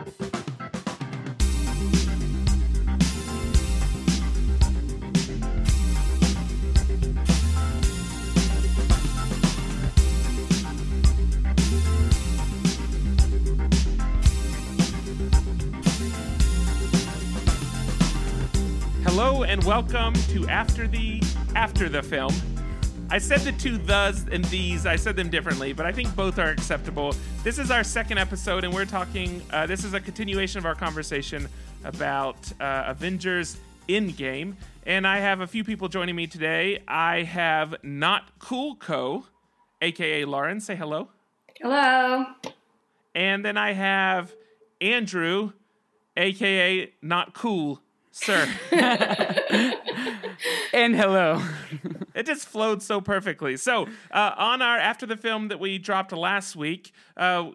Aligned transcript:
Hello 0.00 0.06
and 19.42 19.62
welcome 19.64 20.14
to 20.14 20.48
After 20.48 20.88
the 20.88 21.22
After 21.54 21.90
the 21.90 22.02
Film. 22.02 22.32
I 23.10 23.18
said 23.18 23.40
the 23.40 23.52
two 23.52 23.76
thes 23.76 24.26
and 24.32 24.46
these, 24.46 24.86
I 24.86 24.96
said 24.96 25.16
them 25.16 25.28
differently, 25.28 25.74
but 25.74 25.84
I 25.84 25.92
think 25.92 26.16
both 26.16 26.38
are 26.38 26.48
acceptable. 26.48 27.14
This 27.42 27.58
is 27.58 27.70
our 27.70 27.82
second 27.82 28.18
episode, 28.18 28.64
and 28.64 28.74
we're 28.74 28.84
talking, 28.84 29.40
uh, 29.50 29.66
this 29.66 29.82
is 29.82 29.94
a 29.94 30.00
continuation 30.00 30.58
of 30.58 30.66
our 30.66 30.74
conversation 30.74 31.48
about 31.84 32.36
uh, 32.60 32.84
Avengers 32.86 33.56
Endgame. 33.88 34.56
And 34.84 35.06
I 35.06 35.20
have 35.20 35.40
a 35.40 35.46
few 35.46 35.64
people 35.64 35.88
joining 35.88 36.14
me 36.14 36.26
today. 36.26 36.82
I 36.86 37.22
have 37.22 37.76
Not 37.82 38.38
Cool 38.40 38.76
Co, 38.76 39.24
aka 39.80 40.26
Lauren. 40.26 40.60
Say 40.60 40.76
hello. 40.76 41.08
Hello. 41.58 42.26
And 43.14 43.42
then 43.42 43.56
I 43.56 43.72
have 43.72 44.34
Andrew, 44.82 45.52
aka 46.18 46.92
Not 47.00 47.32
Cool 47.32 47.80
Sir. 48.10 48.46
And 50.72 50.94
hello. 50.94 51.42
It 52.20 52.26
just 52.26 52.46
flowed 52.46 52.82
so 52.82 53.00
perfectly. 53.00 53.56
So, 53.56 53.86
uh, 54.10 54.32
on 54.36 54.62
our 54.62 54.78
after 54.78 55.06
the 55.06 55.16
film 55.16 55.48
that 55.48 55.58
we 55.58 55.78
dropped 55.78 56.12
last 56.12 56.54
week, 56.54 56.92
uh, 57.16 57.50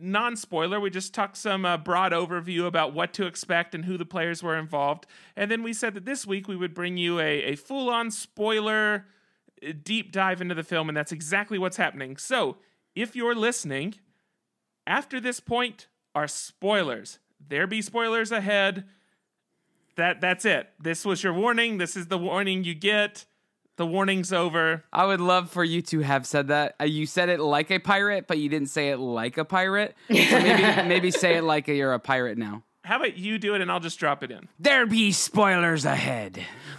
non 0.00 0.36
spoiler, 0.36 0.78
we 0.78 0.90
just 0.90 1.14
talked 1.14 1.36
some 1.36 1.64
uh, 1.64 1.76
broad 1.76 2.12
overview 2.12 2.66
about 2.66 2.94
what 2.94 3.12
to 3.14 3.26
expect 3.26 3.74
and 3.74 3.84
who 3.84 3.96
the 3.96 4.04
players 4.04 4.42
were 4.42 4.56
involved. 4.56 5.06
And 5.36 5.50
then 5.50 5.62
we 5.62 5.72
said 5.72 5.94
that 5.94 6.04
this 6.04 6.26
week 6.26 6.48
we 6.48 6.56
would 6.56 6.74
bring 6.74 6.96
you 6.96 7.18
a, 7.18 7.42
a 7.42 7.56
full 7.56 7.90
on 7.90 8.10
spoiler 8.10 9.06
uh, 9.66 9.72
deep 9.82 10.12
dive 10.12 10.40
into 10.40 10.54
the 10.54 10.62
film, 10.62 10.88
and 10.88 10.96
that's 10.96 11.12
exactly 11.12 11.58
what's 11.58 11.76
happening. 11.76 12.16
So, 12.16 12.58
if 12.94 13.16
you're 13.16 13.34
listening, 13.34 13.94
after 14.86 15.20
this 15.20 15.40
point 15.40 15.88
are 16.14 16.28
spoilers. 16.28 17.18
There 17.48 17.66
be 17.66 17.82
spoilers 17.82 18.30
ahead. 18.30 18.84
That 19.96 20.20
that's 20.20 20.44
it. 20.44 20.70
This 20.80 21.04
was 21.04 21.22
your 21.22 21.32
warning. 21.32 21.78
This 21.78 21.96
is 21.96 22.06
the 22.06 22.18
warning 22.18 22.64
you 22.64 22.74
get. 22.74 23.26
The 23.82 23.86
warning's 23.86 24.32
over. 24.32 24.84
I 24.92 25.06
would 25.06 25.20
love 25.20 25.50
for 25.50 25.64
you 25.64 25.82
to 25.82 26.00
have 26.02 26.24
said 26.24 26.46
that. 26.48 26.76
Uh, 26.80 26.84
you 26.84 27.04
said 27.04 27.28
it 27.28 27.40
like 27.40 27.68
a 27.72 27.80
pirate, 27.80 28.28
but 28.28 28.38
you 28.38 28.48
didn't 28.48 28.68
say 28.68 28.90
it 28.90 28.98
like 28.98 29.38
a 29.38 29.44
pirate. 29.44 29.96
So 30.08 30.40
maybe 30.40 30.88
maybe 30.88 31.10
say 31.10 31.34
it 31.36 31.42
like 31.42 31.66
you're 31.66 31.92
a 31.92 31.98
pirate 31.98 32.38
now. 32.38 32.62
How 32.84 32.94
about 32.96 33.16
you 33.16 33.38
do 33.38 33.56
it 33.56 33.60
and 33.60 33.72
I'll 33.72 33.80
just 33.80 33.98
drop 33.98 34.22
it 34.22 34.30
in? 34.30 34.48
There 34.60 34.86
be 34.86 35.10
spoilers 35.10 35.84
ahead. 35.84 36.38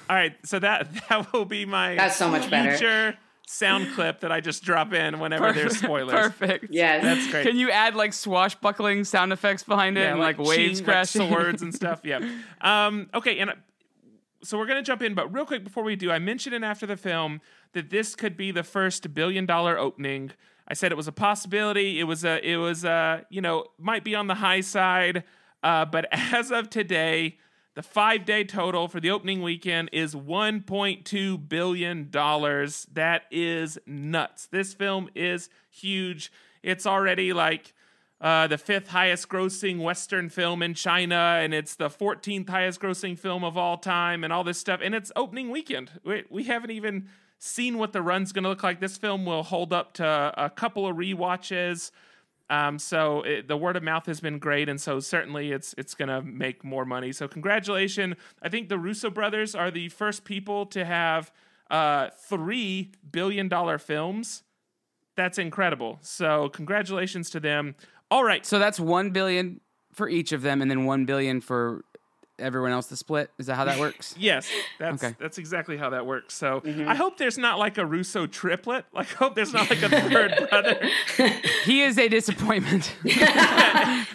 All 0.10 0.16
right, 0.16 0.34
so 0.46 0.60
that 0.60 0.88
that 1.10 1.34
will 1.34 1.44
be 1.44 1.66
my 1.66 1.96
That's 1.96 2.16
so 2.16 2.30
much 2.30 2.50
better. 2.50 2.72
future 2.78 3.18
sound 3.46 3.94
clip 3.96 4.22
that 4.22 4.32
I 4.32 4.40
just 4.40 4.64
drop 4.64 4.94
in 4.94 5.20
whenever 5.20 5.52
there's 5.52 5.78
spoilers. 5.78 6.14
Perfect. 6.14 6.68
Yes. 6.70 7.04
That's 7.04 7.30
great. 7.30 7.46
Can 7.46 7.58
you 7.58 7.70
add 7.70 7.96
like 7.98 8.14
swashbuckling 8.14 9.04
sound 9.04 9.34
effects 9.34 9.64
behind 9.64 9.98
it 9.98 10.02
Yeah, 10.02 10.12
and 10.12 10.20
like, 10.22 10.38
waves 10.38 10.56
ching, 10.56 10.76
like 10.78 10.86
crashing? 10.86 11.28
swords 11.30 11.62
and 11.62 11.76
stuff. 11.76 12.00
Yeah. 12.06 12.22
Um, 12.62 13.10
okay, 13.14 13.40
and 13.40 13.50
uh, 13.50 13.54
so 14.44 14.58
we're 14.58 14.66
gonna 14.66 14.84
jump 14.84 15.02
in, 15.02 15.14
but 15.14 15.34
real 15.34 15.46
quick 15.46 15.64
before 15.64 15.84
we 15.84 15.96
do, 15.96 16.12
I 16.12 16.20
mentioned 16.20 16.54
in 16.56 16.64
after 16.64 16.86
the 16.86 16.98
film 16.98 17.42
that 17.74 17.90
this 17.90 18.16
could 18.16 18.38
be 18.38 18.52
the 18.52 18.64
first 18.64 19.14
billion 19.14 19.46
dollar 19.46 19.78
opening. 19.78 20.32
I 20.68 20.74
said 20.74 20.92
it 20.92 20.96
was 20.96 21.08
a 21.08 21.14
possibility. 21.14 22.00
It 22.00 22.06
was 22.06 22.24
a, 22.24 22.46
it 22.48 22.58
was 22.58 22.86
a, 22.86 23.26
you 23.30 23.42
know, 23.42 23.66
might 23.78 24.04
be 24.04 24.16
on 24.16 24.28
the 24.28 24.36
high 24.36 24.62
side, 24.62 25.24
uh, 25.62 25.86
but 25.86 26.08
as 26.12 26.52
of 26.52 26.70
today, 26.70 27.38
the 27.76 27.84
five 27.84 28.26
day 28.26 28.44
total 28.44 28.88
for 28.88 29.00
the 29.00 29.10
opening 29.10 29.42
weekend 29.42 29.90
is 29.92 30.14
$1.2 30.14 31.50
billion. 31.50 32.10
That 32.12 33.22
is 33.32 33.80
nuts. 33.88 34.46
This 34.48 34.74
film 34.74 35.10
is 35.16 35.50
huge. 35.72 36.32
It's 36.62 36.86
already 36.86 37.34
like 37.34 37.74
uh, 38.24 38.48
the 38.48 38.58
fifth 38.58 38.88
highest 38.88 39.28
grossing 39.28 39.82
Western 39.82 40.30
film 40.30 40.64
in 40.64 40.74
China, 40.74 41.40
and 41.42 41.54
it's 41.54 41.76
the 41.76 41.90
14th 41.90 42.50
highest 42.50 42.80
grossing 42.80 43.20
film 43.20 43.44
of 43.44 43.58
all 43.58 43.78
time, 43.78 44.24
and 44.24 44.32
all 44.32 44.46
this 44.46 44.58
stuff. 44.58 44.80
And 44.82 44.96
it's 44.96 45.12
opening 45.18 45.50
weekend. 45.50 45.92
We, 46.06 46.24
we 46.30 46.46
haven't 46.46 46.72
even 46.72 47.10
seen 47.38 47.78
what 47.78 47.92
the 47.92 48.02
run's 48.02 48.32
going 48.32 48.44
to 48.44 48.50
look 48.50 48.64
like. 48.64 48.80
This 48.80 48.96
film 48.96 49.26
will 49.26 49.44
hold 49.44 49.74
up 49.74 49.94
to 49.96 50.34
a 50.38 50.50
couple 50.50 50.88
of 50.88 50.96
rewatches. 50.96 51.92
Um, 52.50 52.80
so 52.80 53.24
it, 53.24 53.50
the 53.50 53.58
word 53.58 53.76
of 53.76 53.84
mouth 53.84 54.06
has 54.06 54.22
been 54.22 54.40
great, 54.40 54.70
and 54.70 54.80
so 54.80 55.02
certainly 55.02 55.52
it's 55.52 55.74
it's 55.78 55.96
gonna 55.96 56.22
make 56.22 56.64
more 56.64 56.86
money. 56.86 57.12
So 57.12 57.28
congratulations! 57.28 58.16
I 58.42 58.50
think 58.50 58.70
the 58.70 58.78
Russo 58.78 59.10
brothers 59.10 59.56
are 59.56 59.72
the 59.72 59.90
first 59.90 60.24
people 60.24 60.66
to 60.68 60.86
have 60.86 61.32
uh, 61.72 62.10
three 62.28 62.92
billion 63.10 63.48
dollar 63.48 63.78
films. 63.78 64.44
That's 65.16 65.38
incredible. 65.38 66.00
So 66.02 66.50
congratulations 66.50 67.30
to 67.32 67.40
them. 67.40 67.76
All 68.14 68.24
right, 68.24 68.46
So 68.46 68.60
that's 68.60 68.80
one 68.80 69.10
billion 69.10 69.60
for 69.92 70.08
each 70.08 70.34
of 70.34 70.44
them, 70.44 70.62
and 70.62 70.70
then 70.70 70.86
one 70.86 71.06
billion 71.06 71.42
for 71.42 71.84
everyone 72.38 72.72
else 72.72 72.86
to 72.90 72.96
split. 72.96 73.32
Is 73.40 73.48
that 73.48 73.56
how 73.56 73.66
that 73.66 73.80
works? 73.80 74.14
Yes, 74.20 74.48
that's 74.78 75.04
Okay. 75.04 75.16
that's 75.20 75.40
exactly 75.40 75.78
how 75.78 75.90
that 75.90 76.06
works. 76.06 76.36
So 76.36 76.62
mm-hmm. 76.62 76.88
I 76.88 76.94
hope 76.94 77.18
there's 77.18 77.40
not 77.40 77.58
like 77.58 77.80
a 77.80 77.86
Russo 77.88 78.28
triplet. 78.28 78.86
Like 78.94 79.12
I 79.14 79.16
hope 79.16 79.34
there's 79.34 79.52
not 79.52 79.68
like 79.68 79.82
a 79.82 79.90
third 79.90 80.48
brother. 80.52 80.80
he 81.64 81.82
is 81.82 81.98
a 81.98 82.08
disappointment. 82.08 82.96
Doesn't 83.04 83.18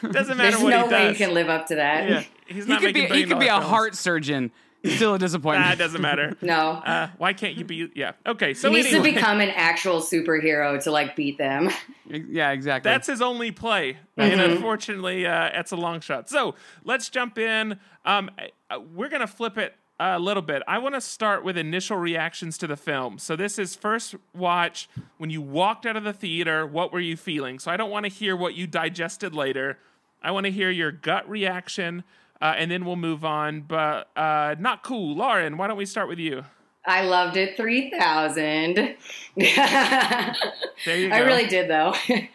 matter 0.01 0.13
what. 0.13 0.39
There's 0.41 0.63
what 0.63 0.71
no 0.71 0.87
he 0.87 0.93
way 0.93 1.09
he 1.09 1.15
can 1.17 1.35
live 1.35 1.49
up 1.49 1.67
to 1.67 1.75
that. 1.75 2.09
yeah, 2.09 2.23
he's 2.47 2.67
he 2.67 2.77
could 2.77 2.95
be 2.95 3.07
he 3.07 3.25
could 3.25 3.41
be 3.41 3.49
a 3.49 3.51
films. 3.59 3.67
heart 3.67 3.97
surgeon. 3.97 4.53
Still 4.85 5.15
a 5.15 5.19
disappointment. 5.19 5.67
Nah, 5.67 5.73
it 5.73 5.77
doesn't 5.77 6.01
matter. 6.01 6.37
No. 6.43 6.71
Uh, 6.71 7.09
why 7.19 7.33
can't 7.33 7.57
you 7.57 7.65
be? 7.65 7.91
Yeah. 7.95 8.13
Okay. 8.27 8.55
So 8.55 8.71
he 8.71 8.77
needs 8.77 8.89
anyway, 8.89 9.11
to 9.11 9.15
become 9.15 9.41
an 9.41 9.51
actual 9.51 10.01
superhero 10.01 10.83
to 10.85 10.91
like 10.91 11.17
beat 11.17 11.37
them. 11.37 11.71
yeah, 12.07 12.53
exactly. 12.53 12.91
that's 12.91 13.07
his 13.07 13.21
only 13.21 13.51
play, 13.51 13.99
and 14.17 14.41
unfortunately, 14.41 15.27
uh, 15.27 15.51
it's 15.53 15.73
a 15.73 15.77
long 15.77 16.01
shot. 16.01 16.31
So 16.31 16.55
let's 16.85 17.11
jump 17.11 17.39
in. 17.39 17.79
Um, 18.05 18.31
uh, 18.71 18.79
we're 18.95 19.09
gonna 19.09 19.27
flip 19.27 19.59
it 19.59 19.75
a 20.01 20.19
little 20.19 20.43
bit. 20.43 20.63
I 20.69 20.79
want 20.79 20.95
to 20.95 21.01
start 21.01 21.45
with 21.45 21.59
initial 21.59 21.97
reactions 21.97 22.57
to 22.59 22.67
the 22.67 22.77
film. 22.77 23.19
So 23.19 23.35
this 23.37 23.59
is 23.59 23.75
first 23.75 24.15
watch 24.35 24.89
when 25.19 25.29
you 25.31 25.43
walked 25.43 25.87
out 25.87 25.97
of 25.97 26.05
the 26.05 26.13
theater. 26.13 26.67
What 26.67 26.93
were 26.93 27.01
you 27.01 27.17
feeling? 27.17 27.59
So 27.59 27.71
I 27.71 27.77
don't 27.77 27.91
want 27.91 28.05
to 28.05 28.11
hear 28.11 28.37
what 28.37 28.55
you 28.55 28.67
digested 28.67 29.35
later. 29.35 29.79
I 30.23 30.31
want 30.31 30.47
to 30.47 30.53
hear 30.53 30.71
your 30.71 30.93
gut 30.93 31.29
reaction, 31.29 32.05
uh, 32.41 32.55
and 32.57 32.71
then 32.71 32.85
we'll 32.85 32.97
move 32.97 33.25
on. 33.25 33.63
But 33.63 34.09
uh, 34.17 34.55
not 34.59 34.83
cool, 34.83 35.15
Lauren. 35.17 35.57
Why 35.57 35.67
don't 35.67 35.77
we 35.77 35.87
start 35.87 36.09
with 36.09 36.19
you? 36.19 36.45
I 36.87 37.03
loved 37.03 37.37
it 37.37 37.57
3000. 37.57 38.97
There 39.37 40.97
you 40.97 41.09
go. 41.11 41.15
I 41.15 41.19
really 41.21 41.47
did 41.47 41.69
though. 41.69 41.95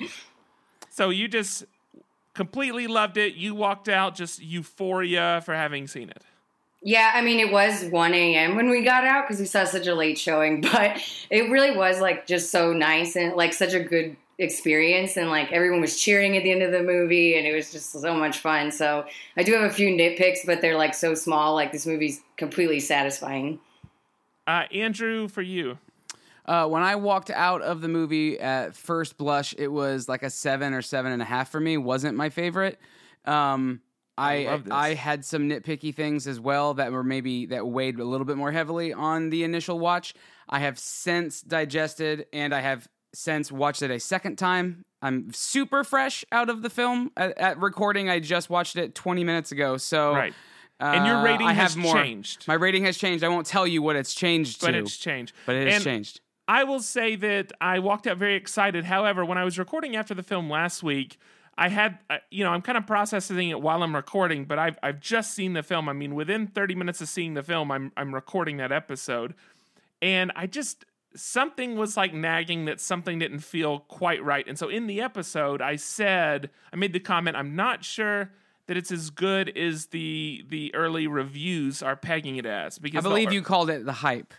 So 0.89 1.09
you 1.09 1.27
just 1.27 1.63
completely 2.35 2.85
loved 2.85 3.17
it. 3.17 3.33
You 3.33 3.55
walked 3.55 3.89
out 3.89 4.13
just 4.15 4.39
euphoria 4.43 5.41
for 5.43 5.55
having 5.55 5.87
seen 5.87 6.09
it. 6.09 6.21
yeah, 6.83 7.11
I 7.15 7.21
mean 7.21 7.39
it 7.39 7.51
was 7.51 7.85
1 7.85 8.13
a.m. 8.13 8.55
when 8.55 8.69
we 8.69 8.83
got 8.83 9.03
out 9.05 9.23
because 9.23 9.39
we 9.39 9.45
saw 9.47 9.63
such 9.63 9.87
a 9.87 9.95
late 9.95 10.19
showing, 10.19 10.61
but 10.73 11.01
it 11.31 11.49
really 11.49 11.75
was 11.75 11.99
like 11.99 12.27
just 12.27 12.51
so 12.51 12.73
nice 12.73 13.15
and 13.15 13.35
like 13.35 13.53
such 13.53 13.73
a 13.73 13.79
good 13.79 14.15
experience 14.39 15.15
and 15.17 15.29
like 15.29 15.51
everyone 15.51 15.81
was 15.81 15.99
cheering 15.99 16.35
at 16.35 16.43
the 16.43 16.51
end 16.51 16.63
of 16.63 16.71
the 16.71 16.81
movie 16.81 17.37
and 17.37 17.45
it 17.45 17.53
was 17.53 17.71
just 17.71 17.91
so 17.91 18.15
much 18.15 18.39
fun. 18.39 18.71
So 18.71 19.05
I 19.37 19.43
do 19.43 19.53
have 19.53 19.69
a 19.69 19.73
few 19.73 19.89
nitpicks, 19.89 20.39
but 20.45 20.61
they're 20.61 20.77
like 20.77 20.93
so 20.93 21.13
small. 21.13 21.53
Like 21.53 21.71
this 21.71 21.85
movie's 21.85 22.21
completely 22.37 22.79
satisfying. 22.79 23.59
Uh, 24.47 24.63
Andrew, 24.71 25.27
for 25.27 25.41
you. 25.41 25.77
Uh, 26.45 26.67
when 26.67 26.83
I 26.83 26.95
walked 26.95 27.29
out 27.29 27.61
of 27.61 27.79
the 27.79 27.87
movie 27.87 28.37
at 28.37 28.75
first 28.75 29.17
blush, 29.17 29.55
it 29.57 29.69
was 29.69 30.09
like 30.09 30.23
a 30.23 30.29
seven 30.29 30.73
or 30.73 30.81
seven 30.81 31.11
and 31.11 31.21
a 31.21 31.25
half 31.25 31.49
for 31.49 31.59
me. 31.59 31.77
wasn't 31.77 32.17
my 32.17 32.29
favorite. 32.29 32.79
Um, 33.23 33.81
I 34.17 34.43
love 34.43 34.65
this. 34.65 34.73
I 34.73 34.93
had 34.93 35.23
some 35.23 35.49
nitpicky 35.49 35.95
things 35.95 36.27
as 36.27 36.39
well 36.39 36.73
that 36.75 36.91
were 36.91 37.03
maybe 37.03 37.45
that 37.47 37.65
weighed 37.65 37.99
a 37.99 38.03
little 38.03 38.25
bit 38.25 38.35
more 38.35 38.51
heavily 38.51 38.91
on 38.93 39.29
the 39.29 39.43
initial 39.43 39.79
watch. 39.79 40.13
I 40.49 40.59
have 40.59 40.77
since 40.77 41.41
digested 41.41 42.27
and 42.33 42.53
I 42.53 42.59
have 42.59 42.87
since 43.13 43.51
watched 43.51 43.81
it 43.81 43.91
a 43.91 43.99
second 43.99 44.37
time. 44.37 44.83
I'm 45.01 45.31
super 45.33 45.83
fresh 45.83 46.23
out 46.31 46.49
of 46.49 46.61
the 46.61 46.69
film 46.69 47.11
at, 47.17 47.37
at 47.37 47.59
recording. 47.59 48.09
I 48.09 48.19
just 48.19 48.49
watched 48.49 48.75
it 48.77 48.95
20 48.95 49.23
minutes 49.23 49.51
ago, 49.51 49.77
so 49.77 50.13
Right. 50.13 50.33
And 50.79 51.05
your 51.05 51.17
uh, 51.17 51.23
rating 51.23 51.47
I 51.47 51.53
has 51.53 51.75
have 51.75 51.83
more. 51.83 51.95
changed. 51.95 52.45
My 52.47 52.55
rating 52.55 52.83
has 52.85 52.97
changed. 52.97 53.23
I 53.23 53.29
won't 53.29 53.45
tell 53.45 53.65
you 53.65 53.81
what 53.81 53.95
it's 53.95 54.13
changed 54.13 54.59
But 54.59 54.71
to, 54.71 54.79
it's 54.79 54.97
changed. 54.97 55.33
but 55.45 55.55
it 55.55 55.67
has 55.67 55.75
And 55.75 55.83
changed. 55.83 56.19
I 56.47 56.65
will 56.65 56.81
say 56.81 57.15
that 57.15 57.53
I 57.61 57.79
walked 57.79 58.05
out 58.07 58.17
very 58.17 58.35
excited. 58.35 58.83
However, 58.83 59.23
when 59.23 59.37
I 59.37 59.45
was 59.45 59.57
recording 59.57 59.95
after 59.95 60.13
the 60.13 60.23
film 60.23 60.49
last 60.49 60.83
week, 60.83 61.17
I 61.57 61.69
had, 61.69 61.99
uh, 62.09 62.17
you 62.31 62.43
know, 62.43 62.49
I'm 62.49 62.61
kind 62.61 62.77
of 62.77 62.85
processing 62.85 63.49
it 63.49 63.61
while 63.61 63.81
I'm 63.83 63.95
recording, 63.95 64.43
but 64.45 64.59
I've, 64.59 64.77
I've 64.83 64.99
just 64.99 65.33
seen 65.33 65.53
the 65.53 65.63
film. 65.63 65.87
I 65.87 65.93
mean, 65.93 66.15
within 66.15 66.47
30 66.47 66.75
minutes 66.75 66.99
of 66.99 67.07
seeing 67.07 67.35
the 67.35 67.43
film, 67.43 67.71
I'm, 67.71 67.91
I'm 67.95 68.13
recording 68.13 68.57
that 68.57 68.71
episode. 68.73 69.35
And 70.01 70.33
I 70.35 70.47
just, 70.47 70.83
something 71.15 71.75
was 71.77 71.95
like 71.97 72.13
nagging 72.13 72.65
that 72.65 72.79
something 72.79 73.19
didn't 73.19 73.39
feel 73.39 73.79
quite 73.79 74.23
right. 74.23 74.47
And 74.47 74.57
so 74.57 74.69
in 74.69 74.87
the 74.87 75.01
episode, 75.01 75.61
I 75.61 75.75
said, 75.75 76.49
I 76.71 76.75
made 76.75 76.93
the 76.93 76.99
comment, 76.99 77.37
I'm 77.37 77.55
not 77.55 77.83
sure 77.83 78.31
that 78.67 78.77
it's 78.77 78.91
as 78.91 79.09
good 79.09 79.55
as 79.57 79.87
the 79.87 80.45
the 80.47 80.73
early 80.73 81.07
reviews 81.07 81.83
are 81.83 81.95
pegging 81.95 82.37
it 82.37 82.45
as. 82.45 82.79
Because 82.79 83.05
I 83.05 83.09
believe 83.09 83.29
the, 83.29 83.35
you 83.35 83.41
called 83.41 83.69
it 83.69 83.85
the 83.85 83.93
hype. 83.93 84.33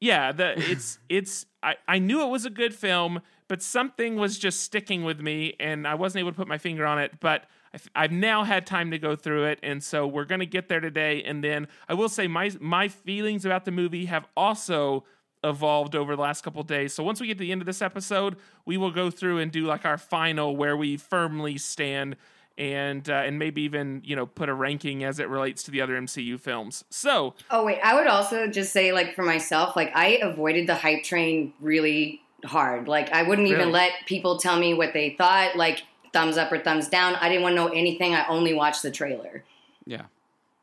yeah, 0.00 0.32
the 0.32 0.54
it's 0.70 0.98
it's 1.08 1.46
I, 1.62 1.76
I 1.86 1.98
knew 1.98 2.22
it 2.22 2.28
was 2.28 2.44
a 2.44 2.50
good 2.50 2.74
film, 2.74 3.20
but 3.46 3.62
something 3.62 4.16
was 4.16 4.38
just 4.38 4.62
sticking 4.62 5.04
with 5.04 5.20
me, 5.20 5.54
and 5.60 5.86
I 5.86 5.94
wasn't 5.94 6.20
able 6.20 6.32
to 6.32 6.36
put 6.36 6.48
my 6.48 6.58
finger 6.58 6.86
on 6.86 6.98
it. 6.98 7.20
But 7.20 7.44
I've, 7.74 7.88
I've 7.94 8.12
now 8.12 8.44
had 8.44 8.66
time 8.66 8.90
to 8.92 8.98
go 8.98 9.16
through 9.16 9.44
it, 9.44 9.58
and 9.62 9.82
so 9.82 10.06
we're 10.06 10.24
gonna 10.24 10.46
get 10.46 10.68
there 10.68 10.80
today. 10.80 11.22
And 11.22 11.44
then 11.44 11.68
I 11.88 11.94
will 11.94 12.08
say 12.08 12.26
my 12.26 12.50
my 12.60 12.88
feelings 12.88 13.44
about 13.44 13.64
the 13.64 13.72
movie 13.72 14.06
have 14.06 14.26
also 14.36 15.04
evolved 15.44 15.94
over 15.94 16.16
the 16.16 16.22
last 16.22 16.42
couple 16.42 16.62
days. 16.62 16.92
So 16.92 17.02
once 17.02 17.20
we 17.20 17.26
get 17.26 17.38
to 17.38 17.44
the 17.44 17.52
end 17.52 17.62
of 17.62 17.66
this 17.66 17.82
episode, 17.82 18.36
we 18.64 18.76
will 18.76 18.90
go 18.90 19.10
through 19.10 19.38
and 19.38 19.50
do 19.52 19.64
like 19.64 19.84
our 19.84 19.98
final 19.98 20.56
where 20.56 20.76
we 20.76 20.96
firmly 20.96 21.58
stand 21.58 22.16
and 22.56 23.08
uh, 23.08 23.14
and 23.14 23.38
maybe 23.38 23.62
even 23.62 24.02
you 24.04 24.16
know 24.16 24.26
put 24.26 24.48
a 24.48 24.54
ranking 24.54 25.04
as 25.04 25.20
it 25.20 25.28
relates 25.28 25.62
to 25.62 25.70
the 25.70 25.80
other 25.80 25.98
MCU 25.98 26.38
films. 26.40 26.84
So 26.90 27.34
Oh 27.50 27.64
wait, 27.64 27.78
I 27.82 27.94
would 27.94 28.08
also 28.08 28.48
just 28.48 28.72
say 28.72 28.92
like 28.92 29.14
for 29.14 29.22
myself, 29.22 29.76
like 29.76 29.92
I 29.94 30.18
avoided 30.20 30.66
the 30.66 30.74
hype 30.74 31.04
train 31.04 31.52
really 31.60 32.20
hard. 32.44 32.88
Like 32.88 33.10
I 33.12 33.22
wouldn't 33.22 33.48
even 33.48 33.70
let 33.72 33.92
people 34.06 34.38
tell 34.38 34.58
me 34.58 34.74
what 34.74 34.92
they 34.92 35.10
thought, 35.16 35.56
like 35.56 35.82
thumbs 36.12 36.36
up 36.36 36.50
or 36.50 36.58
thumbs 36.58 36.88
down. 36.88 37.14
I 37.16 37.28
didn't 37.28 37.42
want 37.42 37.52
to 37.52 37.56
know 37.56 37.68
anything. 37.68 38.14
I 38.14 38.26
only 38.26 38.54
watched 38.54 38.82
the 38.82 38.90
trailer. 38.90 39.44
Yeah. 39.86 40.06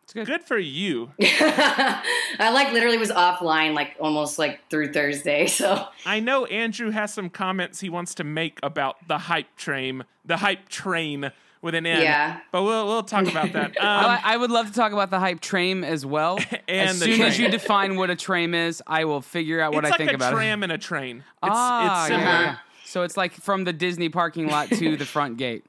It's 0.05 0.13
good. 0.13 0.27
good 0.27 0.43
for 0.43 0.57
you. 0.59 1.09
I 1.19 2.51
like 2.53 2.71
literally 2.73 2.97
was 2.97 3.09
offline 3.11 3.73
like 3.73 3.95
almost 3.99 4.37
like 4.37 4.59
through 4.69 4.93
Thursday. 4.93 5.47
So 5.55 5.87
I 6.05 6.19
know 6.19 6.45
Andrew 6.45 6.91
has 6.91 7.11
some 7.13 7.29
comments 7.29 7.79
he 7.79 7.89
wants 7.89 8.13
to 8.15 8.23
make 8.23 8.59
about 8.61 8.97
the 9.07 9.17
hype 9.17 9.55
train, 9.57 10.03
the 10.23 10.37
hype 10.37 10.69
train 10.69 11.31
with 11.61 11.73
an 11.73 11.85
N. 11.87 12.01
Yeah. 12.03 12.39
but 12.51 12.61
we'll 12.63 12.85
we'll 12.85 13.01
talk 13.03 13.25
about 13.27 13.51
that. 13.53 13.75
I, 13.81 14.03
Um, 14.03 14.11
li- 14.11 14.21
I 14.23 14.37
would 14.37 14.51
love 14.51 14.67
to 14.67 14.73
talk 14.73 14.91
about 14.91 15.09
the 15.09 15.19
hype 15.19 15.39
train 15.39 15.83
as 15.83 16.05
well. 16.05 16.37
And 16.67 16.89
as 16.89 16.99
the 16.99 17.05
soon 17.05 17.21
as 17.21 17.39
you 17.39 17.49
define 17.49 17.95
what 17.95 18.09
a 18.11 18.15
train 18.15 18.53
is, 18.53 18.83
I 18.85 19.05
will 19.05 19.21
figure 19.21 19.59
out 19.59 19.73
what 19.73 19.85
it's 19.85 19.93
I 19.93 19.97
think 19.97 20.11
like 20.11 20.21
a 20.21 20.31
tram 20.31 20.61
and 20.61 20.71
a 20.71 20.77
train. 20.77 21.17
It's, 21.17 21.25
ah, 21.41 22.01
it's 22.03 22.07
similar. 22.09 22.25
yeah, 22.25 22.41
yeah. 22.41 22.55
So 22.85 23.01
it's 23.01 23.17
like 23.17 23.33
from 23.33 23.63
the 23.63 23.73
Disney 23.73 24.09
parking 24.09 24.47
lot 24.49 24.69
to 24.69 24.95
the 24.97 25.05
front 25.05 25.37
gate. 25.37 25.65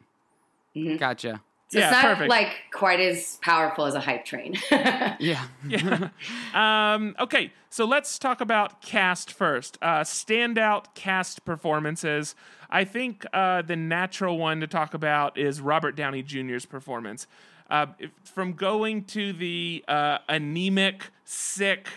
Gotcha. 0.98 1.40
So 1.68 1.78
Yeah, 1.80 1.86
it's 1.90 1.92
not 1.92 2.04
perfect. 2.04 2.30
like 2.30 2.52
quite 2.72 3.00
as 3.00 3.38
powerful 3.42 3.86
as 3.86 3.94
a 3.94 4.00
hype 4.00 4.24
train. 4.24 4.54
Yeah. 5.18 5.46
Yeah. 5.66 6.10
um, 6.94 7.16
okay, 7.18 7.52
so 7.70 7.84
let's 7.84 8.18
talk 8.18 8.40
about 8.40 8.80
cast 8.82 9.32
first. 9.32 9.76
Uh, 9.82 10.00
standout 10.00 10.94
cast 10.94 11.44
performances. 11.44 12.34
I 12.70 12.84
think 12.84 13.24
uh, 13.32 13.62
the 13.62 13.76
natural 13.76 14.38
one 14.38 14.60
to 14.60 14.66
talk 14.66 14.94
about 14.94 15.36
is 15.38 15.60
Robert 15.60 15.96
Downey 15.96 16.22
Jr.'s 16.22 16.66
performance. 16.66 17.26
Uh, 17.68 17.86
if- 17.98 18.10
from 18.24 18.52
going 18.52 19.02
to 19.04 19.32
the 19.32 19.84
uh, 19.88 20.18
anemic, 20.28 21.10
sick, 21.24 21.88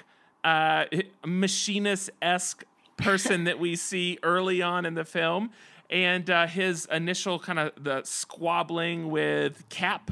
uh, 0.43 0.85
machinist 1.25 2.09
esque 2.21 2.63
person 2.97 3.43
that 3.43 3.59
we 3.59 3.75
see 3.75 4.17
early 4.23 4.61
on 4.61 4.85
in 4.85 4.93
the 4.95 5.05
film, 5.05 5.51
and 5.89 6.29
uh, 6.29 6.47
his 6.47 6.87
initial 6.91 7.39
kind 7.39 7.59
of 7.59 7.71
the 7.81 8.01
squabbling 8.03 9.09
with 9.09 9.67
Cap 9.69 10.11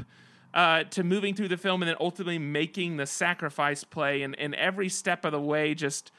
uh, 0.54 0.84
to 0.84 1.04
moving 1.04 1.34
through 1.34 1.48
the 1.48 1.56
film 1.56 1.82
and 1.82 1.88
then 1.88 1.96
ultimately 2.00 2.38
making 2.38 2.96
the 2.96 3.06
sacrifice 3.06 3.84
play 3.84 4.22
and, 4.22 4.38
and 4.38 4.54
every 4.54 4.88
step 4.88 5.24
of 5.24 5.32
the 5.32 5.40
way 5.40 5.74
just 5.74 6.10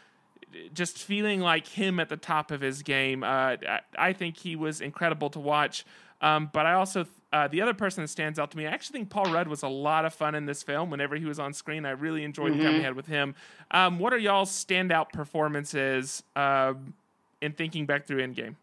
just 0.74 0.98
feeling 0.98 1.42
like 1.42 1.68
him 1.68 2.00
at 2.00 2.10
the 2.10 2.18
top 2.18 2.50
of 2.50 2.62
his 2.62 2.82
game. 2.82 3.24
Uh, 3.24 3.56
I, 3.96 4.14
think 4.14 4.36
he 4.36 4.56
was 4.56 4.82
incredible 4.82 5.30
to 5.32 5.40
watch. 5.40 5.86
Um, 6.22 6.50
but 6.52 6.66
I 6.66 6.74
also 6.74 7.06
uh, 7.32 7.48
the 7.48 7.62
other 7.62 7.76
person 7.76 8.04
that 8.04 8.08
stands 8.08 8.40
out 8.40 8.50
to 8.52 8.58
me, 8.58 8.66
I 8.66 8.72
actually 8.72 9.00
think 9.00 9.10
Paul 9.10 9.32
Rudd 9.32 9.48
was 9.48 9.62
a 9.62 9.68
lot 9.68 10.06
of 10.06 10.14
fun 10.14 10.34
in 10.34 10.46
this 10.46 10.64
film. 10.64 10.90
Whenever 10.90 11.16
he 11.16 11.26
was 11.26 11.40
on 11.40 11.54
screen, 11.54 11.86
I 11.86 11.92
really 11.92 12.24
enjoyed 12.24 12.54
the 12.54 12.64
time 12.64 12.74
we 12.74 12.82
had 12.82 12.96
with 12.96 13.06
him. 13.06 13.36
Um, 13.70 14.00
what 14.00 14.12
are 14.12 14.18
y'all's 14.18 14.52
standout 14.52 15.12
performances 15.12 16.24
uh, 16.36 16.74
in 17.42 17.52
thinking 17.52 17.86
back 17.86 18.08
through 18.08 18.26
Endgame? 18.26 18.56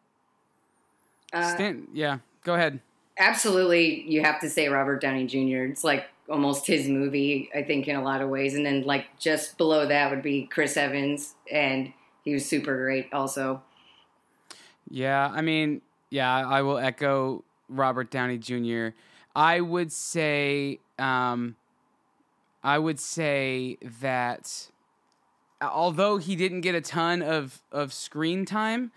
Stan- 1.42 1.88
yeah. 1.92 2.18
Go 2.44 2.54
ahead. 2.54 2.80
Absolutely, 3.18 4.02
you 4.02 4.22
have 4.22 4.40
to 4.40 4.50
say 4.50 4.68
Robert 4.68 5.00
Downey 5.00 5.26
Jr. 5.26 5.64
It's 5.64 5.82
like 5.82 6.06
almost 6.28 6.66
his 6.66 6.88
movie, 6.88 7.48
I 7.54 7.62
think, 7.62 7.88
in 7.88 7.96
a 7.96 8.02
lot 8.02 8.20
of 8.20 8.28
ways. 8.28 8.54
And 8.54 8.64
then 8.64 8.82
like 8.82 9.18
just 9.18 9.56
below 9.56 9.86
that 9.86 10.10
would 10.10 10.22
be 10.22 10.46
Chris 10.46 10.76
Evans, 10.76 11.34
and 11.50 11.92
he 12.24 12.34
was 12.34 12.44
super 12.44 12.76
great 12.76 13.12
also. 13.12 13.62
Yeah, 14.88 15.30
I 15.32 15.40
mean, 15.40 15.80
yeah, 16.10 16.46
I 16.46 16.62
will 16.62 16.78
echo 16.78 17.42
Robert 17.68 18.10
Downey 18.10 18.38
Jr. 18.38 18.88
I 19.34 19.60
would 19.60 19.92
say, 19.92 20.80
um, 20.98 21.56
I 22.62 22.78
would 22.78 23.00
say 23.00 23.78
that 24.00 24.70
although 25.60 26.18
he 26.18 26.36
didn't 26.36 26.60
get 26.60 26.74
a 26.74 26.80
ton 26.80 27.22
of 27.22 27.62
of 27.72 27.92
screen 27.92 28.44
time, 28.44 28.92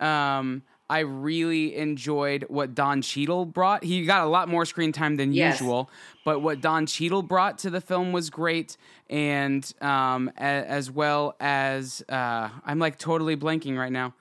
um, 0.00 0.62
I 0.90 1.00
really 1.00 1.74
enjoyed 1.76 2.44
what 2.48 2.74
Don 2.74 3.00
Cheadle 3.00 3.46
brought. 3.46 3.84
He 3.84 4.04
got 4.04 4.24
a 4.24 4.28
lot 4.28 4.48
more 4.48 4.66
screen 4.66 4.92
time 4.92 5.16
than 5.16 5.32
Yes. 5.32 5.60
usual, 5.60 5.88
but 6.24 6.40
what 6.40 6.60
Don 6.60 6.84
Cheadle 6.86 7.22
brought 7.22 7.58
to 7.60 7.70
the 7.70 7.80
film 7.80 8.12
was 8.12 8.28
great, 8.28 8.76
and 9.08 9.70
um, 9.80 10.30
a- 10.36 10.40
as 10.42 10.90
well 10.90 11.36
as 11.40 12.02
uh, 12.08 12.50
I'm 12.66 12.78
like 12.78 12.98
totally 12.98 13.36
blanking 13.36 13.78
right 13.78 13.92
now. 13.92 14.12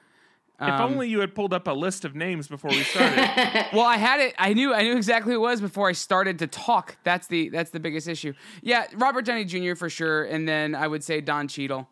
if 0.62 0.70
Um, 0.70 0.94
only 0.94 1.10
you 1.10 1.20
had 1.20 1.36
pulled 1.36 1.54
up 1.54 1.68
a 1.68 1.72
list 1.74 2.06
of 2.06 2.16
names 2.16 2.48
before 2.48 2.70
we 2.72 2.84
started. 2.84 3.66
Well, 3.74 3.86
I 3.86 3.98
had 3.98 4.22
it. 4.22 4.34
I 4.38 4.54
knew. 4.54 4.74
I 4.74 4.84
knew 4.84 4.96
exactly 4.96 5.34
who 5.34 5.40
it 5.40 5.42
was 5.42 5.60
before 5.60 5.90
I 5.90 5.94
started 5.94 6.40
to 6.40 6.48
talk. 6.48 6.96
That's 7.04 7.28
the 7.28 7.50
that's 7.50 7.72
the 7.72 7.80
biggest 7.82 8.08
issue. 8.08 8.34
Yeah, 8.62 8.86
Robert 8.96 9.26
Downey 9.26 9.44
Jr. 9.46 9.76
for 9.76 9.90
sure, 9.90 10.24
and 10.24 10.48
then 10.48 10.76
I 10.76 10.88
would 10.88 11.04
say 11.04 11.20
Don 11.20 11.48
Cheadle. 11.50 11.90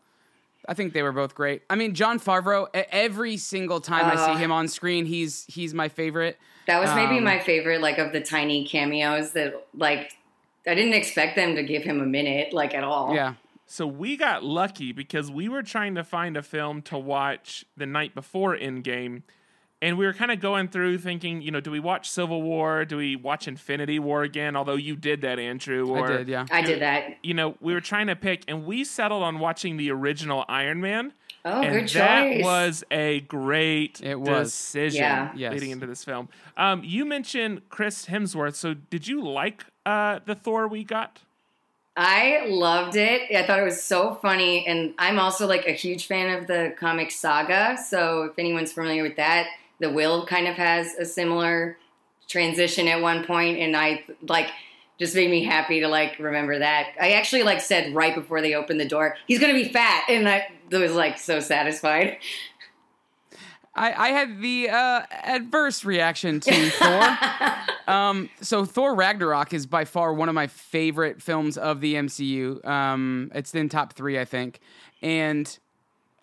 I 0.67 0.73
think 0.73 0.93
they 0.93 1.01
were 1.01 1.11
both 1.11 1.33
great. 1.35 1.63
I 1.69 1.75
mean, 1.75 1.93
Jon 1.95 2.19
Favreau. 2.19 2.67
Every 2.73 3.37
single 3.37 3.81
time 3.81 4.05
I 4.05 4.13
Uh. 4.15 4.33
see 4.35 4.39
him 4.39 4.51
on 4.51 4.67
screen, 4.67 5.05
he's 5.05 5.45
he's 5.47 5.73
my 5.73 5.89
favorite. 5.89 6.37
That 6.67 6.79
was 6.79 6.93
maybe 6.95 7.17
Um, 7.17 7.23
my 7.23 7.39
favorite, 7.39 7.81
like 7.81 7.97
of 7.97 8.11
the 8.13 8.21
tiny 8.21 8.65
cameos 8.65 9.31
that 9.33 9.65
like 9.75 10.13
I 10.67 10.75
didn't 10.75 10.93
expect 10.93 11.35
them 11.35 11.55
to 11.55 11.63
give 11.63 11.83
him 11.83 11.99
a 12.01 12.05
minute, 12.05 12.53
like 12.53 12.75
at 12.75 12.83
all. 12.83 13.15
Yeah, 13.15 13.33
So 13.65 13.87
we 13.87 14.15
got 14.15 14.43
lucky 14.43 14.91
because 14.91 15.31
we 15.31 15.49
were 15.49 15.63
trying 15.63 15.95
to 15.95 16.03
find 16.03 16.37
a 16.37 16.43
film 16.43 16.83
to 16.83 16.97
watch 16.99 17.65
the 17.75 17.87
night 17.87 18.13
before 18.13 18.55
Endgame. 18.55 19.23
And 19.83 19.97
we 19.97 20.06
were 20.06 20.14
kind 20.14 20.30
of 20.30 20.40
going 20.40 20.68
through 20.68 21.00
thinking, 21.00 21.42
you 21.42 21.50
know, 21.50 21.59
do 21.59 21.71
we 21.71 21.80
watch 21.80 22.07
Civil 22.09 22.44
War? 22.44 22.85
Do 22.85 22.97
we 22.97 23.16
watch 23.16 23.47
Infinity 23.47 23.97
War 23.97 24.21
again? 24.21 24.56
Although 24.56 24.76
you 24.76 24.95
did 24.95 25.21
that, 25.21 25.40
Andrew. 25.40 25.90
Or, 25.90 26.06
I 26.06 26.18
did. 26.18 26.28
Yeah. 26.28 26.45
I 26.52 26.61
did 26.61 26.81
that. 26.81 27.18
You 27.23 27.33
know, 27.33 27.56
we 27.61 27.73
were 27.73 27.81
trying 27.81 28.06
to 28.07 28.16
pick, 28.16 28.44
and 28.47 28.66
we 28.66 28.83
settled 28.83 29.23
on 29.23 29.40
watching 29.40 29.78
the 29.78 29.90
original 29.92 30.45
Iron 30.47 30.81
Man. 30.81 31.14
Oh, 31.44 31.61
and 31.64 31.73
good 31.73 31.88
choice. 31.88 31.94
that 31.94 32.42
was 32.44 32.83
a 32.92 33.21
great 33.21 34.00
It 34.04 34.19
was. 34.19 34.52
decision 34.52 35.02
Yeah. 35.02 35.31
Yes. 35.35 35.54
leading 35.54 35.71
into 35.71 35.88
this 35.88 36.04
film. 36.04 36.30
Um, 36.56 36.83
you 36.83 37.04
mentioned 37.04 37.68
Chris 37.69 38.06
Hemsworth. 38.06 38.54
So 38.54 38.76
did 38.76 39.07
you 39.07 39.23
like 39.28 39.66
uh, 39.83 40.19
the 40.23 40.35
Thor 40.35 40.68
we 40.68 40.83
got? 40.83 41.21
I 41.97 42.45
loved 42.47 42.95
it. 42.95 43.35
I 43.35 43.44
thought 43.45 43.59
it 43.59 43.64
was 43.66 43.81
so 43.81 44.16
funny, 44.21 44.66
and 44.66 44.94
I'm 44.97 45.19
also 45.19 45.45
like 45.47 45.68
a 45.68 45.71
huge 45.73 46.06
fan 46.06 46.38
of 46.38 46.47
the 46.47 46.73
comic 46.80 47.11
saga. 47.11 47.78
So 47.85 48.23
if 48.23 48.38
anyone's 48.40 48.71
familiar 48.71 49.04
with 49.04 49.18
that, 49.18 49.47
the 49.81 49.90
Will 49.90 50.26
kind 50.26 50.47
of 50.47 50.56
has 50.56 50.94
a 50.95 51.06
similar 51.06 51.78
transition 52.30 52.88
at 52.88 53.02
one 53.02 53.26
point, 53.26 53.57
and 53.57 53.76
I 53.76 54.06
like 54.21 54.50
just 54.97 55.16
made 55.16 55.30
me 55.30 55.44
happy 55.44 55.81
to 55.81 55.88
like 55.88 56.19
remember 56.19 56.59
that. 56.59 56.94
I 57.02 57.14
actually 57.14 57.44
like 57.44 57.59
said 57.59 57.94
right 57.94 58.16
before 58.16 58.42
they 58.42 58.54
opened 58.54 58.80
the 58.80 58.88
door, 58.88 59.18
he's 59.28 59.40
gonna 59.40 59.54
be 59.54 59.68
fat, 59.68 60.06
and 60.07 60.30
I 60.30 60.47
was 60.71 60.94
like 60.94 61.18
so 61.18 61.40
satisfied. 61.40 62.19
I, 63.73 63.94
I 63.94 64.09
had 64.09 64.42
the 64.42 64.69
uh, 64.69 65.02
adverse 65.11 65.83
reaction 65.83 66.40
to 66.42 66.69
Thor. 66.69 67.18
Um, 67.88 68.30
so 68.40 68.64
Thor 68.64 68.95
Ragnarok 68.95 69.54
is 69.54 69.66
by 69.66 69.83
far 69.83 70.14
one 70.14 70.30
of 70.30 70.35
my 70.35 70.47
favorite 70.47 71.21
films 71.21 71.57
of 71.57 71.81
the 71.81 71.95
MCU. 71.95 72.64
Um, 72.66 73.31
it's 73.35 73.54
in 73.54 73.68
top 73.68 73.94
three, 73.94 74.18
I 74.18 74.23
think, 74.23 74.61
and 75.02 75.59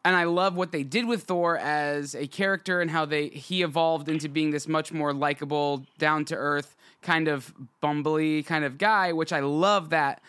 and 0.05 0.17
I 0.17 0.25
love 0.25 0.57
what 0.57 0.73
they 0.73 0.83
did 0.83 1.07
with 1.07 1.25
Thor 1.25 1.59
as 1.59 2.15
a 2.15 2.27
character 2.27 2.81
and 2.81 2.91
how 2.91 3.05
they 3.05 3.29
he 3.29 3.63
evolved 3.63 4.09
into 4.09 4.29
being 4.29 4.51
this 4.51 4.69
much 4.69 4.93
more 4.93 5.13
likable, 5.13 5.85
down 5.99 6.25
to 6.27 6.37
earth 6.37 6.77
kind 7.03 7.29
of 7.29 7.55
bumbly 7.83 8.45
kind 8.45 8.65
of 8.65 8.79
guy, 8.79 9.13
which 9.13 9.33
I 9.33 9.41
love 9.41 9.91
that. 9.91 10.23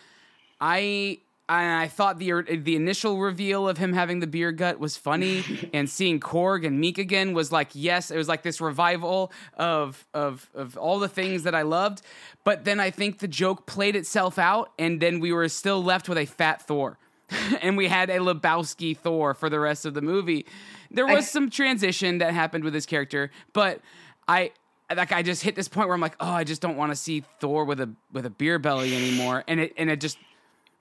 I 0.61 1.19
I 1.47 1.83
I 1.83 1.87
thought 1.87 2.19
the 2.19 2.41
the 2.41 2.75
initial 2.75 3.19
reveal 3.19 3.67
of 3.67 3.77
him 3.77 3.93
having 3.93 4.19
the 4.19 4.27
beer 4.27 4.51
gut 4.51 4.79
was 4.79 4.97
funny, 4.97 5.43
and 5.73 5.89
seeing 5.89 6.19
Korg 6.19 6.65
and 6.65 6.81
Miek 6.81 6.97
again 6.97 7.33
was 7.33 7.51
like 7.51 7.69
yes, 7.73 8.11
it 8.11 8.17
was 8.17 8.27
like 8.27 8.43
this 8.43 8.61
revival 8.61 9.31
of 9.57 10.05
of 10.13 10.49
of 10.53 10.77
all 10.77 10.99
the 10.99 11.09
things 11.09 11.43
that 11.43 11.55
I 11.55 11.63
loved. 11.63 12.01
But 12.43 12.65
then 12.65 12.79
I 12.79 12.91
think 12.91 13.19
the 13.19 13.27
joke 13.27 13.65
played 13.65 13.95
itself 13.95 14.37
out, 14.37 14.71
and 14.77 15.01
then 15.01 15.19
we 15.19 15.33
were 15.33 15.49
still 15.49 15.83
left 15.83 16.07
with 16.07 16.17
a 16.17 16.25
fat 16.25 16.61
Thor. 16.61 16.97
and 17.61 17.77
we 17.77 17.87
had 17.87 18.09
a 18.09 18.17
Lebowski 18.17 18.97
Thor 18.97 19.33
for 19.33 19.49
the 19.49 19.59
rest 19.59 19.85
of 19.85 19.93
the 19.93 20.01
movie. 20.01 20.45
There 20.91 21.05
was 21.05 21.25
I- 21.25 21.27
some 21.27 21.49
transition 21.49 22.19
that 22.19 22.33
happened 22.33 22.63
with 22.63 22.73
his 22.73 22.85
character, 22.85 23.31
but 23.53 23.81
I 24.27 24.51
like 24.95 25.11
I 25.11 25.21
just 25.21 25.43
hit 25.43 25.55
this 25.55 25.67
point 25.67 25.87
where 25.87 25.95
I'm 25.95 26.01
like, 26.01 26.15
oh, 26.19 26.29
I 26.31 26.43
just 26.43 26.61
don't 26.61 26.77
want 26.77 26.91
to 26.91 26.95
see 26.95 27.23
Thor 27.39 27.65
with 27.65 27.79
a 27.79 27.89
with 28.11 28.25
a 28.25 28.29
beer 28.29 28.57
belly 28.59 28.95
anymore, 28.95 29.43
and 29.47 29.59
it 29.59 29.73
and 29.77 29.89
it 29.89 30.01
just 30.01 30.17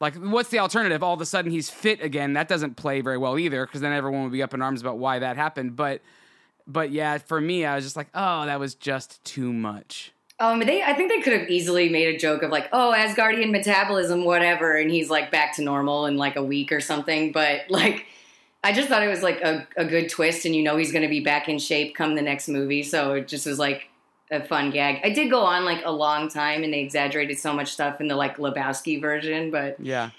like 0.00 0.14
what's 0.16 0.48
the 0.48 0.60
alternative? 0.60 1.02
All 1.02 1.14
of 1.14 1.20
a 1.20 1.26
sudden 1.26 1.50
he's 1.50 1.68
fit 1.68 2.02
again. 2.02 2.32
That 2.34 2.48
doesn't 2.48 2.76
play 2.76 3.00
very 3.00 3.18
well 3.18 3.38
either, 3.38 3.66
because 3.66 3.80
then 3.80 3.92
everyone 3.92 4.22
would 4.22 4.32
be 4.32 4.42
up 4.42 4.54
in 4.54 4.62
arms 4.62 4.80
about 4.80 4.98
why 4.98 5.18
that 5.18 5.36
happened. 5.36 5.76
But 5.76 6.00
but 6.66 6.90
yeah, 6.90 7.18
for 7.18 7.40
me, 7.40 7.64
I 7.64 7.74
was 7.76 7.84
just 7.84 7.96
like, 7.96 8.08
oh, 8.14 8.46
that 8.46 8.60
was 8.60 8.74
just 8.74 9.22
too 9.24 9.52
much. 9.52 10.12
Um, 10.40 10.60
they, 10.60 10.82
I 10.82 10.92
think 10.92 11.10
they 11.10 11.20
could 11.20 11.38
have 11.38 11.48
easily 11.48 11.88
made 11.88 12.14
a 12.14 12.18
joke 12.18 12.42
of 12.42 12.50
like, 12.50 12.68
oh, 12.72 12.94
Asgardian 12.96 13.50
metabolism, 13.50 14.24
whatever, 14.24 14.76
and 14.76 14.90
he's 14.90 15.10
like 15.10 15.32
back 15.32 15.56
to 15.56 15.62
normal 15.62 16.06
in 16.06 16.16
like 16.16 16.36
a 16.36 16.42
week 16.42 16.70
or 16.70 16.80
something. 16.80 17.32
But 17.32 17.62
like, 17.68 18.06
I 18.62 18.72
just 18.72 18.88
thought 18.88 19.02
it 19.02 19.08
was 19.08 19.22
like 19.22 19.40
a, 19.40 19.66
a 19.76 19.84
good 19.84 20.08
twist, 20.08 20.44
and 20.44 20.54
you 20.54 20.62
know 20.62 20.76
he's 20.76 20.92
going 20.92 21.02
to 21.02 21.08
be 21.08 21.20
back 21.20 21.48
in 21.48 21.58
shape 21.58 21.96
come 21.96 22.14
the 22.14 22.22
next 22.22 22.48
movie. 22.48 22.84
So 22.84 23.14
it 23.14 23.26
just 23.26 23.46
was 23.46 23.58
like 23.58 23.88
a 24.30 24.40
fun 24.40 24.70
gag. 24.70 25.00
I 25.02 25.10
did 25.10 25.28
go 25.28 25.40
on 25.40 25.64
like 25.64 25.84
a 25.84 25.90
long 25.90 26.28
time, 26.28 26.62
and 26.62 26.72
they 26.72 26.80
exaggerated 26.80 27.38
so 27.38 27.52
much 27.52 27.72
stuff 27.72 28.00
in 28.00 28.06
the 28.06 28.16
like 28.16 28.36
Lebowski 28.36 29.00
version, 29.00 29.50
but 29.50 29.80
Yeah, 29.80 30.10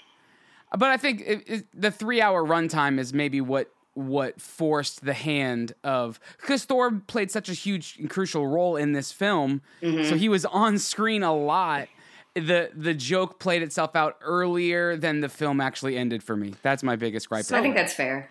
but 0.76 0.90
I 0.90 0.98
think 0.98 1.22
it, 1.24 1.42
it, 1.46 1.66
the 1.72 1.90
three 1.90 2.20
hour 2.20 2.44
runtime 2.46 2.98
is 2.98 3.14
maybe 3.14 3.40
what 3.40 3.72
what 3.94 4.40
forced 4.40 5.04
the 5.04 5.12
hand 5.14 5.72
of 5.82 6.20
because 6.40 6.64
Thor 6.64 6.92
played 7.06 7.30
such 7.30 7.48
a 7.48 7.52
huge 7.52 7.96
and 7.98 8.08
crucial 8.08 8.46
role 8.46 8.76
in 8.76 8.92
this 8.92 9.12
film, 9.12 9.62
so 9.80 10.16
he 10.16 10.28
was 10.28 10.44
on 10.46 10.78
screen 10.78 11.22
a 11.22 11.34
lot. 11.34 11.88
The 12.34 12.70
the 12.74 12.94
joke 12.94 13.40
played 13.40 13.62
itself 13.62 13.96
out 13.96 14.16
earlier 14.22 14.96
than 14.96 15.20
the 15.20 15.28
film 15.28 15.60
actually 15.60 15.96
ended 15.96 16.22
for 16.22 16.36
me. 16.36 16.54
That's 16.62 16.82
my 16.82 16.94
biggest 16.96 17.28
gripe. 17.28 17.44
I 17.50 17.60
think 17.60 17.74
that's 17.74 17.92
fair. 17.92 18.28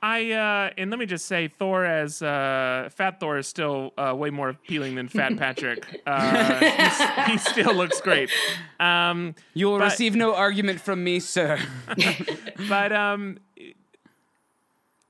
I 0.00 0.30
uh, 0.30 0.70
and 0.78 0.90
let 0.90 1.00
me 1.00 1.06
just 1.06 1.26
say, 1.26 1.48
Thor 1.48 1.84
as 1.84 2.22
uh, 2.22 2.88
Fat 2.94 3.18
Thor 3.18 3.38
is 3.38 3.48
still 3.48 3.92
uh, 3.98 4.14
way 4.14 4.30
more 4.30 4.50
appealing 4.50 4.94
than 4.94 5.08
Fat 5.08 5.36
Patrick. 5.38 6.02
Uh, 6.06 7.24
he 7.26 7.38
still 7.38 7.74
looks 7.74 8.00
great. 8.00 8.30
Um, 8.78 9.34
you 9.54 9.66
will 9.66 9.78
but- 9.78 9.84
receive 9.86 10.14
no 10.14 10.34
argument 10.34 10.80
from 10.80 11.02
me, 11.02 11.18
sir. 11.18 11.58
but 12.68 12.92
um, 12.92 13.38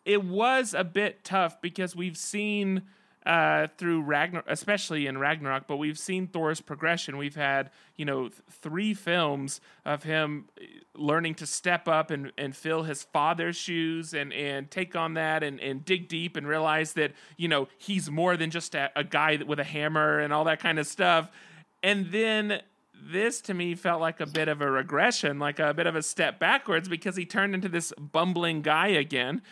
it 0.08 0.24
was 0.24 0.72
a 0.72 0.84
bit 0.84 1.22
tough 1.22 1.60
because 1.60 1.94
we've 1.94 2.16
seen 2.16 2.82
uh, 3.26 3.66
through 3.76 4.00
Ragnarok, 4.00 4.46
especially 4.48 5.06
in 5.06 5.18
Ragnarok, 5.18 5.66
but 5.66 5.76
we've 5.76 5.98
seen 5.98 6.26
Thor's 6.26 6.62
progression. 6.62 7.18
We've 7.18 7.36
had 7.36 7.70
you 7.96 8.06
know 8.06 8.28
th- 8.28 8.40
three 8.50 8.94
films 8.94 9.60
of 9.84 10.04
him 10.04 10.48
uh, 10.58 10.64
learning 10.94 11.34
to 11.36 11.46
step 11.46 11.86
up 11.88 12.10
and, 12.10 12.32
and 12.38 12.56
fill 12.56 12.84
his 12.84 13.02
father's 13.02 13.54
shoes 13.54 14.14
and, 14.14 14.32
and 14.32 14.70
take 14.70 14.96
on 14.96 15.12
that 15.14 15.42
and, 15.42 15.60
and 15.60 15.84
dig 15.84 16.08
deep 16.08 16.38
and 16.38 16.48
realize 16.48 16.94
that 16.94 17.12
you 17.36 17.48
know 17.48 17.68
he's 17.76 18.10
more 18.10 18.34
than 18.38 18.50
just 18.50 18.74
a, 18.74 18.90
a 18.96 19.04
guy 19.04 19.38
with 19.46 19.60
a 19.60 19.64
hammer 19.64 20.20
and 20.20 20.32
all 20.32 20.44
that 20.44 20.58
kind 20.58 20.78
of 20.78 20.86
stuff. 20.86 21.30
And 21.82 22.10
then 22.10 22.62
this 22.94 23.42
to 23.42 23.52
me 23.52 23.74
felt 23.74 24.00
like 24.00 24.20
a 24.20 24.26
bit 24.26 24.48
of 24.48 24.62
a 24.62 24.70
regression, 24.70 25.38
like 25.38 25.58
a 25.58 25.74
bit 25.74 25.86
of 25.86 25.94
a 25.94 26.02
step 26.02 26.38
backwards 26.38 26.88
because 26.88 27.14
he 27.14 27.26
turned 27.26 27.54
into 27.54 27.68
this 27.68 27.92
bumbling 27.98 28.62
guy 28.62 28.88
again. 28.88 29.42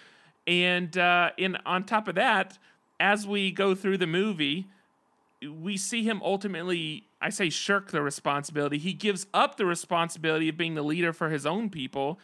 And 0.47 0.97
uh, 0.97 1.31
in 1.37 1.57
on 1.67 1.85
top 1.85 2.09
of 2.09 2.15
that, 2.15 2.59
as 3.01 3.27
we 3.27 3.51
go 3.51 3.75
through 3.75 3.99
the 3.99 4.07
movie, 4.07 4.67
we 5.43 5.77
see 5.77 6.03
him 6.03 6.21
ultimately, 6.25 7.09
I 7.21 7.31
say, 7.31 7.51
shirk 7.51 7.91
the 7.91 8.01
responsibility. 8.03 8.79
He 8.79 8.93
gives 8.93 9.27
up 9.35 9.57
the 9.57 9.67
responsibility 9.67 10.49
of 10.49 10.57
being 10.57 10.75
the 10.75 10.83
leader 10.83 11.13
for 11.13 11.31
his 11.31 11.45
own 11.47 11.69
people. 11.71 12.19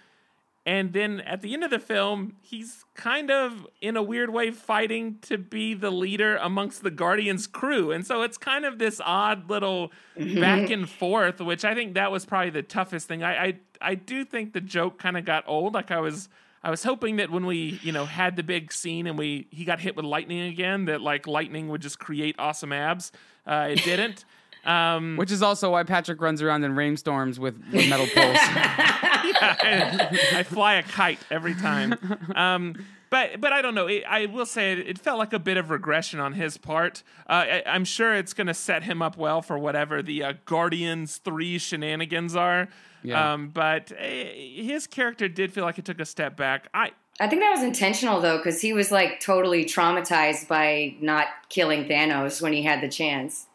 And 0.64 0.92
then 0.92 1.20
at 1.20 1.40
the 1.42 1.54
end 1.54 1.64
of 1.64 1.70
the 1.70 1.80
film, 1.80 2.36
he's 2.40 2.84
kind 2.94 3.32
of, 3.32 3.66
in 3.80 3.96
a 3.96 4.02
weird 4.02 4.30
way, 4.30 4.52
fighting 4.52 5.18
to 5.22 5.36
be 5.36 5.74
the 5.74 5.90
leader 5.90 6.36
amongst 6.36 6.84
the 6.84 6.90
Guardians 6.92 7.48
crew. 7.48 7.90
And 7.90 8.06
so 8.06 8.22
it's 8.22 8.38
kind 8.38 8.64
of 8.64 8.78
this 8.78 9.00
odd 9.04 9.50
little 9.50 9.90
back 10.16 10.70
and 10.70 10.88
forth, 10.88 11.40
which 11.40 11.64
I 11.64 11.74
think 11.74 11.94
that 11.94 12.12
was 12.12 12.24
probably 12.24 12.50
the 12.50 12.62
toughest 12.62 13.08
thing. 13.08 13.24
I 13.24 13.44
I, 13.44 13.54
I 13.80 13.94
do 13.96 14.24
think 14.24 14.52
the 14.52 14.60
joke 14.60 15.00
kind 15.00 15.16
of 15.16 15.24
got 15.24 15.42
old. 15.48 15.74
Like 15.74 15.90
I 15.90 15.98
was 15.98 16.28
I 16.64 16.70
was 16.70 16.84
hoping 16.84 17.16
that 17.16 17.30
when 17.30 17.44
we, 17.44 17.80
you 17.82 17.92
know, 17.92 18.04
had 18.04 18.36
the 18.36 18.42
big 18.42 18.72
scene 18.72 19.06
and 19.06 19.18
we 19.18 19.46
he 19.50 19.64
got 19.64 19.80
hit 19.80 19.96
with 19.96 20.04
lightning 20.04 20.42
again, 20.42 20.84
that 20.86 21.00
like 21.00 21.26
lightning 21.26 21.68
would 21.68 21.80
just 21.82 21.98
create 21.98 22.36
awesome 22.38 22.72
abs. 22.72 23.12
Uh, 23.46 23.68
it 23.70 23.82
didn't. 23.84 24.24
Um, 24.64 25.16
Which 25.16 25.32
is 25.32 25.42
also 25.42 25.72
why 25.72 25.82
Patrick 25.82 26.20
runs 26.20 26.40
around 26.40 26.62
in 26.62 26.76
rainstorms 26.76 27.40
with, 27.40 27.56
with 27.72 27.88
metal 27.88 28.06
poles. 28.06 28.36
I, 28.40 30.28
I 30.38 30.42
fly 30.44 30.74
a 30.74 30.84
kite 30.84 31.18
every 31.32 31.54
time. 31.54 31.96
Um, 32.36 32.76
but 33.10 33.40
but 33.40 33.52
I 33.52 33.60
don't 33.60 33.74
know. 33.74 33.88
It, 33.88 34.04
I 34.08 34.26
will 34.26 34.46
say 34.46 34.72
it, 34.72 34.78
it 34.78 34.98
felt 34.98 35.18
like 35.18 35.32
a 35.32 35.38
bit 35.38 35.56
of 35.56 35.70
regression 35.70 36.20
on 36.20 36.32
his 36.32 36.58
part. 36.58 37.02
Uh, 37.28 37.32
I, 37.32 37.62
I'm 37.66 37.84
sure 37.84 38.14
it's 38.14 38.32
going 38.32 38.46
to 38.46 38.54
set 38.54 38.84
him 38.84 39.02
up 39.02 39.16
well 39.16 39.42
for 39.42 39.58
whatever 39.58 40.00
the 40.00 40.22
uh, 40.22 40.32
Guardians 40.44 41.16
three 41.16 41.58
shenanigans 41.58 42.36
are. 42.36 42.68
Yeah. 43.02 43.32
Um, 43.32 43.48
but 43.48 43.92
uh, 43.92 44.04
his 44.04 44.86
character 44.86 45.28
did 45.28 45.52
feel 45.52 45.64
like 45.64 45.78
it 45.78 45.84
took 45.84 46.00
a 46.00 46.04
step 46.04 46.36
back. 46.36 46.68
I 46.72 46.92
I 47.20 47.28
think 47.28 47.42
that 47.42 47.50
was 47.50 47.62
intentional 47.62 48.20
though, 48.20 48.38
because 48.38 48.60
he 48.60 48.72
was 48.72 48.90
like 48.90 49.20
totally 49.20 49.64
traumatized 49.64 50.48
by 50.48 50.96
not 51.00 51.26
killing 51.48 51.84
Thanos 51.84 52.40
when 52.40 52.52
he 52.52 52.62
had 52.62 52.80
the 52.80 52.88
chance. 52.88 53.46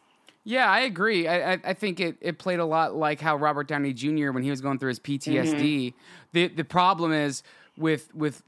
Yeah, 0.44 0.70
I 0.72 0.82
agree. 0.82 1.27
I, 1.27 1.54
I, 1.54 1.60
I 1.66 1.74
think 1.74 2.00
it, 2.00 2.16
it 2.22 2.38
played 2.38 2.60
a 2.60 2.66
lot 2.66 2.96
like 2.96 3.20
how 3.20 3.36
Robert 3.36 3.68
Downey 3.68 3.92
Jr. 3.92 4.32
when 4.32 4.44
he 4.44 4.50
was 4.50 4.62
going 4.62 4.80
through 4.80 4.89
his 4.89 5.00
PTSD. 5.00 5.94
The 6.32 6.48
the 6.48 6.63
problem 6.63 7.12
is 7.12 7.44
with 7.77 8.13
with 8.16 8.44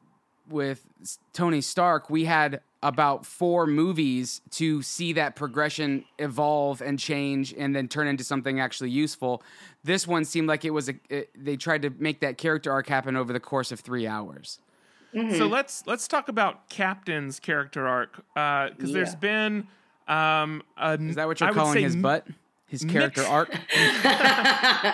with 0.47 0.85
Tony 1.33 1.61
Stark, 1.61 2.09
we 2.09 2.25
had 2.25 2.61
about 2.81 3.25
four 3.25 3.67
movies 3.67 4.39
to 4.51 4.81
see 4.81 5.13
that 5.13 5.35
progression 5.35 6.05
evolve 6.17 6.81
and 6.81 6.97
change 6.97 7.53
and 7.57 7.75
then 7.75 7.87
turn 7.87 8.07
into 8.07 8.23
something 8.23 8.59
actually 8.59 8.89
useful. 8.89 9.43
This 9.83 10.07
one 10.07 10.23
seemed 10.25 10.47
like 10.47 10.63
it 10.63 10.69
was 10.71 10.89
a 10.89 10.93
it, 11.09 11.29
they 11.35 11.57
tried 11.57 11.81
to 11.81 11.89
make 11.97 12.21
that 12.21 12.37
character 12.37 12.71
arc 12.71 12.87
happen 12.87 13.15
over 13.17 13.33
the 13.33 13.39
course 13.39 13.71
of 13.71 13.79
three 13.81 14.07
hours. 14.07 14.59
So 15.13 15.47
let's 15.47 15.85
let's 15.87 16.07
talk 16.07 16.29
about 16.29 16.69
Captain's 16.69 17.39
character 17.39 17.87
arc 17.87 18.23
Uh 18.35 18.69
because 18.69 18.93
there's 18.93 19.15
been 19.15 19.67
um, 20.07 20.61
a, 20.77 20.93
Is 20.99 21.15
that 21.15 21.27
what 21.27 21.39
you're 21.39 21.49
I 21.49 21.53
calling 21.53 21.83
his 21.83 21.95
m- 21.95 22.01
butt? 22.01 22.27
His 22.67 22.83
character 22.83 23.21
mix- 23.21 23.31
arc? 23.31 23.49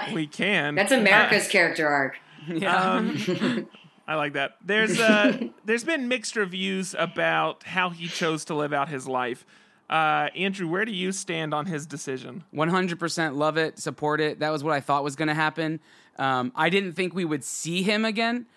We 0.14 0.26
can. 0.28 0.76
That's 0.76 0.92
America's 0.92 1.48
character 1.48 1.88
arc. 1.88 2.18
Um, 2.66 3.68
I 4.08 4.16
like 4.16 4.34
that. 4.34 4.58
There's 4.64 5.00
uh, 5.00 5.48
there's 5.66 5.84
been 5.84 6.08
mixed 6.08 6.36
reviews 6.36 6.96
about 6.98 7.64
how 7.64 7.90
he 7.90 8.08
chose 8.08 8.46
to 8.46 8.56
live 8.56 8.74
out 8.74 8.90
his 8.90 9.08
life. 9.08 9.46
Uh, 9.90 10.30
Andrew, 10.36 10.68
where 10.68 10.86
do 10.86 10.92
you 10.92 11.12
stand 11.12 11.54
on 11.54 11.68
his 11.68 11.86
decision? 11.86 12.44
100% 12.54 13.36
love 13.36 13.58
it, 13.58 13.78
support 13.78 14.20
it. 14.20 14.40
That 14.40 14.50
was 14.50 14.64
what 14.64 14.74
I 14.74 14.80
thought 14.80 15.04
was 15.04 15.16
going 15.16 15.28
to 15.28 15.36
happen. 15.36 15.80
Um, 16.18 16.52
I 16.56 16.70
didn't 16.70 16.94
think 16.94 17.14
we 17.14 17.24
would 17.24 17.44
see 17.44 17.84
him 17.84 18.04
again, 18.04 18.48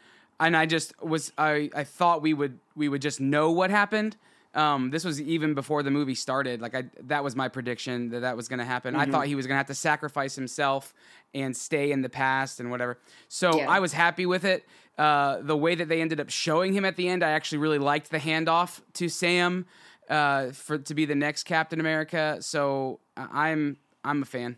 and 0.41 0.57
I 0.57 0.65
just 0.65 0.95
was 1.03 1.33
I, 1.37 1.71
I 1.75 1.85
thought 1.85 2.23
we 2.23 2.35
would 2.35 2.59
we 2.77 2.89
would 2.89 3.03
just 3.03 3.21
know 3.21 3.51
what 3.51 3.71
happened. 3.71 4.17
Um, 4.55 4.91
this 4.91 5.05
was 5.05 5.21
even 5.21 5.55
before 5.55 5.83
the 5.83 5.91
movie 5.91 6.15
started. 6.15 6.61
Like 6.63 6.75
I, 6.75 6.85
that 7.05 7.23
was 7.23 7.37
my 7.37 7.49
prediction 7.49 8.09
that 8.11 8.21
that 8.21 8.37
was 8.37 8.49
going 8.49 8.59
to 8.61 8.65
happen. 8.65 8.97
I 8.97 9.05
thought 9.07 9.27
he 9.27 9.35
was 9.35 9.47
going 9.47 9.55
to 9.55 9.59
have 9.59 9.67
to 9.67 9.75
sacrifice 9.75 10.35
himself 10.35 10.95
and 11.35 11.57
stay 11.57 11.93
in 11.93 12.01
the 12.03 12.09
past 12.09 12.59
and 12.59 12.71
whatever. 12.71 12.99
So 13.29 13.59
Yeah. 13.59 13.71
I 13.71 13.81
was 13.81 13.93
happy 13.93 14.25
with 14.27 14.45
it. 14.45 14.65
Uh, 14.97 15.43
the 15.43 15.57
way 15.57 15.75
that 15.75 15.89
they 15.89 16.01
ended 16.01 16.19
up 16.19 16.31
showing 16.31 16.73
him 16.73 16.85
at 16.85 16.97
the 16.97 17.09
end, 17.09 17.23
I 17.23 17.31
actually 17.31 17.59
really 17.59 17.79
liked 17.79 18.11
the 18.11 18.19
handoff 18.19 18.81
to 18.95 19.09
Sam 19.09 19.67
uh, 20.09 20.51
for 20.53 20.79
to 20.79 20.95
be 20.95 21.05
the 21.05 21.15
next 21.15 21.45
Captain 21.45 21.79
America. 21.79 22.39
So 22.41 23.01
I- 23.17 23.51
I'm 23.51 23.77
I'm 24.03 24.23
a 24.23 24.25
fan. 24.25 24.57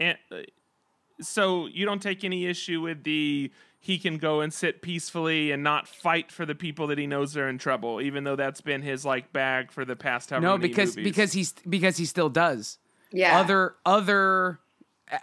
And, 0.00 0.16
uh, 0.32 0.36
so 1.20 1.66
you 1.66 1.84
don't 1.86 2.02
take 2.02 2.24
any 2.24 2.46
issue 2.46 2.80
with 2.80 3.04
the 3.04 3.52
he 3.84 3.98
can 3.98 4.16
go 4.16 4.40
and 4.40 4.50
sit 4.50 4.80
peacefully 4.80 5.50
and 5.50 5.62
not 5.62 5.86
fight 5.86 6.32
for 6.32 6.46
the 6.46 6.54
people 6.54 6.86
that 6.86 6.96
he 6.96 7.06
knows 7.06 7.36
are 7.36 7.46
in 7.50 7.58
trouble, 7.58 8.00
even 8.00 8.24
though 8.24 8.34
that's 8.34 8.62
been 8.62 8.80
his 8.80 9.04
like 9.04 9.30
bag 9.30 9.70
for 9.70 9.84
the 9.84 9.94
past 9.94 10.30
however 10.30 10.46
No, 10.46 10.56
many 10.56 10.68
because 10.68 10.96
movies. 10.96 11.10
because 11.12 11.32
he's 11.34 11.52
because 11.68 11.98
he 11.98 12.06
still 12.06 12.30
does. 12.30 12.78
Yeah. 13.12 13.38
Other 13.38 13.74
other 13.84 14.58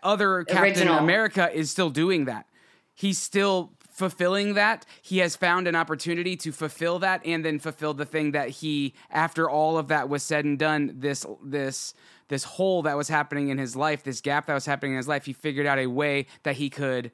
other 0.04 0.44
Captain 0.44 0.64
Original. 0.64 0.98
America 1.00 1.50
is 1.52 1.72
still 1.72 1.90
doing 1.90 2.26
that. 2.26 2.46
He's 2.94 3.18
still 3.18 3.72
fulfilling 3.90 4.54
that. 4.54 4.86
He 5.02 5.18
has 5.18 5.36
found 5.36 5.68
an 5.68 5.76
opportunity 5.76 6.36
to 6.38 6.52
fulfill 6.52 7.00
that 7.00 7.26
and 7.26 7.44
then 7.44 7.58
fulfill 7.58 7.96
the 7.96 8.06
thing 8.06 8.32
that 8.34 8.50
he 8.50 8.94
after 9.10 9.50
all 9.50 9.80
of 9.80 9.88
that 9.88 10.08
was 10.08 10.22
said 10.22 10.46
and 10.46 10.60
done 10.60 10.94
this 11.00 11.26
this 11.44 11.96
this 12.28 12.44
hole 12.44 12.84
that 12.84 12.96
was 12.96 13.10
happening 13.10 13.50
in 13.50 13.58
his 13.58 13.76
life, 13.76 14.04
this 14.04 14.22
gap 14.22 14.46
that 14.46 14.54
was 14.54 14.68
happening 14.68 14.92
in 14.92 14.98
his 14.98 15.08
life, 15.08 15.26
he 15.26 15.34
figured 15.34 15.66
out 15.66 15.80
a 15.80 15.88
way 15.88 16.28
that 16.44 16.56
he 16.58 16.70
could 16.70 17.12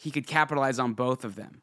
he 0.00 0.10
could 0.10 0.26
capitalize 0.26 0.78
on 0.78 0.94
both 0.94 1.26
of 1.26 1.36
them. 1.36 1.60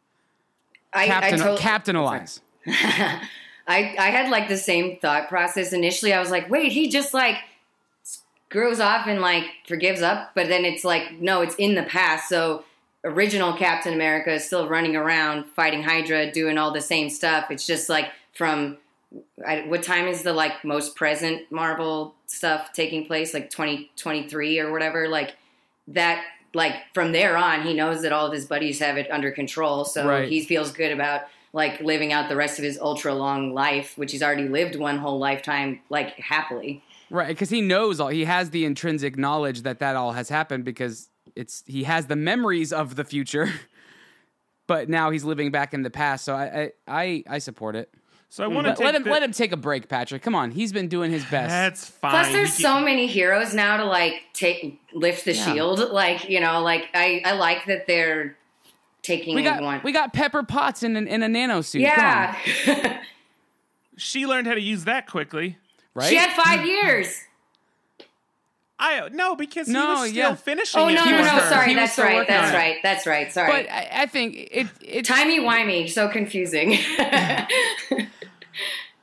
I, 0.94 1.08
Captain 1.08 1.41
I 1.41 1.44
tot- 1.44 1.60
capitalize. 1.60 2.39
I, 2.67 3.20
I 3.67 4.10
had 4.12 4.29
like 4.29 4.48
the 4.48 4.58
same 4.58 5.00
thought 5.00 5.27
process 5.27 5.74
initially. 5.74 6.13
I 6.13 6.20
was 6.20 6.29
like, 6.29 6.48
wait, 6.48 6.72
he 6.72 6.88
just 6.88 7.15
like 7.15 7.38
screws 8.03 8.79
off 8.79 9.08
and 9.08 9.22
like 9.22 9.46
forgives 9.67 10.03
up, 10.03 10.36
but 10.36 10.50
then 10.50 10.65
it's 10.65 10.84
like, 10.84 11.20
no, 11.20 11.41
it's 11.41 11.56
in 11.56 11.74
the 11.74 11.82
past. 11.82 12.29
So 12.29 12.63
original 13.03 13.58
Captain 13.58 13.91
America 13.91 14.32
is 14.32 14.46
still 14.46 14.70
running 14.70 14.96
around 14.96 15.46
fighting 15.56 15.82
Hydra, 15.82 16.32
doing 16.32 16.60
all 16.60 16.72
the 16.72 16.79
same 16.79 17.10
stuff. 17.10 17.50
It's 17.50 17.65
just 17.65 17.89
like 17.89 18.12
from 18.34 18.77
I, 19.48 19.62
what 19.62 19.82
time 19.82 20.08
is 20.08 20.22
the 20.22 20.34
like 20.34 20.63
most 20.63 20.96
present 20.96 21.51
Marvel 21.51 22.13
stuff 22.27 22.72
taking 22.72 23.08
place? 23.08 23.34
Like 23.34 23.50
twenty 23.50 23.89
twenty 23.96 24.29
three 24.29 24.60
or 24.60 24.72
whatever. 24.72 25.08
Like 25.08 25.38
that. 25.88 26.24
Like 26.53 26.75
from 26.93 27.11
there 27.11 27.37
on, 27.37 27.63
he 27.63 27.73
knows 27.73 28.01
that 28.01 28.11
all 28.11 28.25
of 28.27 28.33
his 28.33 28.45
buddies 28.45 28.79
have 28.79 28.97
it 28.97 29.09
under 29.11 29.31
control, 29.31 29.85
so 29.85 30.07
Right. 30.07 30.29
he 30.29 30.43
feels 30.43 30.71
good 30.71 30.91
about 30.91 31.23
like 31.53 31.79
living 31.81 32.11
out 32.13 32.29
the 32.29 32.35
rest 32.35 32.59
of 32.59 32.63
his 32.65 32.77
ultra 32.79 33.13
long 33.13 33.53
life, 33.53 33.97
which 33.97 34.11
he's 34.11 34.21
already 34.21 34.47
lived 34.47 34.75
one 34.75 34.97
whole 34.97 35.17
lifetime, 35.17 35.79
like 35.89 36.11
happily. 36.15 36.83
Right, 37.09 37.29
because 37.29 37.49
he 37.49 37.61
knows 37.61 37.99
all. 37.99 38.09
He 38.09 38.25
has 38.25 38.49
the 38.49 38.65
intrinsic 38.65 39.17
knowledge 39.17 39.61
that 39.61 39.79
that 39.79 39.95
all 39.95 40.11
has 40.11 40.29
happened 40.29 40.65
because 40.65 41.09
it's 41.35 41.63
he 41.65 41.83
has 41.83 42.07
the 42.07 42.15
memories 42.15 42.73
of 42.73 42.95
the 42.95 43.03
future, 43.05 43.49
but 44.67 44.89
now 44.89 45.09
he's 45.09 45.23
living 45.23 45.51
back 45.51 45.73
in 45.73 45.83
the 45.83 45.89
past. 45.89 46.25
So 46.25 46.35
I 46.35 46.71
I 46.87 47.03
I, 47.03 47.23
I 47.29 47.37
support 47.39 47.75
it. 47.75 47.93
So 48.29 48.43
I 48.43 48.48
mm, 48.48 48.55
want 48.55 48.65
to 48.67 48.72
Let, 48.72 48.79
let 48.79 48.96
him 48.96 49.03
let 49.03 49.24
him 49.24 49.31
take 49.31 49.51
a 49.53 49.57
break, 49.57 49.88
Patrick. 49.88 50.22
Come 50.22 50.36
on, 50.36 50.51
he's 50.51 50.74
been 50.74 50.88
doing 50.89 51.12
his 51.12 51.24
best. 51.25 51.50
That's 51.50 51.86
fine. 51.89 52.12
Plus, 52.12 52.27
there's 52.27 52.60
You 52.60 52.63
so 52.65 52.74
can- 52.75 52.86
many 52.86 53.07
heroes 53.07 53.53
now 53.53 53.77
to 53.77 53.86
like 53.86 54.15
take 54.34 54.79
lift 54.93 55.24
the 55.25 55.34
Yeah. 55.34 55.53
shield. 55.53 55.79
Like 55.91 56.29
you 56.29 56.39
know, 56.41 56.62
like 56.62 56.89
I 56.93 57.22
I 57.25 57.31
like 57.34 57.65
that 57.67 57.88
they're 57.88 58.36
taking 59.01 59.34
we 59.36 59.43
got 59.43 59.63
one. 59.63 59.79
we 59.84 59.91
got 59.93 60.12
Pepper 60.13 60.43
Potts 60.43 60.84
in 60.84 60.98
an, 60.98 61.07
in 61.07 61.24
a 61.24 61.29
nano 61.29 61.62
suit. 61.62 61.81
Yeah, 61.81 62.36
She 63.98 64.25
learned 64.27 64.46
how 64.48 64.53
to 64.55 64.62
use 64.62 64.84
that 64.84 65.07
quickly. 65.07 65.57
right? 65.96 66.07
she 66.10 66.15
had 66.17 66.31
five 66.36 66.65
years. 66.65 67.07
I 68.79 69.10
no 69.12 69.36
because 69.36 69.67
No, 69.67 69.81
he 69.81 69.88
was 70.01 70.10
still 70.12 70.13
yeah. 70.29 70.36
finishing. 70.36 70.79
Oh 70.81 70.88
it 70.89 70.93
no 70.93 71.05
no 71.05 71.17
was 71.17 71.25
no! 71.25 71.31
her. 71.31 71.50
Sorry, 71.50 71.69
He 71.69 71.75
was 71.75 71.81
that's 71.84 71.93
still 71.93 72.05
right. 72.05 72.27
That's 72.27 72.50
on 72.50 72.53
it. 72.53 72.57
right. 72.57 72.75
That's 72.84 73.07
right. 73.07 73.31
Sorry. 73.31 73.63
but 73.63 73.72
I, 73.72 73.89
I 74.03 74.05
think 74.05 74.36
it 74.51 74.67
it 74.81 75.05
Timey 75.05 75.39
wimey, 75.39 75.89
so 75.89 76.07
confusing. 76.10 76.77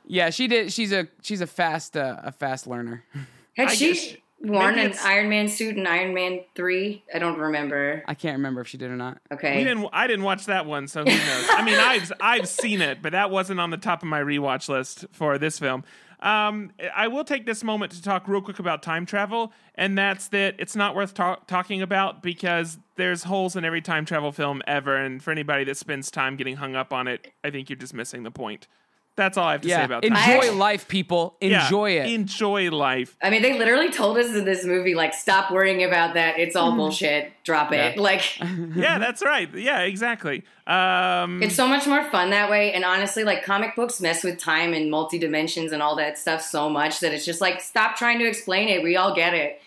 yeah 0.06 0.30
she 0.30 0.46
did. 0.46 0.72
She's 0.72 0.92
a 0.92 1.08
she's 1.22 1.40
a 1.40 1.46
fast 1.46 1.96
uh, 1.96 2.20
a 2.22 2.32
fast 2.32 2.66
learner. 2.66 3.04
Had 3.56 3.68
I 3.68 3.74
she 3.74 3.92
guess- 3.94 4.16
worn 4.40 4.78
an 4.78 4.94
Iron 5.04 5.28
Man 5.28 5.48
suit 5.48 5.76
in 5.76 5.86
Iron 5.86 6.12
Man 6.12 6.40
three? 6.54 7.02
I 7.14 7.18
don't 7.18 7.38
remember. 7.38 8.02
I 8.06 8.14
can't 8.14 8.36
remember 8.36 8.60
if 8.60 8.68
she 8.68 8.76
did 8.76 8.90
or 8.90 8.96
not. 8.96 9.18
Okay. 9.32 9.56
We 9.58 9.64
didn't. 9.64 9.88
I 9.92 10.06
didn't 10.06 10.24
watch 10.24 10.46
that 10.46 10.66
one, 10.66 10.88
so 10.88 11.00
who 11.00 11.10
knows? 11.10 11.46
I 11.50 11.62
mean, 11.64 11.78
I've 11.78 12.12
I've 12.20 12.48
seen 12.48 12.82
it, 12.82 13.00
but 13.00 13.12
that 13.12 13.30
wasn't 13.30 13.60
on 13.60 13.70
the 13.70 13.76
top 13.76 14.02
of 14.02 14.08
my 14.08 14.20
rewatch 14.20 14.68
list 14.68 15.06
for 15.12 15.38
this 15.38 15.58
film. 15.58 15.84
Um, 16.20 16.72
I 16.94 17.08
will 17.08 17.24
take 17.24 17.44
this 17.44 17.62
moment 17.62 17.92
to 17.92 18.02
talk 18.02 18.26
real 18.28 18.40
quick 18.40 18.58
about 18.58 18.82
time 18.82 19.04
travel, 19.04 19.52
and 19.74 19.96
that's 19.98 20.28
that 20.28 20.54
it's 20.58 20.74
not 20.74 20.94
worth 20.94 21.12
ta- 21.12 21.40
talking 21.46 21.82
about 21.82 22.22
because 22.22 22.78
there's 22.96 23.24
holes 23.24 23.56
in 23.56 23.64
every 23.64 23.82
time 23.82 24.06
travel 24.06 24.32
film 24.32 24.62
ever, 24.66 24.96
and 24.96 25.22
for 25.22 25.32
anybody 25.32 25.64
that 25.64 25.76
spends 25.76 26.10
time 26.10 26.36
getting 26.36 26.56
hung 26.56 26.74
up 26.76 26.94
on 26.94 27.08
it, 27.08 27.32
I 27.44 27.50
think 27.50 27.68
you're 27.68 27.76
just 27.78 27.92
missing 27.92 28.22
the 28.22 28.30
point. 28.30 28.68
That's 29.16 29.38
all 29.38 29.46
I 29.46 29.52
have 29.52 29.60
to 29.60 29.68
say 29.68 29.84
about 29.84 30.02
time. 30.02 30.12
enjoy 30.12 30.20
actually- 30.20 30.50
life, 30.56 30.88
people. 30.88 31.36
Yeah, 31.40 31.64
Enjoy 31.64 31.90
it. 31.92 32.10
Enjoy 32.12 32.70
life. 32.70 33.16
I 33.22 33.30
mean, 33.30 33.42
they 33.42 33.56
literally 33.56 33.90
told 33.90 34.18
us 34.18 34.34
in 34.34 34.44
this 34.44 34.64
movie, 34.64 34.94
like, 34.94 35.14
stop 35.14 35.52
worrying 35.52 35.84
about 35.84 36.14
that. 36.14 36.38
It's 36.38 36.56
all 36.56 36.74
bullshit. 36.74 37.32
Drop 37.44 37.72
it. 37.72 37.96
Mm-hmm. 37.96 37.98
Yeah. 37.98 38.02
Like, 38.02 38.40
yeah, 38.76 38.98
that's 38.98 39.22
right. 39.22 39.52
Yeah, 39.54 39.80
exactly. 39.82 40.42
Um, 40.66 41.42
it's 41.42 41.54
so 41.54 41.68
much 41.68 41.86
more 41.86 42.02
fun 42.10 42.30
that 42.30 42.50
way. 42.50 42.72
And 42.72 42.84
honestly, 42.84 43.22
like, 43.22 43.44
comic 43.44 43.76
books 43.76 44.00
mess 44.00 44.24
with 44.24 44.38
time 44.38 44.72
and 44.72 44.90
multi 44.90 45.18
dimensions 45.18 45.72
and 45.72 45.80
all 45.82 45.94
that 45.96 46.18
stuff 46.18 46.42
so 46.42 46.68
much 46.68 47.00
that 47.00 47.12
it's 47.12 47.24
just 47.24 47.40
like, 47.40 47.60
stop 47.60 47.96
trying 47.96 48.18
to 48.18 48.26
explain 48.26 48.68
it. 48.68 48.82
We 48.82 48.96
all 48.96 49.14
get 49.14 49.34
it. 49.34 49.60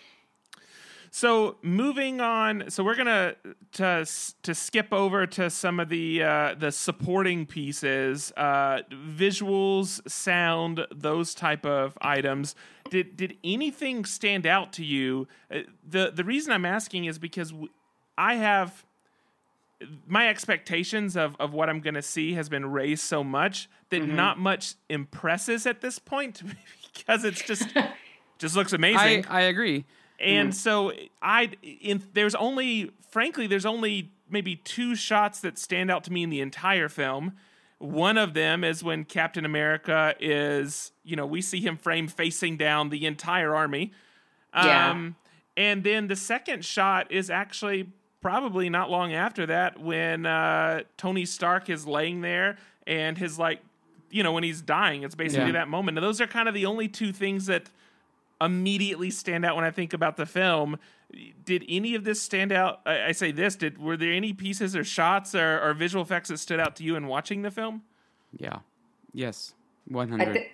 So 1.10 1.56
moving 1.62 2.20
on, 2.20 2.70
so 2.70 2.84
we're 2.84 2.94
gonna 2.94 3.34
to 3.72 4.06
to 4.42 4.54
skip 4.54 4.92
over 4.92 5.26
to 5.26 5.50
some 5.50 5.80
of 5.80 5.88
the 5.88 6.22
uh, 6.22 6.54
the 6.58 6.70
supporting 6.72 7.46
pieces, 7.46 8.32
uh, 8.36 8.80
visuals, 8.90 10.00
sound, 10.10 10.86
those 10.94 11.34
type 11.34 11.64
of 11.66 11.96
items. 12.00 12.54
Did 12.90 13.16
did 13.16 13.36
anything 13.42 14.04
stand 14.04 14.46
out 14.46 14.72
to 14.74 14.84
you? 14.84 15.28
Uh, 15.50 15.60
the 15.88 16.10
The 16.14 16.24
reason 16.24 16.52
I'm 16.52 16.64
asking 16.66 17.06
is 17.06 17.18
because 17.18 17.52
I 18.16 18.34
have 18.34 18.84
my 20.06 20.28
expectations 20.28 21.16
of, 21.16 21.36
of 21.38 21.52
what 21.52 21.68
I'm 21.68 21.80
going 21.80 21.94
to 21.94 22.02
see 22.02 22.32
has 22.34 22.48
been 22.48 22.66
raised 22.66 23.04
so 23.04 23.22
much 23.22 23.68
that 23.90 24.02
Mm-hmm. 24.02 24.16
not 24.16 24.38
much 24.38 24.74
impresses 24.88 25.66
at 25.66 25.80
this 25.80 25.98
point 25.98 26.42
because 26.94 27.24
it's 27.24 27.42
just 27.42 27.68
just 28.38 28.56
looks 28.56 28.72
I, 28.72 28.76
amazing. 28.76 29.26
I 29.28 29.42
agree. 29.42 29.84
And 30.20 30.54
so 30.54 30.92
I 31.22 31.50
in 31.62 32.02
there's 32.12 32.34
only 32.34 32.90
frankly 33.10 33.46
there's 33.46 33.66
only 33.66 34.10
maybe 34.28 34.56
two 34.56 34.94
shots 34.94 35.40
that 35.40 35.58
stand 35.58 35.90
out 35.90 36.04
to 36.04 36.12
me 36.12 36.22
in 36.22 36.30
the 36.30 36.40
entire 36.40 36.88
film. 36.88 37.32
One 37.78 38.18
of 38.18 38.34
them 38.34 38.64
is 38.64 38.82
when 38.82 39.04
Captain 39.04 39.44
America 39.44 40.14
is, 40.18 40.90
you 41.04 41.14
know, 41.14 41.24
we 41.26 41.40
see 41.40 41.60
him 41.60 41.76
frame 41.76 42.08
facing 42.08 42.56
down 42.56 42.88
the 42.88 43.06
entire 43.06 43.54
army. 43.54 43.92
Yeah. 44.52 44.90
Um, 44.90 45.14
and 45.56 45.84
then 45.84 46.08
the 46.08 46.16
second 46.16 46.64
shot 46.64 47.10
is 47.12 47.30
actually 47.30 47.88
probably 48.20 48.68
not 48.68 48.90
long 48.90 49.12
after 49.12 49.46
that 49.46 49.78
when 49.80 50.26
uh, 50.26 50.82
Tony 50.96 51.24
Stark 51.24 51.70
is 51.70 51.86
laying 51.86 52.20
there 52.20 52.58
and 52.86 53.16
his 53.16 53.38
like, 53.38 53.60
you 54.10 54.22
know, 54.24 54.32
when 54.32 54.42
he's 54.42 54.60
dying. 54.60 55.04
It's 55.04 55.14
basically 55.14 55.46
Yeah. 55.46 55.52
that 55.52 55.68
moment. 55.68 55.96
And 55.98 56.04
those 56.04 56.20
are 56.20 56.26
kind 56.26 56.48
of 56.48 56.54
the 56.54 56.66
only 56.66 56.88
two 56.88 57.12
things 57.12 57.46
that 57.46 57.70
immediately 58.40 59.10
stand 59.10 59.44
out 59.44 59.56
when 59.56 59.64
I 59.64 59.70
think 59.70 59.92
about 59.92 60.16
the 60.16 60.26
film. 60.26 60.78
Did 61.44 61.64
any 61.68 61.94
of 61.94 62.04
this 62.04 62.20
stand 62.20 62.52
out? 62.52 62.80
I, 62.86 63.06
I 63.06 63.12
say 63.12 63.32
this. 63.32 63.56
Did 63.56 63.78
were 63.78 63.96
there 63.96 64.12
any 64.12 64.32
pieces 64.32 64.76
or 64.76 64.84
shots 64.84 65.34
or, 65.34 65.60
or 65.60 65.74
visual 65.74 66.02
effects 66.02 66.28
that 66.28 66.38
stood 66.38 66.60
out 66.60 66.76
to 66.76 66.84
you 66.84 66.96
in 66.96 67.06
watching 67.06 67.42
the 67.42 67.50
film? 67.50 67.82
Yeah. 68.36 68.58
Yes. 69.12 69.54
One 69.86 70.12
I, 70.12 70.16
hundred. 70.18 70.32
th- 70.34 70.50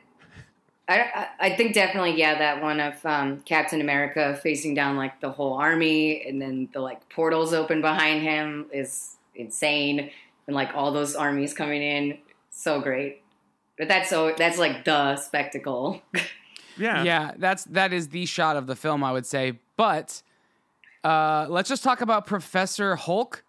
I, 0.88 1.00
I- 1.00 1.28
I 1.40 1.56
think 1.56 1.74
definitely, 1.74 2.16
yeah, 2.18 2.38
that 2.38 2.62
one 2.62 2.78
of 2.80 2.94
um, 3.04 3.40
Captain 3.40 3.80
America 3.80 4.38
facing 4.42 4.74
down 4.74 4.96
like 4.96 5.20
the 5.20 5.30
whole 5.30 5.54
army 5.54 6.24
and 6.26 6.40
then 6.40 6.68
the 6.72 6.80
like 6.80 7.08
portals 7.08 7.52
open 7.52 7.80
behind 7.80 8.22
him 8.22 8.66
is 8.72 9.16
insane. 9.34 10.10
And 10.46 10.54
like 10.54 10.74
all 10.74 10.92
those 10.92 11.16
armies 11.16 11.54
coming 11.54 11.82
in, 11.82 12.18
so 12.50 12.80
great. 12.80 13.22
But 13.76 13.88
that's 13.88 14.08
so 14.10 14.34
that's 14.36 14.58
like 14.58 14.84
the 14.84 15.16
spectacle. 15.16 16.00
Yeah. 16.76 17.02
yeah, 17.02 17.32
that's 17.36 17.64
that 17.64 17.92
is 17.92 18.08
the 18.08 18.26
shot 18.26 18.56
of 18.56 18.66
the 18.66 18.76
film, 18.76 19.02
I 19.04 19.12
would 19.12 19.26
say. 19.26 19.58
But 19.76 20.22
uh, 21.02 21.46
let's 21.48 21.68
just 21.68 21.82
talk 21.84 22.00
about 22.00 22.26
Professor 22.26 22.96
Hulk 22.96 23.44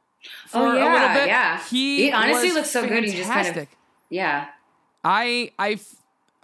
for 0.47 0.59
Oh, 0.59 0.71
a 0.71 0.73
little 0.73 1.07
bit. 1.13 1.27
yeah. 1.27 1.61
He, 1.69 2.05
He 2.05 2.11
honestly 2.11 2.51
looks 2.51 2.71
so 2.71 2.87
good, 2.87 3.03
he 3.03 3.11
just 3.11 3.29
kind 3.29 3.47
of- 3.47 3.53
fantastic. 3.53 3.77
yeah. 4.09 4.47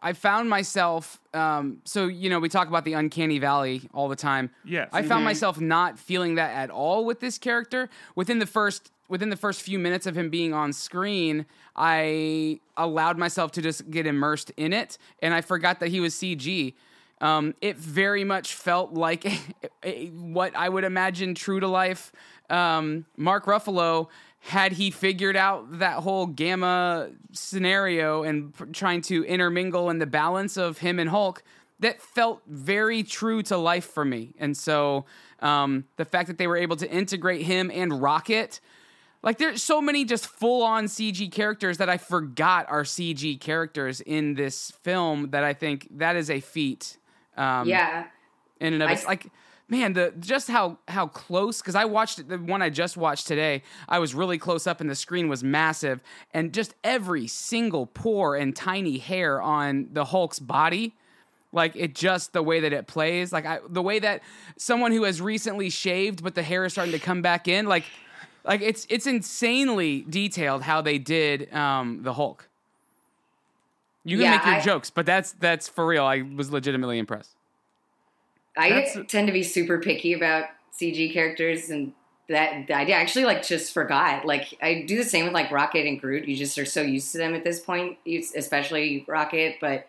I 0.03 0.13
found 0.13 0.49
myself 0.49 1.19
um 1.33 1.77
so 1.85 2.07
you 2.07 2.29
know 2.29 2.39
we 2.39 2.49
talk 2.49 2.67
about 2.67 2.85
the 2.85 2.93
uncanny 2.93 3.37
valley 3.39 3.89
all 3.93 4.09
the 4.09 4.15
time. 4.15 4.49
Yes. 4.65 4.89
I 4.91 5.03
found 5.03 5.23
myself 5.23 5.59
not 5.59 5.99
feeling 5.99 6.35
that 6.35 6.51
at 6.55 6.69
all 6.71 7.05
with 7.05 7.19
this 7.19 7.37
character. 7.37 7.89
Within 8.15 8.39
the 8.39 8.45
first 8.47 8.91
within 9.11 9.29
the 9.29 9.35
first 9.35 9.61
few 9.61 9.77
minutes 9.77 10.07
of 10.07 10.17
him 10.17 10.29
being 10.29 10.53
on 10.53 10.71
screen, 10.71 11.45
I 11.75 12.61
allowed 12.77 13.17
myself 13.17 13.51
to 13.51 13.61
just 13.61 13.91
get 13.91 14.07
immersed 14.07 14.51
in 14.55 14.71
it 14.73 14.97
and 15.21 15.33
I 15.33 15.41
forgot 15.41 15.81
that 15.81 15.89
he 15.89 15.99
was 15.99 16.15
CG. 16.15 16.73
Um, 17.19 17.53
it 17.61 17.77
very 17.77 18.23
much 18.23 18.55
felt 18.55 18.93
like 18.93 19.27
what 20.11 20.55
I 20.55 20.69
would 20.69 20.85
imagine 20.85 21.35
true 21.35 21.59
to 21.59 21.67
life 21.67 22.11
um, 22.49 23.05
Mark 23.17 23.45
Ruffalo 23.45 24.07
had 24.39 24.71
he 24.73 24.91
figured 24.91 25.35
out 25.35 25.79
that 25.79 25.97
whole 25.99 26.25
gamma 26.25 27.09
scenario 27.31 28.23
and 28.23 28.53
pr- 28.53 28.65
trying 28.65 29.01
to 29.03 29.23
intermingle 29.25 29.89
in 29.89 29.99
the 29.99 30.05
balance 30.07 30.57
of 30.57 30.79
him 30.79 30.99
and 30.99 31.09
Hulk, 31.09 31.43
that 31.79 32.01
felt 32.01 32.41
very 32.47 33.03
true 33.03 33.43
to 33.43 33.57
life 33.57 33.85
for 33.85 34.03
me. 34.03 34.33
And 34.39 34.55
so 34.57 35.05
um, 35.41 35.85
the 35.97 36.05
fact 36.05 36.27
that 36.27 36.37
they 36.37 36.47
were 36.47 36.57
able 36.57 36.75
to 36.77 36.89
integrate 36.89 37.43
him 37.43 37.71
and 37.73 38.01
Rocket, 38.01 38.59
like 39.23 39.37
there's 39.37 39.61
so 39.61 39.81
many 39.81 40.05
just 40.05 40.27
full 40.27 40.63
on 40.63 40.85
CG 40.85 41.31
characters 41.31 41.77
that 41.77 41.89
I 41.89 41.97
forgot 41.97 42.65
are 42.69 42.83
CG 42.83 43.39
characters 43.39 44.01
in 44.01 44.33
this 44.33 44.71
film 44.81 45.29
that 45.31 45.43
I 45.43 45.53
think 45.53 45.87
that 45.97 46.15
is 46.15 46.29
a 46.29 46.39
feat. 46.39 46.97
Um, 47.37 47.67
Yeah. 47.67 48.05
in 48.59 48.73
and 48.73 48.83
of 48.83 48.89
it's 48.91 49.05
like 49.05 49.27
man 49.69 49.93
the 49.93 50.13
just 50.19 50.49
how 50.49 50.77
how 50.89 51.07
close 51.07 51.61
because 51.61 51.75
i 51.75 51.85
watched 51.85 52.19
it 52.19 52.27
the 52.27 52.37
one 52.37 52.61
i 52.61 52.69
just 52.69 52.97
watched 52.97 53.25
today 53.25 53.63
i 53.87 53.97
was 53.99 54.13
really 54.13 54.37
close 54.37 54.67
up 54.67 54.81
and 54.81 54.89
the 54.89 54.95
screen 54.95 55.29
was 55.29 55.45
massive 55.45 56.03
and 56.33 56.53
just 56.53 56.75
every 56.83 57.25
single 57.25 57.85
pore 57.85 58.35
and 58.35 58.53
tiny 58.53 58.97
hair 58.97 59.41
on 59.41 59.87
the 59.93 60.03
hulk's 60.03 60.39
body 60.39 60.93
like 61.53 61.73
it 61.77 61.95
just 61.95 62.33
the 62.33 62.43
way 62.43 62.59
that 62.59 62.73
it 62.73 62.85
plays 62.85 63.31
like 63.31 63.45
I, 63.45 63.59
the 63.69 63.81
way 63.81 63.97
that 63.99 64.21
someone 64.57 64.91
who 64.91 65.03
has 65.03 65.21
recently 65.21 65.69
shaved 65.69 66.21
but 66.21 66.35
the 66.35 66.43
hair 66.43 66.65
is 66.65 66.73
starting 66.73 66.91
to 66.91 66.99
come 66.99 67.21
back 67.21 67.47
in 67.47 67.65
like 67.65 67.85
like 68.43 68.61
it's 68.61 68.85
it's 68.89 69.07
insanely 69.07 70.05
detailed 70.09 70.63
how 70.63 70.81
they 70.81 70.97
did 70.97 71.53
um 71.53 72.03
the 72.03 72.13
hulk 72.13 72.47
you 74.03 74.17
can 74.17 74.25
Yeah, 74.25 74.31
make 74.37 74.45
your 74.45 74.55
I- 74.55 74.61
jokes 74.61 74.89
but 74.89 75.05
that's 75.05 75.33
that's 75.33 75.67
for 75.67 75.85
real 75.85 76.03
i 76.05 76.21
was 76.21 76.51
legitimately 76.51 76.97
impressed 76.99 77.35
I 78.57 78.67
That's- 78.69 78.97
tend 79.07 79.27
to 79.27 79.33
be 79.33 79.43
super 79.43 79.79
picky 79.79 80.11
about 80.11 80.43
CG 80.77 81.13
characters, 81.13 81.69
and 81.69 81.93
that 82.27 82.69
I 82.69 82.83
actually 82.91 83.23
like 83.23 83.47
just 83.47 83.73
forgot. 83.73 84.25
Like 84.25 84.57
I 84.61 84.83
do 84.85 84.97
the 84.97 85.05
same 85.05 85.23
with 85.23 85.33
like 85.33 85.49
Rocket 85.51 85.87
and 85.87 85.97
Groot. 85.97 86.27
You 86.27 86.35
just 86.35 86.57
are 86.57 86.65
so 86.65 86.81
used 86.81 87.13
to 87.13 87.17
them 87.17 87.33
at 87.33 87.45
this 87.45 87.61
point, 87.61 87.97
especially 88.35 89.05
Rocket. 89.07 89.55
But 89.61 89.87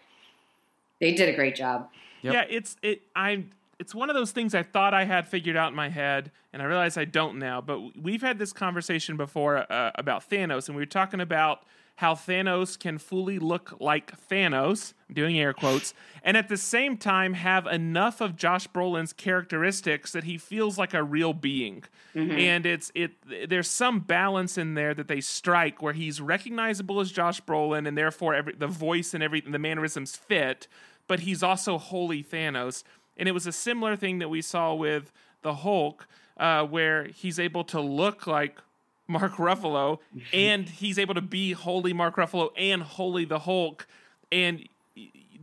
they 1.00 1.12
did 1.12 1.28
a 1.28 1.32
great 1.32 1.56
job. 1.56 1.88
Yep. 2.22 2.34
Yeah, 2.34 2.44
it's 2.48 2.76
it. 2.82 3.02
I'm. 3.16 3.50
It's 3.82 3.96
one 3.96 4.10
of 4.10 4.14
those 4.14 4.30
things 4.30 4.54
I 4.54 4.62
thought 4.62 4.94
I 4.94 5.06
had 5.06 5.26
figured 5.26 5.56
out 5.56 5.70
in 5.70 5.74
my 5.74 5.88
head, 5.88 6.30
and 6.52 6.62
I 6.62 6.66
realize 6.66 6.96
I 6.96 7.04
don't 7.04 7.40
now. 7.40 7.60
But 7.60 8.00
we've 8.00 8.22
had 8.22 8.38
this 8.38 8.52
conversation 8.52 9.16
before 9.16 9.66
uh, 9.70 9.90
about 9.96 10.30
Thanos, 10.30 10.68
and 10.68 10.76
we 10.76 10.82
were 10.82 10.86
talking 10.86 11.20
about 11.20 11.64
how 11.96 12.14
Thanos 12.14 12.78
can 12.78 12.98
fully 12.98 13.40
look 13.40 13.74
like 13.80 14.12
Thanos, 14.28 14.94
I'm 15.08 15.16
doing 15.16 15.36
air 15.36 15.52
quotes, 15.52 15.94
and 16.22 16.36
at 16.36 16.48
the 16.48 16.56
same 16.56 16.96
time 16.96 17.34
have 17.34 17.66
enough 17.66 18.20
of 18.20 18.36
Josh 18.36 18.68
Brolin's 18.68 19.12
characteristics 19.12 20.12
that 20.12 20.22
he 20.22 20.38
feels 20.38 20.78
like 20.78 20.94
a 20.94 21.02
real 21.02 21.32
being. 21.32 21.82
Mm-hmm. 22.14 22.38
And 22.38 22.66
it's 22.66 22.92
it 22.94 23.12
there's 23.48 23.68
some 23.68 23.98
balance 23.98 24.56
in 24.56 24.74
there 24.74 24.94
that 24.94 25.08
they 25.08 25.20
strike 25.20 25.82
where 25.82 25.92
he's 25.92 26.20
recognizable 26.20 27.00
as 27.00 27.10
Josh 27.10 27.40
Brolin 27.42 27.88
and 27.88 27.98
therefore 27.98 28.32
every 28.32 28.54
the 28.54 28.68
voice 28.68 29.12
and 29.12 29.24
everything 29.24 29.50
the 29.50 29.58
mannerisms 29.58 30.14
fit, 30.14 30.68
but 31.08 31.20
he's 31.20 31.42
also 31.42 31.78
wholly 31.78 32.22
Thanos. 32.22 32.84
And 33.16 33.28
it 33.28 33.32
was 33.32 33.46
a 33.46 33.52
similar 33.52 33.96
thing 33.96 34.18
that 34.18 34.28
we 34.28 34.42
saw 34.42 34.74
with 34.74 35.12
the 35.42 35.54
Hulk, 35.56 36.06
uh, 36.38 36.64
where 36.64 37.04
he's 37.04 37.38
able 37.38 37.64
to 37.64 37.80
look 37.80 38.26
like 38.26 38.58
Mark 39.06 39.34
Ruffalo, 39.34 39.98
and 40.32 40.68
he's 40.68 40.98
able 40.98 41.14
to 41.14 41.20
be 41.20 41.52
wholly 41.52 41.92
Mark 41.92 42.16
Ruffalo 42.16 42.50
and 42.56 42.82
wholly 42.82 43.24
the 43.24 43.40
Hulk, 43.40 43.86
and 44.30 44.66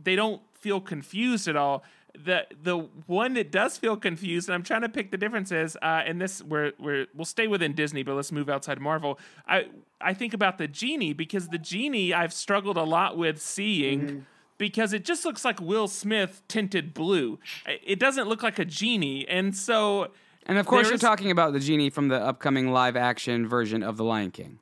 they 0.02 0.16
don't 0.16 0.42
feel 0.54 0.80
confused 0.80 1.48
at 1.48 1.56
all. 1.56 1.84
The 2.12 2.46
the 2.60 2.76
one 3.06 3.34
that 3.34 3.52
does 3.52 3.78
feel 3.78 3.96
confused, 3.96 4.48
and 4.48 4.54
I'm 4.54 4.64
trying 4.64 4.82
to 4.82 4.88
pick 4.88 5.12
the 5.12 5.16
differences. 5.16 5.76
Uh, 5.80 6.02
and 6.04 6.20
this 6.20 6.42
we're 6.42 6.72
we're 6.78 7.06
we'll 7.14 7.24
stay 7.24 7.46
within 7.46 7.72
Disney, 7.72 8.02
but 8.02 8.14
let's 8.14 8.32
move 8.32 8.48
outside 8.48 8.80
Marvel. 8.80 9.18
I 9.46 9.68
I 10.00 10.12
think 10.12 10.34
about 10.34 10.58
the 10.58 10.66
genie 10.66 11.12
because 11.12 11.48
the 11.48 11.58
genie 11.58 12.12
I've 12.12 12.32
struggled 12.32 12.76
a 12.76 12.82
lot 12.82 13.16
with 13.16 13.40
seeing. 13.40 14.00
Mm-hmm 14.00 14.18
because 14.60 14.92
it 14.92 15.06
just 15.06 15.24
looks 15.24 15.42
like 15.42 15.58
Will 15.58 15.88
Smith 15.88 16.42
tinted 16.46 16.92
blue. 16.92 17.38
It 17.66 17.98
doesn't 17.98 18.28
look 18.28 18.42
like 18.42 18.58
a 18.58 18.64
genie, 18.66 19.26
and 19.26 19.56
so. 19.56 20.08
And 20.44 20.58
of 20.58 20.66
course, 20.66 20.90
you're 20.90 20.98
talking 20.98 21.30
about 21.30 21.54
the 21.54 21.60
genie 21.60 21.88
from 21.88 22.08
the 22.08 22.16
upcoming 22.16 22.70
live 22.70 22.94
action 22.94 23.48
version 23.48 23.82
of 23.82 23.96
The 23.96 24.04
Lion 24.04 24.30
King. 24.30 24.58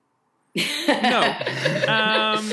no. 0.55 1.37
Um, 1.89 2.51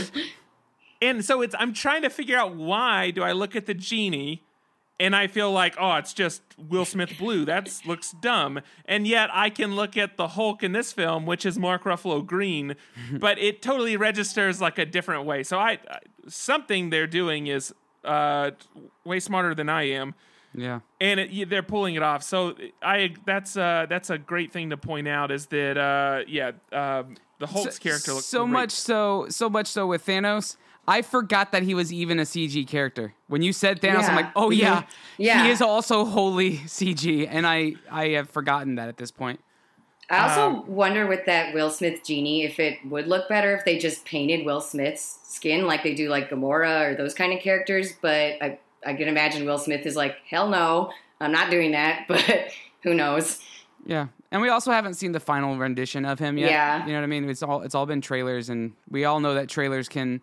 and 1.02 1.24
so 1.24 1.42
it's 1.42 1.54
I'm 1.60 1.74
trying 1.74 2.02
to 2.02 2.10
figure 2.10 2.38
out 2.38 2.56
why 2.56 3.12
do 3.12 3.22
I 3.22 3.34
look 3.34 3.56
at 3.56 3.68
the 3.68 3.74
genie 3.76 4.44
and 5.00 5.16
I 5.16 5.28
feel 5.28 5.52
like, 5.52 5.76
oh, 5.80 5.96
it's 5.96 6.14
just 6.14 6.42
Will 6.58 6.86
Smith 6.86 7.18
blue. 7.18 7.46
That 7.46 7.70
looks 7.86 8.12
dumb. 8.12 8.62
And 8.86 9.06
yet 9.06 9.30
I 9.34 9.50
can 9.50 9.76
look 9.76 9.98
at 9.98 10.16
the 10.18 10.30
Hulk 10.30 10.64
in 10.64 10.72
this 10.72 10.94
film, 10.94 11.26
which 11.26 11.46
is 11.46 11.60
Mark 11.60 11.84
Ruffalo 11.84 12.26
green, 12.26 12.76
but 13.20 13.38
it 13.38 13.62
totally 13.62 13.98
registers 13.98 14.62
like 14.62 14.78
a 14.78 14.86
different 14.86 15.26
way. 15.26 15.44
So 15.44 15.60
I 15.60 15.80
something 16.28 16.90
they're 16.90 17.08
doing 17.08 17.48
is 17.48 17.74
uh, 18.04 18.52
way 19.04 19.20
smarter 19.20 19.54
than 19.54 19.70
I 19.70 19.90
am. 19.90 20.16
Yeah, 20.58 20.80
and 21.02 21.20
it, 21.20 21.50
they're 21.50 21.64
pulling 21.64 21.96
it 21.96 22.04
off. 22.04 22.24
So 22.24 22.56
I 22.82 23.14
that's 23.26 23.58
uh, 23.58 23.88
that's 23.90 24.10
a 24.10 24.18
great 24.18 24.54
thing 24.54 24.70
to 24.70 24.78
point 24.78 25.08
out 25.10 25.30
is 25.30 25.48
that 25.48 25.78
uh, 25.78 26.24
yeah, 26.26 26.52
um, 26.72 27.18
the 27.40 27.48
Hulk's 27.48 27.76
so, 27.76 27.82
character 27.82 28.14
looks 28.14 28.26
so 28.26 28.46
great. 28.46 28.54
much 28.54 28.72
so 28.72 29.26
so 29.28 29.50
much 29.50 29.68
so 29.68 29.88
with 29.88 30.06
Thanos 30.06 30.56
I 30.88 31.02
forgot 31.02 31.52
that 31.52 31.64
he 31.64 31.74
was 31.74 31.92
even 31.92 32.20
a 32.20 32.24
CG 32.24 32.68
character. 32.68 33.14
When 33.28 33.42
you 33.42 33.54
said 33.54 33.82
Thanos, 33.82 34.02
yeah. 34.02 34.08
I'm 34.08 34.16
like, 34.16 34.32
oh 34.36 34.52
yeah, 34.52 34.84
yeah, 35.18 35.44
he 35.44 35.50
is 35.50 35.62
also 35.62 36.06
wholly 36.06 36.58
CG, 36.60 37.28
and 37.30 37.48
I 37.48 37.76
I 37.92 38.10
have 38.10 38.30
forgotten 38.30 38.76
that 38.76 38.88
at 38.90 38.98
this 38.98 39.12
point. 39.12 39.40
I 40.10 40.30
also 40.30 40.60
um, 40.60 40.68
wonder 40.68 41.08
with 41.08 41.26
that 41.26 41.54
Will 41.56 41.72
Smith 41.72 42.04
genie 42.06 42.44
if 42.44 42.60
it 42.60 42.78
would 42.86 43.08
look 43.08 43.28
better 43.28 43.56
if 43.56 43.66
they 43.66 43.80
just 43.80 44.06
painted 44.06 44.46
Will 44.46 44.62
Smith's 44.62 45.20
skin 45.24 45.66
like 45.66 45.82
they 45.82 45.96
do 45.96 46.10
like 46.10 46.30
Gamora 46.30 46.92
or 46.92 46.96
those 46.96 47.16
kind 47.16 47.34
of 47.34 47.40
characters. 47.40 47.94
But 48.00 48.38
I 48.42 48.60
I 48.86 48.94
can 48.94 49.08
imagine 49.08 49.46
Will 49.46 49.58
Smith 49.58 49.86
is 49.86 49.96
like, 49.96 50.18
hell 50.30 50.48
no, 50.48 50.92
I'm 51.20 51.32
not 51.32 51.50
doing 51.50 51.72
that. 51.72 52.06
But 52.08 52.52
who 52.84 52.94
knows? 52.94 53.42
Yeah, 53.88 54.08
and 54.32 54.42
we 54.42 54.50
also 54.50 54.72
haven't 54.72 54.94
seen 54.94 55.12
the 55.12 55.20
final 55.20 55.58
rendition 55.58 56.06
of 56.06 56.20
him 56.20 56.38
yet. 56.38 56.52
Yeah, 56.52 56.86
you 56.86 56.94
know 56.94 57.00
what 57.00 57.04
I 57.04 57.08
mean. 57.08 57.28
It's 57.28 57.42
all 57.42 57.62
it's 57.62 57.74
all 57.74 57.88
been 57.88 58.02
trailers, 58.02 58.50
and 58.50 58.74
we 58.90 59.06
all 59.06 59.20
know 59.20 59.34
that 59.34 59.50
trailers 59.50 59.90
can 59.90 60.22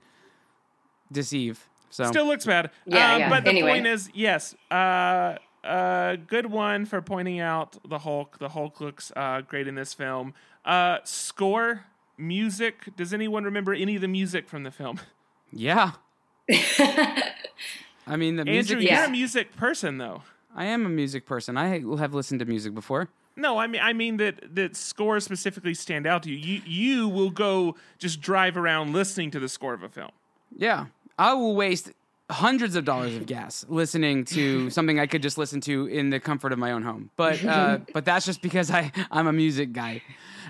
deceive. 1.13 1.69
So 1.91 2.05
still 2.05 2.27
looks 2.27 2.47
bad. 2.47 2.71
Yeah, 2.87 3.15
um, 3.15 3.21
yeah. 3.21 3.29
But 3.29 3.45
the 3.45 3.51
anyway. 3.51 3.73
point 3.73 3.87
is, 3.87 4.11
yes, 4.15 4.55
uh, 4.71 5.37
uh, 5.63 6.17
good 6.27 6.47
one 6.47 6.87
for 6.87 7.03
pointing 7.03 7.41
out 7.41 7.77
the 7.89 7.99
Hulk. 7.99 8.39
The 8.39 8.51
Hulk 8.51 8.81
looks 8.81 9.13
uh, 9.15 9.43
great 9.43 9.69
in 9.69 9.75
this 9.75 9.93
film. 9.93 10.35
Uh, 10.65 10.99
score, 11.05 11.85
music. 12.17 12.97
Does 12.97 13.13
anyone 13.13 13.45
remember 13.45 13.75
any 13.75 13.97
of 13.97 14.01
the 14.01 14.09
music 14.09 14.49
from 14.49 14.63
the 14.63 14.71
film? 14.71 15.01
Yeah. 15.55 15.91
I 16.51 18.17
mean, 18.17 18.37
the 18.37 18.47
music. 18.47 18.79
Andrew, 18.79 18.91
you're 18.91 19.05
a 19.05 19.11
music 19.11 19.55
person, 19.55 19.99
though. 19.99 20.23
I 20.57 20.65
am 20.65 20.87
a 20.87 20.89
music 20.89 21.27
person. 21.27 21.59
I 21.59 21.81
have 21.99 22.15
listened 22.15 22.41
to 22.41 22.47
music 22.47 22.75
before. 22.75 23.11
No, 23.37 23.59
I 23.59 23.67
mean 23.67 23.81
I 23.83 23.93
mean 23.93 24.19
that 24.19 24.55
that 24.55 24.77
scores 24.77 25.25
specifically 25.25 25.75
stand 25.75 26.07
out 26.07 26.23
to 26.25 26.31
you. 26.31 26.37
You 26.37 26.63
you 26.67 27.09
will 27.09 27.31
go 27.31 27.77
just 27.99 28.21
drive 28.21 28.57
around 28.57 28.93
listening 28.93 29.31
to 29.33 29.41
the 29.41 29.49
score 29.49 29.75
of 29.75 29.83
a 29.83 29.89
film. 29.89 30.11
Yeah. 30.55 30.87
I 31.23 31.35
will 31.35 31.55
waste 31.55 31.93
hundreds 32.29 32.75
of 32.75 32.85
dollars 32.85 33.15
of 33.15 33.27
gas 33.27 33.65
listening 33.69 34.25
to 34.25 34.71
something 34.77 34.99
I 34.99 35.07
could 35.07 35.23
just 35.23 35.39
listen 35.39 35.61
to 35.63 35.87
in 35.87 36.11
the 36.11 36.19
comfort 36.19 36.53
of 36.53 36.59
my 36.59 36.73
own 36.73 36.83
home. 36.83 37.11
But 37.17 37.45
uh, 37.45 37.79
but 37.93 38.05
that's 38.05 38.27
just 38.27 38.43
because 38.43 38.73
I 38.73 38.91
I'm 39.11 39.29
a 39.29 39.33
music 39.33 39.73
guy. 39.73 40.03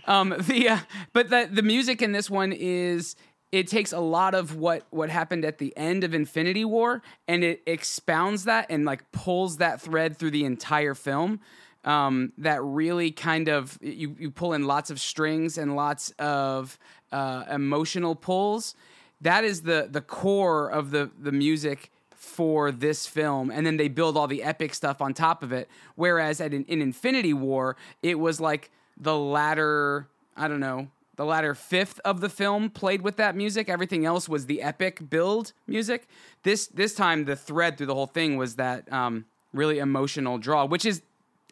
Um, 0.07 0.35
the 0.39 0.71
uh, 0.71 0.79
but 1.13 1.29
the 1.29 1.47
the 1.53 1.63
music 1.63 2.01
in 2.01 2.13
this 2.13 2.31
one 2.31 2.53
is 2.53 3.17
it 3.53 3.67
takes 3.67 3.93
a 3.93 4.01
lot 4.01 4.35
of 4.35 4.57
what 4.57 4.87
what 4.89 5.11
happened 5.11 5.45
at 5.45 5.59
the 5.59 5.77
end 5.77 6.05
of 6.05 6.15
Infinity 6.15 6.65
War 6.65 7.03
and 7.29 7.45
it 7.45 7.63
expounds 7.67 8.45
that 8.45 8.65
and 8.71 8.87
like 8.87 9.13
pulls 9.13 9.59
that 9.59 9.79
thread 9.79 10.17
through 10.17 10.31
the 10.31 10.47
entire 10.47 10.95
film. 10.95 11.41
Um, 11.85 12.33
that 12.39 12.63
really 12.63 13.11
kind 13.11 13.49
of 13.49 13.77
you 13.83 14.17
you 14.19 14.31
pull 14.31 14.55
in 14.55 14.67
lots 14.67 14.89
of 14.89 14.99
strings 14.99 15.59
and 15.59 15.77
lots 15.77 16.15
of 16.19 16.79
uh, 17.11 17.45
emotional 17.51 18.15
pulls 18.15 18.75
that 19.23 19.45
is 19.45 19.63
the 19.63 19.89
the 19.91 20.01
core 20.01 20.69
of 20.69 20.91
the 20.91 21.11
the 21.19 21.33
music 21.33 21.91
for 22.15 22.71
this 22.71 23.07
film. 23.07 23.51
And 23.51 23.67
then 23.67 23.77
they 23.79 23.89
build 23.89 24.17
all 24.17 24.29
the 24.29 24.45
epic 24.45 24.75
stuff 24.75 25.01
on 25.03 25.13
top 25.13 25.43
of 25.43 25.53
it. 25.53 25.69
Whereas 25.97 26.41
at 26.41 26.55
in, 26.55 26.65
in 26.67 26.81
infinity 26.81 27.33
war 27.33 27.77
it 28.03 28.19
was 28.19 28.41
like 28.41 28.71
the 28.97 29.17
latter 29.17 30.07
i 30.37 30.47
don't 30.47 30.61
know 30.61 30.89
the 31.17 31.25
latter 31.25 31.55
fifth 31.55 32.01
of 32.05 32.21
the 32.21 32.29
film 32.29 32.71
played 32.71 33.03
with 33.03 33.17
that 33.17 33.37
music. 33.37 33.69
Everything 33.69 34.07
else 34.07 34.29
was 34.29 34.47
the 34.47 34.63
epic 34.63 35.11
build 35.11 35.53
music. 35.67 36.09
This 36.43 36.67
this 36.69 36.95
time 36.95 37.25
the 37.25 37.37
thread 37.37 37.77
through 37.77 37.87
the 37.87 37.95
whole 37.95 38.07
thing 38.07 38.37
was 38.37 38.57
that 38.57 38.91
um, 38.93 39.27
really 39.53 39.79
emotional 39.79 40.39
draw 40.39 40.65
which 40.65 40.87
is 40.87 41.03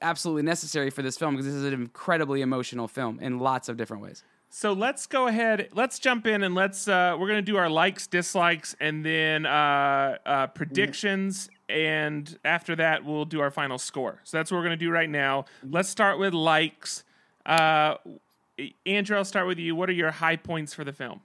absolutely 0.02 0.42
necessary 0.42 0.90
for 0.90 1.02
this 1.02 1.18
film 1.18 1.34
because 1.34 1.46
this 1.46 1.54
is 1.54 1.64
an 1.64 1.74
incredibly 1.74 2.40
emotional 2.40 2.88
film 2.88 3.18
in 3.20 3.38
lots 3.38 3.68
of 3.68 3.76
different 3.76 4.02
ways 4.02 4.22
so 4.50 4.72
let's 4.72 5.06
go 5.06 5.28
ahead. 5.28 5.68
Let's 5.72 6.00
jump 6.00 6.26
in 6.26 6.42
and 6.42 6.56
let's. 6.56 6.88
Uh, 6.88 7.16
we're 7.18 7.28
gonna 7.28 7.40
do 7.40 7.56
our 7.56 7.70
likes, 7.70 8.08
dislikes, 8.08 8.74
and 8.80 9.06
then 9.06 9.46
uh, 9.46 10.18
uh, 10.26 10.46
predictions. 10.48 11.48
And 11.68 12.36
after 12.44 12.74
that, 12.74 13.04
we'll 13.04 13.24
do 13.24 13.40
our 13.40 13.52
final 13.52 13.78
score. 13.78 14.20
So 14.24 14.36
that's 14.36 14.50
what 14.50 14.58
we're 14.58 14.64
gonna 14.64 14.76
do 14.76 14.90
right 14.90 15.08
now. 15.08 15.44
Let's 15.62 15.88
start 15.88 16.18
with 16.18 16.34
likes. 16.34 17.04
Uh, 17.46 17.94
Andrew, 18.84 19.16
I'll 19.16 19.24
start 19.24 19.46
with 19.46 19.58
you. 19.58 19.76
What 19.76 19.88
are 19.88 19.92
your 19.92 20.10
high 20.10 20.36
points 20.36 20.74
for 20.74 20.82
the 20.82 20.92
film? 20.92 21.20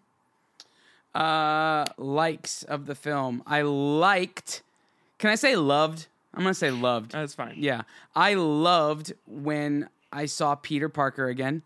Uh, 1.16 1.86
likes 1.98 2.62
of 2.62 2.86
the 2.86 2.96
film. 2.96 3.42
I 3.48 3.64
liked. 3.64 4.62
Can 5.18 5.32
I 5.32 5.36
say 5.36 5.56
loved? 5.56 6.08
I'm 6.36 6.44
gonna 6.44 6.54
say 6.54 6.70
loved. 6.70 7.14
That's 7.14 7.34
fine. 7.34 7.56
Yeah, 7.58 7.84
I 8.16 8.36
loved 8.36 9.14
when 9.26 9.90
I 10.12 10.28
saw 10.28 10.54
Peter 10.54 10.90
Parker 10.90 11.28
again. 11.28 11.64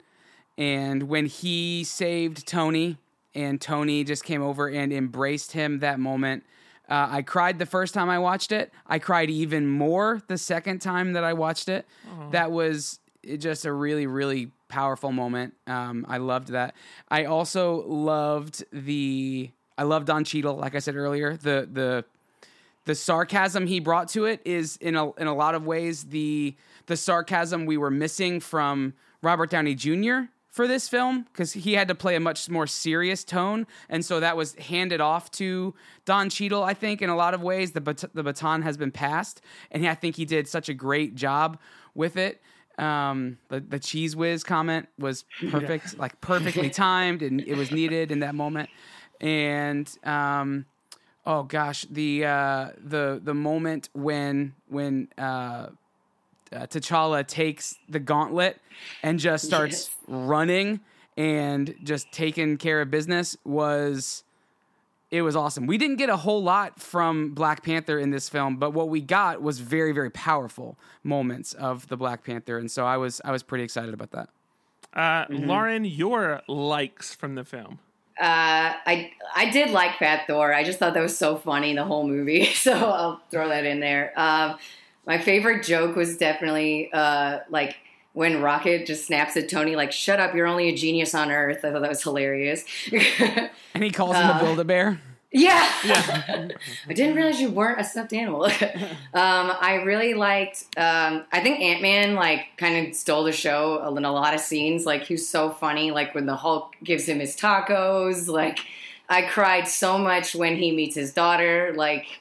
And 0.59 1.03
when 1.03 1.25
he 1.25 1.85
saved 1.85 2.45
Tony, 2.45 2.97
and 3.33 3.61
Tony 3.61 4.03
just 4.03 4.25
came 4.25 4.41
over 4.41 4.67
and 4.67 4.91
embraced 4.91 5.53
him 5.53 5.79
that 5.79 5.99
moment. 5.99 6.43
Uh, 6.89 7.07
I 7.09 7.21
cried 7.21 7.59
the 7.59 7.65
first 7.65 7.93
time 7.93 8.09
I 8.09 8.19
watched 8.19 8.51
it. 8.51 8.73
I 8.85 8.99
cried 8.99 9.29
even 9.29 9.67
more 9.67 10.21
the 10.27 10.37
second 10.37 10.79
time 10.79 11.13
that 11.13 11.23
I 11.23 11.33
watched 11.33 11.69
it. 11.69 11.85
Aww. 12.09 12.31
That 12.31 12.51
was 12.51 12.99
just 13.37 13.65
a 13.65 13.71
really, 13.71 14.05
really 14.05 14.51
powerful 14.67 15.13
moment. 15.13 15.53
Um, 15.65 16.05
I 16.09 16.17
loved 16.17 16.49
that. 16.49 16.75
I 17.09 17.25
also 17.25 17.87
loved 17.87 18.65
the. 18.73 19.51
I 19.77 19.83
love 19.83 20.03
Don 20.03 20.25
Cheadle, 20.25 20.57
like 20.57 20.75
I 20.75 20.79
said 20.79 20.95
earlier. 20.95 21.37
The 21.37 21.69
the 21.71 22.03
the 22.83 22.95
sarcasm 22.95 23.67
he 23.67 23.79
brought 23.79 24.09
to 24.09 24.25
it 24.25 24.41
is 24.43 24.75
in 24.77 24.95
a 24.95 25.11
in 25.13 25.27
a 25.27 25.35
lot 25.35 25.55
of 25.55 25.65
ways 25.65 26.05
the 26.05 26.55
the 26.87 26.97
sarcasm 26.97 27.65
we 27.65 27.77
were 27.77 27.91
missing 27.91 28.39
from 28.39 28.93
Robert 29.21 29.51
Downey 29.51 29.75
Jr 29.75 30.23
for 30.59 30.67
this 30.67 30.89
film 30.89 31.25
because 31.31 31.53
he 31.53 31.75
had 31.75 31.87
to 31.87 31.95
play 31.95 32.17
a 32.17 32.19
much 32.19 32.49
more 32.49 32.67
serious 32.67 33.23
tone, 33.23 33.65
and 33.87 34.03
so 34.03 34.19
that 34.19 34.35
was 34.35 34.55
handed 34.55 34.99
off 34.99 35.31
to 35.31 35.73
Don 36.03 36.29
Cheadle. 36.29 36.63
I 36.63 36.73
think 36.73 37.01
in 37.01 37.09
a 37.09 37.15
lot 37.15 37.33
of 37.33 37.41
ways 37.41 37.71
the 37.71 37.79
bat- 37.79 38.13
the 38.13 38.23
baton 38.23 38.63
has 38.63 38.75
been 38.75 38.91
passed, 38.91 39.39
and 39.71 39.87
I 39.87 39.95
think 39.95 40.17
he 40.17 40.25
did 40.25 40.49
such 40.49 40.67
a 40.67 40.73
great 40.73 41.15
job 41.15 41.57
with 41.95 42.17
it. 42.17 42.41
Um, 42.77 43.37
the 43.47 43.61
the 43.61 43.79
cheese 43.79 44.17
whiz 44.17 44.43
comment 44.43 44.89
was 44.99 45.23
perfect, 45.49 45.97
like 45.97 46.19
perfectly 46.19 46.69
timed, 46.87 47.21
and 47.21 47.39
it 47.39 47.55
was 47.55 47.71
needed 47.71 48.11
in 48.11 48.19
that 48.19 48.35
moment. 48.35 48.69
And 49.21 49.89
um, 50.03 50.65
oh 51.25 51.43
gosh, 51.43 51.85
the 51.89 52.25
uh, 52.25 52.69
the 52.77 53.21
the 53.23 53.33
moment 53.33 53.87
when 53.93 54.55
when 54.67 55.07
uh, 55.17 55.67
uh, 56.53 56.59
T'Challa 56.67 57.25
takes 57.27 57.75
the 57.87 57.99
gauntlet 57.99 58.59
and 59.03 59.19
just 59.19 59.45
starts 59.45 59.89
Yes. 59.89 59.97
running 60.07 60.79
and 61.17 61.75
just 61.83 62.11
taking 62.11 62.57
care 62.57 62.81
of 62.81 62.89
business 62.91 63.35
was 63.43 64.23
it 65.11 65.23
was 65.23 65.35
awesome. 65.35 65.65
We 65.65 65.79
didn't 65.79 65.95
get 65.95 66.09
a 66.09 66.17
whole 66.17 66.43
lot 66.43 66.79
from 66.79 67.33
Black 67.33 67.63
Panther 67.63 67.97
in 67.97 68.11
this 68.11 68.29
film, 68.29 68.57
but 68.57 68.71
what 68.71 68.89
we 68.89 69.01
got 69.01 69.41
was 69.41 69.59
very 69.59 69.91
very 69.91 70.11
powerful 70.11 70.77
moments 71.03 71.53
of 71.53 71.87
the 71.87 71.97
Black 71.97 72.23
Panther, 72.23 72.57
and 72.57 72.69
so 72.69 72.85
I 72.85 72.97
was 72.97 73.19
I 73.25 73.31
was 73.31 73.41
pretty 73.43 73.63
excited 73.63 73.93
about 73.93 74.11
that. 74.11 74.29
Uh, 74.93 75.25
Lauren, 75.29 75.83
your 75.85 76.41
likes 76.47 77.13
from 77.13 77.35
the 77.35 77.43
film. 77.43 77.79
Uh, 78.19 78.73
I 78.85 79.11
I 79.35 79.49
did 79.49 79.71
like 79.71 79.97
Fat 79.97 80.27
Thor. 80.27 80.53
I 80.53 80.63
just 80.63 80.77
thought 80.79 80.93
that 80.93 81.01
was 81.01 81.17
so 81.17 81.37
funny 81.37 81.73
the 81.73 81.85
whole 81.85 82.07
movie, 82.07 82.45
so 82.53 82.73
I'll 82.73 83.21
throw 83.31 83.49
that 83.49 83.65
in 83.65 83.79
there. 83.79 84.13
Um, 84.15 84.57
my 85.09 85.17
favorite 85.17 85.63
joke 85.65 85.97
was 85.97 86.15
definitely 86.17 86.89
uh, 86.93 87.39
like 87.49 87.75
when 88.13 88.41
Rocket 88.41 88.85
just 88.85 89.05
snaps 89.05 89.35
at 89.35 89.49
Tony, 89.49 89.75
like 89.75 89.91
"Shut 89.91 90.19
up, 90.21 90.33
you're 90.33 90.47
only 90.47 90.69
a 90.69 90.75
genius 90.75 91.13
on 91.13 91.31
Earth." 91.31 91.65
I 91.65 91.71
thought 91.71 91.81
that 91.81 91.89
was 91.89 92.01
hilarious. 92.03 92.63
And 93.75 93.83
he 93.83 93.91
calls 93.91 94.15
him 94.15 94.25
a 94.25 94.31
Uh, 94.31 94.39
Build 94.39 94.59
a 94.59 94.63
Bear. 94.65 94.99
yeah, 95.31 95.69
Yeah. 95.85 96.47
I 96.89 96.93
didn't 96.93 97.15
realize 97.15 97.39
you 97.39 97.49
weren't 97.51 97.79
a 97.79 97.83
stuffed 97.83 98.13
animal. 98.13 98.43
um, 98.45 98.51
I 99.13 99.81
really 99.85 100.13
liked. 100.15 100.65
Um, 100.75 101.23
I 101.31 101.39
think 101.41 101.59
Ant 101.61 101.81
Man 101.83 102.15
like 102.15 102.47
kind 102.57 102.87
of 102.87 102.95
stole 102.95 103.23
the 103.23 103.31
show 103.31 103.95
in 103.95 104.03
a 104.05 104.11
lot 104.11 104.33
of 104.33 104.39
scenes. 104.39 104.85
Like 104.85 105.03
he 105.03 105.13
was 105.13 105.27
so 105.29 105.51
funny. 105.51 105.91
Like 105.91 106.15
when 106.15 106.25
the 106.25 106.35
Hulk 106.35 106.75
gives 106.83 107.05
him 107.05 107.19
his 107.19 107.35
tacos. 107.37 108.27
Like 108.27 108.59
I 109.07 109.21
cried 109.21 109.67
so 109.67 109.97
much 109.97 110.35
when 110.35 110.55
he 110.57 110.71
meets 110.71 110.95
his 110.95 111.13
daughter. 111.13 111.73
Like 111.75 112.18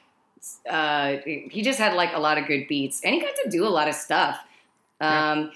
uh, 0.69 1.17
he 1.25 1.61
just 1.61 1.79
had 1.79 1.93
like 1.93 2.13
a 2.13 2.19
lot 2.19 2.37
of 2.37 2.47
good 2.47 2.67
beats, 2.67 3.01
and 3.03 3.13
he 3.13 3.21
got 3.21 3.35
to 3.43 3.49
do 3.49 3.65
a 3.65 3.69
lot 3.69 3.87
of 3.87 3.95
stuff. 3.95 4.39
Um, 5.01 5.51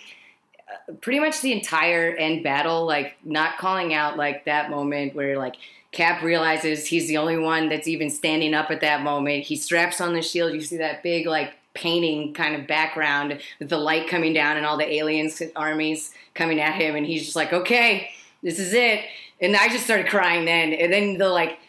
Pretty 1.01 1.19
much 1.19 1.41
the 1.41 1.51
entire 1.51 2.15
end 2.15 2.43
battle, 2.43 2.85
like 2.85 3.15
not 3.23 3.57
calling 3.57 3.93
out 3.93 4.17
like 4.17 4.45
that 4.45 4.71
moment 4.71 5.13
where 5.13 5.37
like 5.37 5.55
Cap 5.91 6.23
realizes 6.23 6.87
he's 6.87 7.07
the 7.07 7.17
only 7.17 7.37
one 7.37 7.69
that's 7.69 7.87
even 7.87 8.09
standing 8.09 8.55
up 8.55 8.71
at 8.71 8.81
that 8.81 9.03
moment. 9.03 9.43
He 9.43 9.55
straps 9.55 10.01
on 10.01 10.13
the 10.13 10.23
shield. 10.23 10.53
You 10.53 10.61
see 10.61 10.77
that 10.77 11.03
big 11.03 11.27
like 11.27 11.53
painting 11.75 12.33
kind 12.33 12.55
of 12.55 12.67
background 12.67 13.39
with 13.59 13.69
the 13.69 13.77
light 13.77 14.07
coming 14.07 14.33
down 14.33 14.57
and 14.57 14.65
all 14.65 14.77
the 14.77 14.91
aliens 14.91 15.41
armies 15.55 16.11
coming 16.33 16.59
at 16.59 16.73
him, 16.73 16.95
and 16.95 17.05
he's 17.05 17.23
just 17.23 17.35
like, 17.35 17.53
"Okay, 17.53 18.09
this 18.41 18.57
is 18.57 18.73
it." 18.73 19.01
And 19.39 19.55
I 19.55 19.69
just 19.69 19.83
started 19.83 20.07
crying 20.07 20.45
then, 20.45 20.73
and 20.73 20.91
then 20.91 21.17
the 21.19 21.29
like 21.29 21.59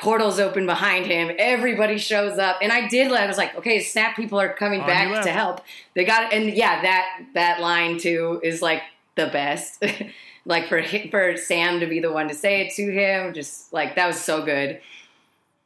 portals 0.00 0.40
open 0.40 0.66
behind 0.66 1.06
him. 1.06 1.30
Everybody 1.38 1.98
shows 1.98 2.38
up, 2.38 2.58
and 2.62 2.72
I 2.72 2.88
did. 2.88 3.12
I 3.12 3.26
was 3.26 3.38
like, 3.38 3.54
"Okay, 3.56 3.80
snap! 3.80 4.16
People 4.16 4.40
are 4.40 4.52
coming 4.52 4.80
On 4.80 4.86
back 4.86 5.24
to 5.24 5.30
help." 5.30 5.60
They 5.94 6.04
got, 6.04 6.32
and 6.32 6.50
yeah, 6.50 6.82
that 6.82 7.22
that 7.34 7.60
line 7.60 7.98
too 7.98 8.40
is 8.42 8.62
like 8.62 8.82
the 9.14 9.26
best. 9.26 9.84
like 10.44 10.66
for 10.68 10.82
for 11.10 11.36
Sam 11.36 11.80
to 11.80 11.86
be 11.86 12.00
the 12.00 12.10
one 12.10 12.28
to 12.28 12.34
say 12.34 12.62
it 12.62 12.74
to 12.74 12.90
him, 12.90 13.34
just 13.34 13.72
like 13.72 13.94
that 13.96 14.06
was 14.06 14.20
so 14.20 14.44
good. 14.44 14.80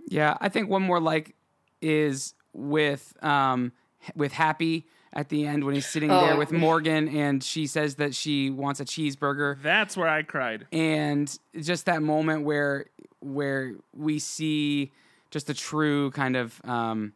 Yeah, 0.06 0.36
I 0.40 0.48
think 0.48 0.68
one 0.68 0.82
more 0.82 1.00
like 1.00 1.34
is 1.80 2.34
with 2.52 3.14
um 3.22 3.72
with 4.14 4.32
Happy 4.32 4.86
at 5.14 5.28
the 5.28 5.46
end 5.46 5.64
when 5.64 5.74
he's 5.74 5.86
sitting 5.86 6.08
there 6.10 6.34
Oh. 6.34 6.38
with 6.38 6.50
Morgan 6.52 7.08
and 7.08 7.42
she 7.42 7.66
says 7.66 7.94
that 7.96 8.14
she 8.14 8.50
wants 8.50 8.80
a 8.80 8.84
cheeseburger 8.84 9.60
That's 9.62 9.96
where 9.96 10.08
I 10.08 10.22
cried. 10.22 10.66
and 10.72 11.26
just 11.60 11.86
that 11.86 12.02
moment 12.02 12.44
where 12.44 12.86
where 13.20 13.74
we 13.94 14.18
see 14.18 14.90
just 15.30 15.46
the 15.46 15.54
true 15.54 16.10
kind 16.10 16.36
of 16.36 16.60
um 16.64 17.12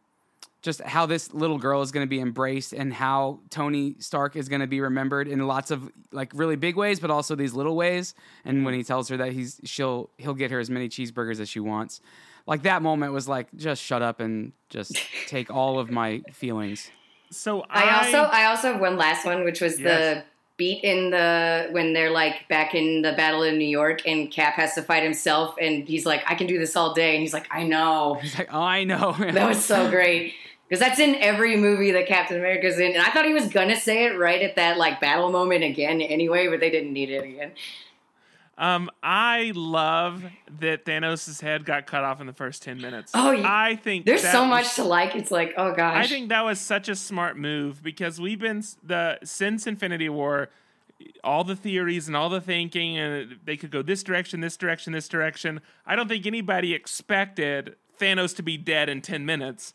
just 0.61 0.81
how 0.81 1.05
this 1.05 1.33
little 1.33 1.57
girl 1.57 1.81
is 1.81 1.91
going 1.93 2.05
to 2.05 2.09
be 2.09 2.19
embraced 2.19 2.73
and 2.73 2.93
how 2.93 3.39
Tony 3.49 3.95
Stark 3.99 4.35
is 4.35 4.49
going 4.49 4.59
to 4.59 4.67
be 4.67 4.81
remembered 4.81 5.27
in 5.29 5.39
lots 5.47 5.71
of 5.71 5.89
like 6.11 6.31
really 6.33 6.55
big 6.57 6.75
ways 6.75 6.99
but 6.99 7.09
also 7.11 7.35
these 7.35 7.53
little 7.53 7.75
ways 7.75 8.15
and 8.45 8.65
when 8.65 8.73
he 8.73 8.83
tells 8.83 9.07
her 9.09 9.17
that 9.17 9.31
he's 9.33 9.59
she'll 9.63 10.09
he'll 10.17 10.33
get 10.33 10.51
her 10.51 10.59
as 10.59 10.69
many 10.69 10.89
cheeseburgers 10.89 11.39
as 11.39 11.47
she 11.49 11.59
wants 11.59 12.01
like 12.47 12.63
that 12.63 12.81
moment 12.81 13.13
was 13.13 13.27
like 13.27 13.47
just 13.55 13.81
shut 13.83 14.01
up 14.01 14.19
and 14.19 14.51
just 14.69 14.97
take 15.27 15.49
all 15.53 15.79
of 15.79 15.89
my 15.91 16.21
feelings 16.33 16.91
So 17.31 17.65
I, 17.69 17.83
I, 17.83 18.05
also 18.05 18.17
I 18.23 18.45
also 18.45 18.71
have 18.73 18.81
one 18.81 18.97
last 18.97 19.25
one, 19.25 19.43
which 19.43 19.61
was 19.61 19.79
Yes. 19.79 20.17
the 20.17 20.23
beat 20.57 20.83
in 20.83 21.09
the 21.11 21.67
when 21.71 21.93
they're 21.93 22.11
like 22.11 22.47
back 22.49 22.75
in 22.75 23.01
the 23.01 23.13
battle 23.13 23.43
in 23.43 23.57
New 23.57 23.67
York 23.67 24.01
and 24.05 24.29
Cap 24.29 24.55
has 24.55 24.75
to 24.75 24.81
fight 24.81 25.03
himself 25.03 25.55
and 25.61 25.87
he's 25.87 26.05
like, 26.05 26.21
I 26.27 26.35
can 26.35 26.47
do 26.47 26.59
this 26.59 26.75
all 26.75 26.93
day 26.93 27.13
and 27.13 27.21
he's 27.21 27.33
like, 27.33 27.47
I 27.49 27.63
know. 27.63 28.15
he's 28.21 28.37
like 28.37 28.49
oh 28.51 28.61
I 28.61 28.83
know 28.83 29.13
That 29.19 29.47
was 29.47 29.63
so 29.63 29.89
great. 29.89 30.33
Because 30.67 30.81
that's 30.85 30.99
in 30.99 31.15
every 31.15 31.55
movie 31.57 31.91
that 31.91 32.05
Captain 32.07 32.37
America's 32.37 32.77
in. 32.77 32.91
And 32.93 33.01
I 33.01 33.09
thought 33.09 33.25
he 33.25 33.33
was 33.33 33.47
gonna 33.47 33.79
say 33.79 34.05
it 34.05 34.19
right 34.19 34.41
at 34.41 34.55
that 34.57 34.77
like 34.77 34.99
battle 34.99 35.31
moment 35.31 35.63
again 35.63 36.01
anyway, 36.01 36.47
but 36.47 36.59
they 36.59 36.69
didn't 36.69 36.93
need 36.93 37.09
it 37.09 37.23
again. 37.23 37.51
Um 38.59 38.89
I 39.01 39.53
love 39.55 40.23
that 40.59 40.85
Thanos' 40.85 41.41
head 41.41 41.65
got 41.65 41.87
cut 41.87 42.03
off 42.03 42.19
in 42.21 42.27
the 42.27 42.33
first 42.33 42.61
ten 42.61 42.79
minutes. 42.79 43.11
Oh, 43.15 43.31
you- 43.31 43.43
I 43.45 43.75
think 43.77 44.05
There's 44.05 44.21
so 44.21 44.41
was- 44.41 44.49
much 44.49 44.75
to 44.75 44.83
like. 44.83 45.15
It's 45.15 45.31
like, 45.31 45.53
oh 45.57 45.73
gosh. 45.73 46.05
I 46.05 46.07
think 46.07 46.29
that 46.29 46.43
was 46.45 46.59
such 46.59 46.87
a 46.89 46.95
smart 46.95 47.37
move 47.37 47.81
because 47.81 48.19
we've 48.21 48.39
been 48.39 48.63
the 48.83 49.17
since 49.23 49.65
Infinity 49.65 50.09
War, 50.09 50.49
all 51.23 51.43
the 51.45 51.55
theories 51.55 52.07
and 52.07 52.15
all 52.17 52.27
the 52.29 52.41
thinking, 52.41 52.97
and 52.97 53.39
they 53.45 53.55
could 53.55 53.71
go 53.71 53.81
this 53.81 54.03
direction, 54.03 54.41
this 54.41 54.57
direction, 54.57 54.91
this 54.93 55.07
direction. 55.07 55.61
I 55.85 55.95
don't 55.95 56.09
think 56.09 56.25
anybody 56.25 56.73
expected 56.73 57.75
Thanos 57.99 58.35
to 58.35 58.43
be 58.43 58.57
dead 58.57 58.89
in 58.89 59.01
ten 59.01 59.25
minutes. 59.25 59.73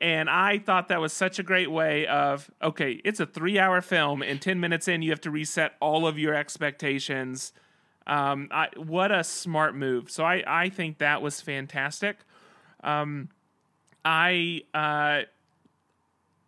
And 0.00 0.28
I 0.28 0.58
thought 0.58 0.88
that 0.88 1.00
was 1.00 1.12
such 1.12 1.38
a 1.38 1.42
great 1.42 1.70
way 1.70 2.06
of 2.06 2.50
okay, 2.62 3.00
it's 3.04 3.20
a 3.20 3.26
three-hour 3.26 3.80
film, 3.82 4.22
and 4.22 4.40
ten 4.40 4.58
minutes 4.60 4.88
in, 4.88 5.02
you 5.02 5.10
have 5.10 5.20
to 5.22 5.30
reset 5.30 5.74
all 5.80 6.06
of 6.06 6.18
your 6.18 6.34
expectations. 6.34 7.52
Um, 8.06 8.48
I, 8.50 8.68
what 8.76 9.10
a 9.10 9.24
smart 9.24 9.74
move! 9.74 10.10
So 10.10 10.24
I, 10.24 10.42
I 10.46 10.68
think 10.68 10.98
that 10.98 11.22
was 11.22 11.40
fantastic. 11.40 12.18
Um, 12.82 13.30
I 14.04 14.62
uh, 14.74 15.22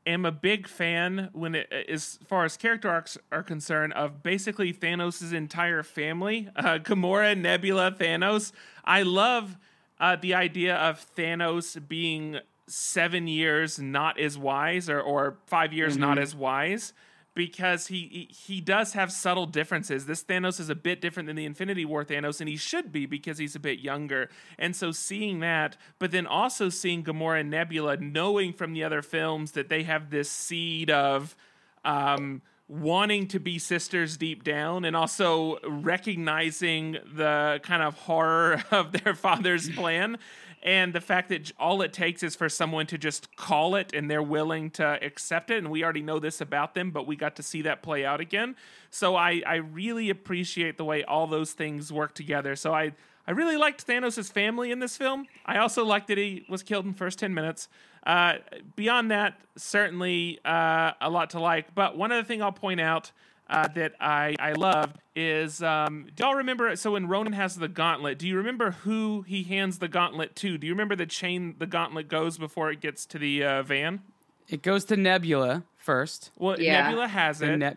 am 0.06 0.24
a 0.24 0.32
big 0.32 0.68
fan 0.68 1.30
when 1.32 1.54
it 1.54 1.72
as 1.88 2.18
far 2.26 2.44
as 2.44 2.56
character 2.56 2.90
arcs 2.90 3.16
are 3.32 3.42
concerned 3.42 3.92
of 3.94 4.22
basically 4.22 4.72
Thanos' 4.72 5.32
entire 5.32 5.82
family, 5.82 6.48
uh, 6.56 6.78
Gamora, 6.78 7.36
Nebula, 7.36 7.92
Thanos. 7.92 8.52
I 8.84 9.02
love 9.02 9.56
uh, 9.98 10.16
the 10.16 10.34
idea 10.34 10.76
of 10.76 11.04
Thanos 11.16 11.86
being 11.88 12.38
seven 12.68 13.28
years 13.28 13.78
not 13.78 14.18
as 14.18 14.36
wise 14.36 14.90
or, 14.90 15.00
or 15.00 15.36
five 15.46 15.72
years 15.72 15.96
not 15.96 16.18
as 16.18 16.34
wise 16.34 16.92
because 17.36 17.88
he, 17.88 18.30
he 18.30 18.62
does 18.62 18.94
have 18.94 19.12
subtle 19.12 19.44
differences. 19.44 20.06
This 20.06 20.24
Thanos 20.24 20.58
is 20.58 20.70
a 20.70 20.74
bit 20.74 21.02
different 21.02 21.26
than 21.26 21.36
the 21.36 21.44
Infinity 21.44 21.84
War 21.84 22.02
Thanos, 22.02 22.40
and 22.40 22.48
he 22.48 22.56
should 22.56 22.90
be 22.90 23.04
because 23.04 23.36
he's 23.36 23.54
a 23.54 23.60
bit 23.60 23.78
younger. 23.78 24.30
And 24.58 24.74
so 24.74 24.90
seeing 24.90 25.40
that, 25.40 25.76
but 25.98 26.12
then 26.12 26.26
also 26.26 26.70
seeing 26.70 27.04
Gamora 27.04 27.40
and 27.40 27.50
Nebula, 27.50 27.98
knowing 27.98 28.54
from 28.54 28.72
the 28.72 28.82
other 28.82 29.02
films 29.02 29.52
that 29.52 29.68
they 29.68 29.82
have 29.82 30.08
this 30.08 30.30
seed 30.30 30.88
of 30.88 31.36
um, 31.84 32.40
wanting 32.68 33.28
to 33.28 33.38
be 33.38 33.58
sisters 33.58 34.16
deep 34.16 34.42
down, 34.42 34.86
and 34.86 34.96
also 34.96 35.58
recognizing 35.68 36.96
the 37.14 37.60
kind 37.62 37.82
of 37.82 37.94
horror 37.96 38.64
of 38.70 38.92
their 38.92 39.14
father's 39.14 39.68
plan 39.68 40.16
and 40.62 40.92
the 40.92 41.00
fact 41.00 41.28
that 41.28 41.52
all 41.58 41.82
it 41.82 41.92
takes 41.92 42.22
is 42.22 42.34
for 42.34 42.48
someone 42.48 42.86
to 42.86 42.98
just 42.98 43.34
call 43.36 43.76
it 43.76 43.92
and 43.94 44.10
they're 44.10 44.22
willing 44.22 44.70
to 44.70 44.98
accept 45.02 45.50
it 45.50 45.58
and 45.58 45.70
we 45.70 45.84
already 45.84 46.02
know 46.02 46.18
this 46.18 46.40
about 46.40 46.74
them 46.74 46.90
but 46.90 47.06
we 47.06 47.16
got 47.16 47.36
to 47.36 47.42
see 47.42 47.62
that 47.62 47.82
play 47.82 48.04
out 48.04 48.20
again. 48.20 48.56
So 48.90 49.16
i 49.16 49.42
i 49.46 49.56
really 49.56 50.10
appreciate 50.10 50.76
the 50.76 50.84
way 50.84 51.04
all 51.04 51.26
those 51.26 51.52
things 51.52 51.92
work 51.92 52.14
together. 52.14 52.56
So 52.56 52.74
i 52.74 52.92
i 53.26 53.30
really 53.30 53.56
liked 53.56 53.86
thanos' 53.86 54.30
family 54.30 54.70
in 54.70 54.80
this 54.80 54.96
film. 54.96 55.26
I 55.44 55.58
also 55.58 55.84
liked 55.84 56.08
that 56.08 56.18
he 56.18 56.44
was 56.48 56.62
killed 56.62 56.84
in 56.84 56.92
the 56.92 56.98
first 56.98 57.18
10 57.18 57.34
minutes. 57.34 57.68
Uh, 58.06 58.34
beyond 58.76 59.10
that 59.10 59.40
certainly 59.56 60.38
uh, 60.44 60.92
a 61.00 61.10
lot 61.10 61.30
to 61.30 61.40
like. 61.40 61.74
But 61.74 61.96
one 61.96 62.12
other 62.12 62.24
thing 62.24 62.42
i'll 62.42 62.52
point 62.52 62.80
out 62.80 63.12
uh, 63.48 63.68
that 63.68 63.92
I, 64.00 64.34
I 64.40 64.52
loved 64.52 64.98
is 65.14 65.62
um, 65.62 66.06
do 66.14 66.24
y'all 66.24 66.34
remember 66.34 66.74
so 66.76 66.92
when 66.92 67.06
Ronin 67.08 67.32
has 67.32 67.56
the 67.56 67.68
gauntlet, 67.68 68.18
do 68.18 68.26
you 68.26 68.36
remember 68.36 68.72
who 68.72 69.22
he 69.22 69.44
hands 69.44 69.78
the 69.78 69.88
gauntlet 69.88 70.34
to? 70.36 70.58
Do 70.58 70.66
you 70.66 70.72
remember 70.72 70.96
the 70.96 71.06
chain 71.06 71.54
the 71.58 71.66
gauntlet 71.66 72.08
goes 72.08 72.38
before 72.38 72.70
it 72.70 72.80
gets 72.80 73.06
to 73.06 73.18
the 73.18 73.44
uh, 73.44 73.62
van? 73.62 74.00
it 74.48 74.62
goes 74.62 74.84
to 74.86 74.96
Nebula 74.96 75.64
first 75.76 76.30
Well, 76.38 76.60
Yeah. 76.60 76.82
Nebula 76.84 77.08
has 77.08 77.42
it, 77.42 77.48
and 77.50 77.76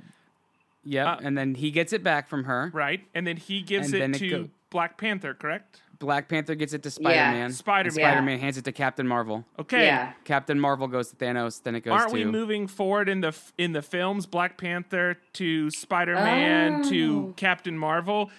yep 0.84 1.08
Uh, 1.08 1.18
and 1.22 1.38
then 1.38 1.56
he 1.56 1.72
gets 1.72 1.94
it 1.94 2.04
back 2.04 2.28
from 2.28 2.44
her 2.46 2.70
right? 2.74 3.02
And 3.16 3.26
then 3.28 3.38
he 3.38 3.62
gives 3.62 3.92
And 3.94 4.02
then 4.02 4.12
it 4.14 4.16
it 4.18 4.20
to 4.20 4.30
go- 4.30 4.50
Black 4.70 4.98
Panther, 4.98 5.34
correct? 5.34 5.82
Black 6.00 6.30
Panther 6.30 6.56
gets 6.56 6.72
it 6.74 6.82
to 6.84 6.92
Spider 6.92 7.16
Man. 7.16 7.52
Spider-Man. 7.52 7.92
Spider 7.92 8.22
Man 8.22 8.40
hands 8.40 8.58
it 8.58 8.64
to 8.66 8.72
Captain 8.72 9.06
Marvel. 9.08 9.46
Okay. 9.60 9.86
Yeah. 9.86 10.14
Captain 10.24 10.58
Marvel 10.60 10.88
goes 10.88 11.10
to 11.10 11.16
Thanos. 11.18 11.62
Then 11.62 11.76
it 11.76 11.82
goes 11.82 11.92
Aren't 11.94 12.10
to. 12.10 12.14
we 12.14 12.24
moving 12.26 12.68
forward 12.68 13.10
in 13.10 13.20
the 13.22 13.36
in 13.58 13.74
the 13.74 13.82
films 13.82 14.26
Black 14.26 14.58
Panther 14.58 15.18
to 15.34 15.70
Spider-Man 15.72 16.84
Oh. 16.86 16.90
to 16.90 17.34
Captain 17.38 17.78
Marvel? 17.78 18.32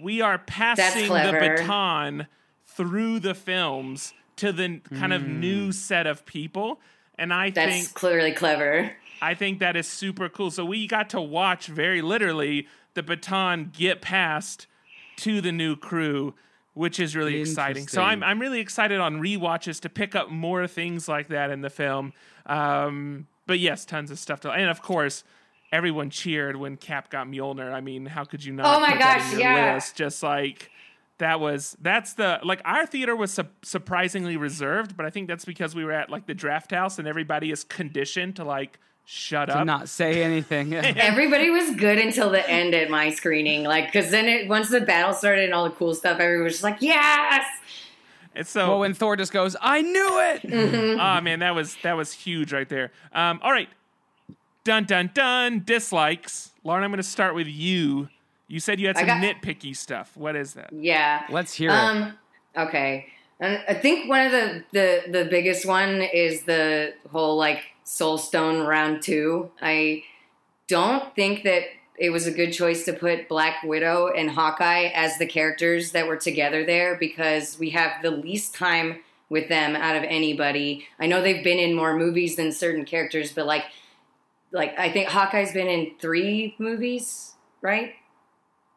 We 0.00 0.20
are 0.20 0.38
passing 0.38 1.08
the 1.08 1.32
baton 1.40 2.28
through 2.66 3.18
the 3.20 3.34
films 3.34 4.14
to 4.36 4.52
the 4.52 4.80
kind 4.94 5.12
of 5.12 5.22
Hmm. 5.22 5.40
new 5.40 5.72
set 5.72 6.06
of 6.06 6.24
people. 6.24 6.80
And 7.18 7.32
I 7.34 7.50
That's 7.50 7.72
think 7.72 7.94
clearly 7.94 8.30
clever. 8.30 8.92
I 9.20 9.34
think 9.34 9.58
that 9.58 9.74
is 9.74 9.88
super 9.88 10.28
cool. 10.28 10.52
So 10.52 10.64
we 10.64 10.86
got 10.86 11.10
to 11.10 11.20
watch 11.20 11.66
very 11.66 12.00
literally 12.00 12.68
the 12.94 13.02
baton 13.02 13.72
get 13.76 14.00
passed 14.00 14.68
to 15.16 15.40
the 15.40 15.50
new 15.50 15.74
crew, 15.74 16.34
which 16.78 17.00
is 17.00 17.16
really 17.16 17.40
exciting. 17.40 17.88
So 17.88 18.00
I'm 18.00 18.22
I'm 18.22 18.38
really 18.38 18.60
excited 18.60 19.00
on 19.00 19.20
rewatches 19.20 19.80
to 19.80 19.88
pick 19.88 20.14
up 20.14 20.30
more 20.30 20.68
things 20.68 21.08
like 21.08 21.26
that 21.28 21.50
in 21.50 21.60
the 21.60 21.70
film. 21.70 22.12
Um, 22.46 23.26
but 23.46 23.58
yes, 23.58 23.84
tons 23.84 24.12
of 24.12 24.18
stuff 24.18 24.40
to 24.40 24.50
and 24.50 24.70
of 24.70 24.80
course. 24.80 25.24
Everyone 25.70 26.08
cheered 26.08 26.56
when 26.56 26.78
Cap 26.78 27.10
got 27.10 27.26
Mjolnir. 27.26 27.74
I 27.74 27.82
mean, 27.82 28.06
how 28.06 28.24
could 28.24 28.42
you 28.42 28.54
not? 28.54 28.64
Oh 28.64 28.80
my 28.80 28.92
put 28.92 29.00
that 29.00 29.18
gosh, 29.18 29.32
in 29.34 29.40
your 29.40 29.52
yeah. 29.52 29.74
list? 29.74 29.96
Just 29.96 30.22
like 30.22 30.70
that 31.18 31.40
was 31.40 31.76
that's 31.82 32.14
the 32.14 32.40
like 32.42 32.62
our 32.64 32.86
theater 32.86 33.14
was 33.14 33.32
su- 33.32 33.44
surprisingly 33.62 34.38
reserved, 34.38 34.96
but 34.96 35.04
I 35.04 35.10
think 35.10 35.28
that's 35.28 35.44
because 35.44 35.74
we 35.74 35.84
were 35.84 35.92
at 35.92 36.08
like 36.08 36.24
the 36.24 36.32
draft 36.32 36.70
house 36.70 36.98
and 36.98 37.06
everybody 37.06 37.50
is 37.50 37.64
conditioned 37.64 38.36
to 38.36 38.44
like 38.44 38.80
shut 39.08 39.48
to 39.48 39.60
up. 39.60 39.66
not 39.66 39.88
say 39.88 40.22
anything. 40.22 40.74
Everybody 40.74 41.48
was 41.48 41.74
good 41.76 41.98
until 41.98 42.28
the 42.30 42.48
end 42.48 42.74
at 42.74 42.90
my 42.90 43.10
screening. 43.10 43.64
Like, 43.64 43.86
because 43.86 44.10
then 44.10 44.26
it, 44.26 44.48
once 44.48 44.68
the 44.68 44.82
battle 44.82 45.14
started 45.14 45.46
and 45.46 45.54
all 45.54 45.64
the 45.64 45.74
cool 45.74 45.94
stuff, 45.94 46.20
everyone 46.20 46.44
was 46.44 46.54
just 46.54 46.64
like, 46.64 46.76
yes! 46.80 47.44
And 48.34 48.46
so, 48.46 48.68
well, 48.68 48.78
when 48.80 48.94
Thor 48.94 49.16
just 49.16 49.32
goes, 49.32 49.56
I 49.60 49.80
knew 49.82 50.20
it. 50.20 50.98
oh 51.00 51.20
man, 51.22 51.38
that 51.40 51.54
was 51.54 51.76
that 51.82 51.94
was 51.96 52.12
huge 52.12 52.52
right 52.52 52.68
there. 52.68 52.92
Um, 53.12 53.40
all 53.42 53.50
right, 53.50 53.68
dun 54.62 54.84
dun 54.84 55.10
dun. 55.14 55.62
Dislikes, 55.64 56.50
Lauren. 56.62 56.84
I'm 56.84 56.90
going 56.90 56.98
to 56.98 57.02
start 57.02 57.34
with 57.34 57.48
you. 57.48 58.08
You 58.46 58.60
said 58.60 58.78
you 58.78 58.86
had 58.86 58.96
some 58.96 59.06
got- 59.06 59.22
nitpicky 59.22 59.74
stuff. 59.74 60.16
What 60.16 60.36
is 60.36 60.54
that? 60.54 60.70
Yeah. 60.72 61.24
Let's 61.30 61.54
hear 61.54 61.70
it. 61.70 61.74
Um, 61.74 62.12
okay. 62.56 63.06
And 63.40 63.62
I 63.68 63.74
think 63.74 64.08
one 64.08 64.26
of 64.26 64.32
the, 64.32 64.64
the, 64.72 65.02
the 65.12 65.24
biggest 65.26 65.64
one 65.64 66.00
is 66.02 66.42
the 66.42 66.94
whole, 67.12 67.36
like, 67.36 67.62
Soul 67.88 68.18
Stone 68.18 68.66
round 68.66 69.02
two. 69.02 69.50
I 69.62 70.04
don't 70.66 71.14
think 71.14 71.44
that 71.44 71.62
it 71.96 72.10
was 72.10 72.26
a 72.26 72.32
good 72.32 72.52
choice 72.52 72.84
to 72.84 72.92
put 72.92 73.28
Black 73.28 73.62
Widow 73.64 74.08
and 74.08 74.30
Hawkeye 74.30 74.90
as 74.94 75.18
the 75.18 75.26
characters 75.26 75.92
that 75.92 76.06
were 76.06 76.16
together 76.16 76.64
there 76.64 76.96
because 76.96 77.58
we 77.58 77.70
have 77.70 78.02
the 78.02 78.10
least 78.10 78.54
time 78.54 79.00
with 79.30 79.48
them 79.48 79.74
out 79.74 79.96
of 79.96 80.04
anybody. 80.04 80.86
I 81.00 81.06
know 81.06 81.22
they've 81.22 81.42
been 81.42 81.58
in 81.58 81.74
more 81.74 81.96
movies 81.96 82.36
than 82.36 82.52
certain 82.52 82.84
characters, 82.84 83.32
but 83.32 83.46
like 83.46 83.64
like 84.52 84.78
I 84.78 84.90
think 84.90 85.08
Hawkeye's 85.08 85.52
been 85.52 85.68
in 85.68 85.92
3 85.98 86.56
movies, 86.58 87.32
right? 87.62 87.94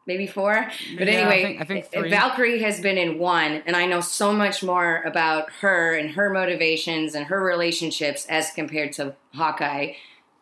Maybe 0.06 0.26
4. 0.26 0.68
But 0.98 1.06
Yeah, 1.06 1.12
I 1.14 1.16
anyway, 1.20 1.42
think- 1.44 1.60
I 1.60 1.64
think 1.64 1.84
three. 1.92 2.10
Valkyrie 2.10 2.60
has 2.62 2.80
been 2.80 2.98
in 2.98 3.18
one 3.18 3.62
and 3.66 3.76
I 3.76 3.86
know 3.86 4.00
so 4.00 4.32
much 4.32 4.62
more 4.62 5.02
about 5.02 5.50
her 5.60 5.94
and 5.94 6.10
her 6.12 6.28
motivations 6.30 7.14
and 7.14 7.26
her 7.26 7.40
relationships 7.42 8.26
as 8.28 8.50
compared 8.50 8.92
to 8.94 9.14
Hawkeye 9.34 9.92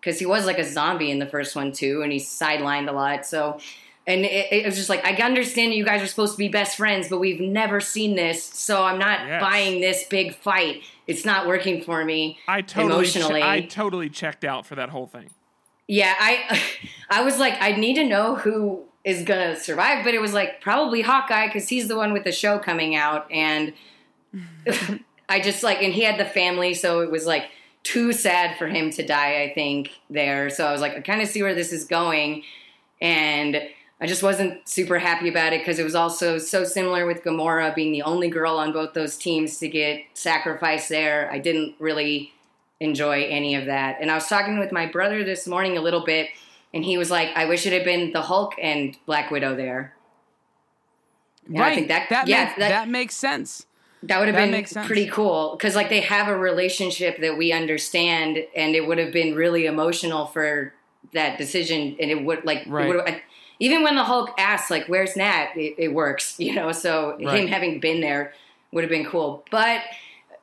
because 0.01 0.19
he 0.19 0.25
was 0.25 0.47
like 0.47 0.59
a 0.59 0.65
zombie 0.65 1.11
in 1.11 1.19
the 1.19 1.27
first 1.27 1.55
one 1.55 1.73
too, 1.73 2.01
and 2.03 2.11
he's 2.11 2.27
sidelined 2.27 2.89
a 2.89 2.93
lot. 2.93 3.27
So, 3.27 3.61
and 4.07 4.25
it, 4.25 4.51
it 4.51 4.65
was 4.65 4.77
just 4.77 4.89
like 4.89 5.05
I 5.05 5.13
understand 5.23 5.75
you 5.75 5.85
guys 5.85 6.01
are 6.01 6.07
supposed 6.07 6.33
to 6.33 6.39
be 6.39 6.49
best 6.49 6.79
friends, 6.79 7.09
but 7.11 7.19
we've 7.19 7.39
never 7.41 7.81
seen 7.81 8.17
this, 8.17 8.43
so 8.43 8.83
I'm 8.83 8.99
not 8.99 9.27
Yes. 9.27 9.43
buying 9.43 9.83
this 9.83 10.05
big 10.05 10.35
fight. 10.37 10.81
It's 11.07 11.27
not 11.27 11.47
working 11.47 11.83
for 11.83 12.03
me. 12.03 12.39
I 12.49 12.63
totally, 12.63 13.05
che- 13.05 13.19
Emotionally. 13.21 13.43
I 13.43 13.61
totally 13.61 14.09
checked 14.09 14.43
out 14.43 14.65
for 14.65 14.75
that 14.77 14.89
whole 14.89 15.07
thing. 15.07 15.29
Yeah, 15.87 16.15
I, 16.19 16.59
I 17.11 17.23
was 17.23 17.39
like, 17.39 17.61
I 17.61 17.73
need 17.73 17.97
to 17.97 18.05
know 18.05 18.37
who 18.37 18.85
is 19.05 19.23
gonna 19.23 19.59
survive, 19.59 20.05
but 20.05 20.15
it 20.15 20.21
was 20.21 20.33
like 20.33 20.61
probably 20.61 21.03
Hawkeye 21.03 21.47
because 21.47 21.69
he's 21.69 21.89
the 21.89 21.97
one 21.97 22.13
with 22.13 22.25
the 22.25 22.33
show 22.33 22.59
coming 22.59 22.95
out, 22.95 23.31
and 23.31 23.73
I 25.29 25.41
just 25.41 25.63
like, 25.63 25.83
and 25.83 25.93
he 25.93 26.03
had 26.03 26.19
the 26.19 26.25
family, 26.25 26.75
so 26.75 27.01
it 27.01 27.11
was 27.11 27.27
like 27.27 27.51
too 27.83 28.13
sad 28.13 28.59
for 28.59 28.69
him 28.69 28.91
to 28.91 29.07
die. 29.07 29.43
I 29.43 29.53
think 29.55 29.91
there, 30.11 30.51
so 30.51 30.67
I 30.67 30.73
was 30.73 30.81
like, 30.81 30.97
I 30.97 31.01
kind 31.01 31.23
of 31.23 31.29
see 31.29 31.43
where 31.43 31.55
this 31.55 31.73
is 31.73 31.85
going, 31.85 32.43
and 33.01 33.63
I 34.03 34.07
just 34.07 34.23
wasn't 34.23 34.67
super 34.67 34.99
happy 34.99 35.29
about 35.29 35.53
it 35.53 35.61
because 35.61 35.79
it 35.79 35.85
was 35.85 35.95
also 35.95 36.39
so 36.39 36.65
similar 36.65 37.05
with 37.07 37.23
Gamora 37.23 37.75
being 37.75 37.93
the 37.93 38.03
only 38.03 38.29
girl 38.29 38.57
on 38.57 38.73
both 38.73 38.95
those 38.95 39.17
teams 39.17 39.59
to 39.59 39.69
get 39.69 40.01
sacrificed 40.15 40.89
there. 40.89 41.31
I 41.31 41.39
didn't 41.39 41.75
really 41.79 42.33
enjoy 42.81 43.25
any 43.25 43.55
of 43.55 43.67
that. 43.67 43.99
And 44.01 44.11
I 44.11 44.15
was 44.15 44.27
talking 44.27 44.59
with 44.59 44.73
my 44.73 44.87
brother 44.87 45.23
this 45.23 45.47
morning 45.47 45.77
a 45.77 45.83
little 45.83 46.03
bit, 46.05 46.31
and 46.73 46.85
he 46.85 46.97
was 46.99 47.11
like, 47.11 47.31
I 47.35 47.47
wish 47.47 47.67
it 47.67 47.73
had 47.73 47.85
been 47.85 48.13
the 48.13 48.23
Hulk 48.23 48.55
and 48.61 48.97
Black 49.07 49.31
Widow 49.31 49.55
there. 49.57 49.95
And 51.47 51.59
I 51.59 51.61
right. 51.61 51.75
think 51.75 51.89
that- 51.89 52.09
that, 52.11 52.29
yeah, 52.29 52.45
makes, 52.45 52.59
that- 52.59 52.69
that 52.69 52.89
makes 52.89 53.15
sense. 53.15 53.67
That 54.05 54.19
would 54.19 54.29
have 54.29 54.37
That 54.37 54.73
been 54.75 54.85
pretty 54.87 55.09
cool 55.09 55.57
because, 55.57 55.77
like, 55.77 55.91
they 55.91 56.01
have 56.01 56.27
a 56.29 56.37
relationship 56.37 57.19
that 57.21 57.37
we 57.37 57.53
understand, 57.53 58.39
and 58.57 58.75
it 58.75 58.87
would 58.87 58.97
have 58.97 59.13
been 59.13 59.35
really 59.35 59.67
emotional 59.67 60.27
for 60.27 60.73
that 61.13 61.37
decision. 61.37 61.97
And 62.01 62.11
it 62.11 62.25
would, 62.25 62.45
like, 62.47 62.61
it 62.63 62.67
Right. 62.69 62.89
would 62.89 63.07
have- 63.07 63.21
even 63.59 63.83
when 63.83 63.97
the 63.97 64.05
Hulk 64.05 64.31
asks, 64.39 64.71
like, 64.71 64.87
"Where's 64.87 65.17
Nat?" 65.17 65.49
It, 65.55 65.75
it 65.77 65.89
works, 65.93 66.37
you 66.39 66.55
know. 66.55 66.73
So 66.73 67.19
Right. 67.23 67.41
him 67.41 67.49
having 67.49 67.79
been 67.79 68.01
there 68.01 68.33
would 68.73 68.85
have 68.85 68.91
been 68.91 69.05
cool. 69.05 69.45
But 69.51 69.83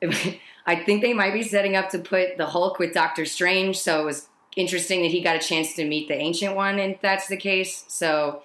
I 0.66 0.76
think 0.76 1.02
they 1.02 1.12
might 1.14 1.32
be 1.32 1.42
setting 1.42 1.74
up 1.74 1.88
to 1.90 1.98
put 1.98 2.36
the 2.36 2.46
Hulk 2.46 2.78
with 2.78 2.94
Doctor 2.94 3.24
Strange. 3.24 3.76
So 3.80 4.02
it 4.02 4.04
was 4.04 4.28
interesting 4.58 5.02
that 5.02 5.10
he 5.12 5.22
got 5.22 5.36
a 5.36 5.38
chance 5.38 5.74
to 5.74 5.84
meet 5.86 6.08
the 6.08 6.14
Ancient 6.14 6.54
One, 6.56 6.78
and 6.78 6.98
that's 7.00 7.28
the 7.28 7.36
case. 7.36 7.84
So 7.88 8.42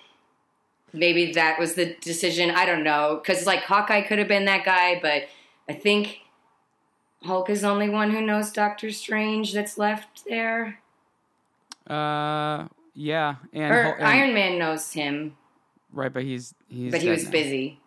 maybe 0.93 1.31
that 1.33 1.59
was 1.59 1.73
the 1.73 1.95
decision. 2.01 2.51
I 2.51 2.65
don't 2.65 2.83
know 2.83 3.19
because 3.21 3.45
like 3.45 3.63
Hawkeye 3.63 4.01
could 4.01 4.19
have 4.19 4.27
been 4.27 4.45
that 4.45 4.63
guy, 4.63 4.99
but 5.01 5.23
I 5.67 5.73
think 5.73 6.19
Hulk 7.23 7.49
is 7.49 7.61
the 7.61 7.67
only 7.69 7.89
one 7.89 8.11
who 8.11 8.21
knows 8.21 8.51
Doctor 8.51 8.91
Strange 8.91 9.53
that's 9.53 9.77
left 9.77 10.23
there. 10.29 10.79
Uh, 11.87 12.67
yeah, 12.93 13.35
and, 13.51 13.73
Or 13.73 13.95
and- 13.95 14.05
Iron 14.05 14.33
Man 14.33 14.57
knows 14.59 14.91
him, 14.93 15.35
right, 15.91 16.13
but 16.13 16.23
he's 16.23 16.53
he's 16.69 16.91
but 16.91 17.01
he 17.01 17.09
was 17.09 17.25
now. 17.25 17.31
busy. 17.31 17.79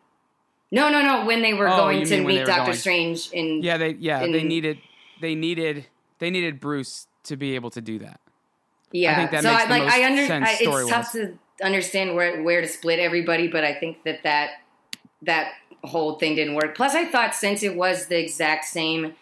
No, 0.73 0.91
no, 0.91 1.01
no. 1.01 1.25
When 1.25 1.43
they 1.43 1.55
were 1.55 1.69
Oh, 1.69 1.77
going 1.77 2.05
to 2.05 2.11
mean 2.17 2.25
when 2.25 2.35
they 2.35 2.41
meet 2.41 2.47
Doctor 2.47 2.65
going. 2.65 2.77
Strange 2.77 3.31
in 3.31 3.62
Yeah, 3.62 3.77
they 3.79 3.93
yeah 3.93 4.21
they 4.27 4.43
needed 4.43 4.79
they 5.21 5.35
needed 5.37 5.87
they 6.19 6.29
needed 6.31 6.59
Bruce 6.61 7.07
to 7.27 7.37
be 7.37 7.55
able 7.55 7.71
to 7.71 7.81
do 7.81 7.99
that. 8.01 8.21
Yeah, 8.93 9.17
think 9.17 9.31
that 9.33 9.43
so 9.43 9.53
makes 9.53 9.65
I 9.65 9.69
like 9.69 9.83
I 9.83 10.07
under 10.07 10.27
sense 10.27 10.49
I, 10.49 10.57
it's 10.61 10.91
tough 10.91 11.12
to 11.12 11.39
understand 11.62 12.15
where 12.15 12.43
where 12.43 12.61
to 12.61 12.69
split 12.69 12.99
everybody, 12.99 13.49
but 13.49 13.65
I 13.65 13.75
think 13.75 14.03
that 14.05 14.23
that 14.23 14.51
that 15.23 15.53
whole 15.85 16.19
thing 16.19 16.35
didn't 16.35 16.55
work. 16.55 16.77
Plus, 16.77 16.95
I 16.95 17.05
thought 17.05 17.35
since 17.35 17.62
it 17.62 17.77
was 17.77 18.07
the 18.07 18.19
exact 18.19 18.65
same 18.65 19.15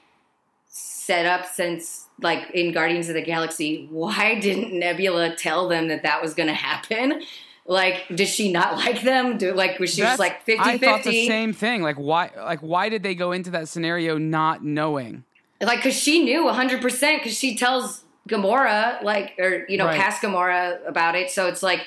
setup 0.68 1.46
since 1.46 2.06
like 2.20 2.50
in 2.50 2.72
Guardians 2.72 3.08
of 3.08 3.14
the 3.14 3.22
Galaxy, 3.22 3.86
why 3.90 4.38
didn't 4.38 4.78
Nebula 4.78 5.34
tell 5.36 5.68
them 5.68 5.88
that 5.88 6.02
that 6.02 6.22
was 6.22 6.34
going 6.34 6.48
to 6.48 6.54
happen? 6.54 7.22
Like, 7.66 8.04
does 8.14 8.28
she 8.28 8.52
not 8.52 8.76
like 8.84 9.02
them? 9.02 9.38
Do 9.38 9.52
like 9.54 9.78
was 9.78 9.94
she 9.94 10.02
That's- 10.02 10.18
just 10.18 10.20
like 10.20 10.44
50 10.44 10.60
I 10.62 10.78
thought 10.78 10.98
the 10.98 11.10
50? 11.10 11.26
same 11.26 11.52
thing. 11.52 11.82
Like 11.82 11.96
why 11.96 12.30
like 12.36 12.60
why 12.60 12.88
did 12.88 13.02
they 13.02 13.14
go 13.14 13.32
into 13.32 13.50
that 13.50 13.68
scenario 13.68 14.18
not 14.18 14.64
knowing? 14.64 15.24
Like 15.64 15.78
because 15.78 15.98
she 15.98 16.24
knew 16.24 16.44
100% 16.44 16.80
because 17.18 17.36
she 17.38 17.56
tells 17.56 18.04
Gamora 18.28 19.02
like 19.02 19.34
or 19.38 19.64
you 19.68 19.76
know 19.76 19.86
Right. 19.86 20.00
past 20.00 20.22
Gamora 20.22 20.86
about 20.88 21.14
it 21.14 21.30
so 21.30 21.46
it's 21.46 21.62
like 21.62 21.86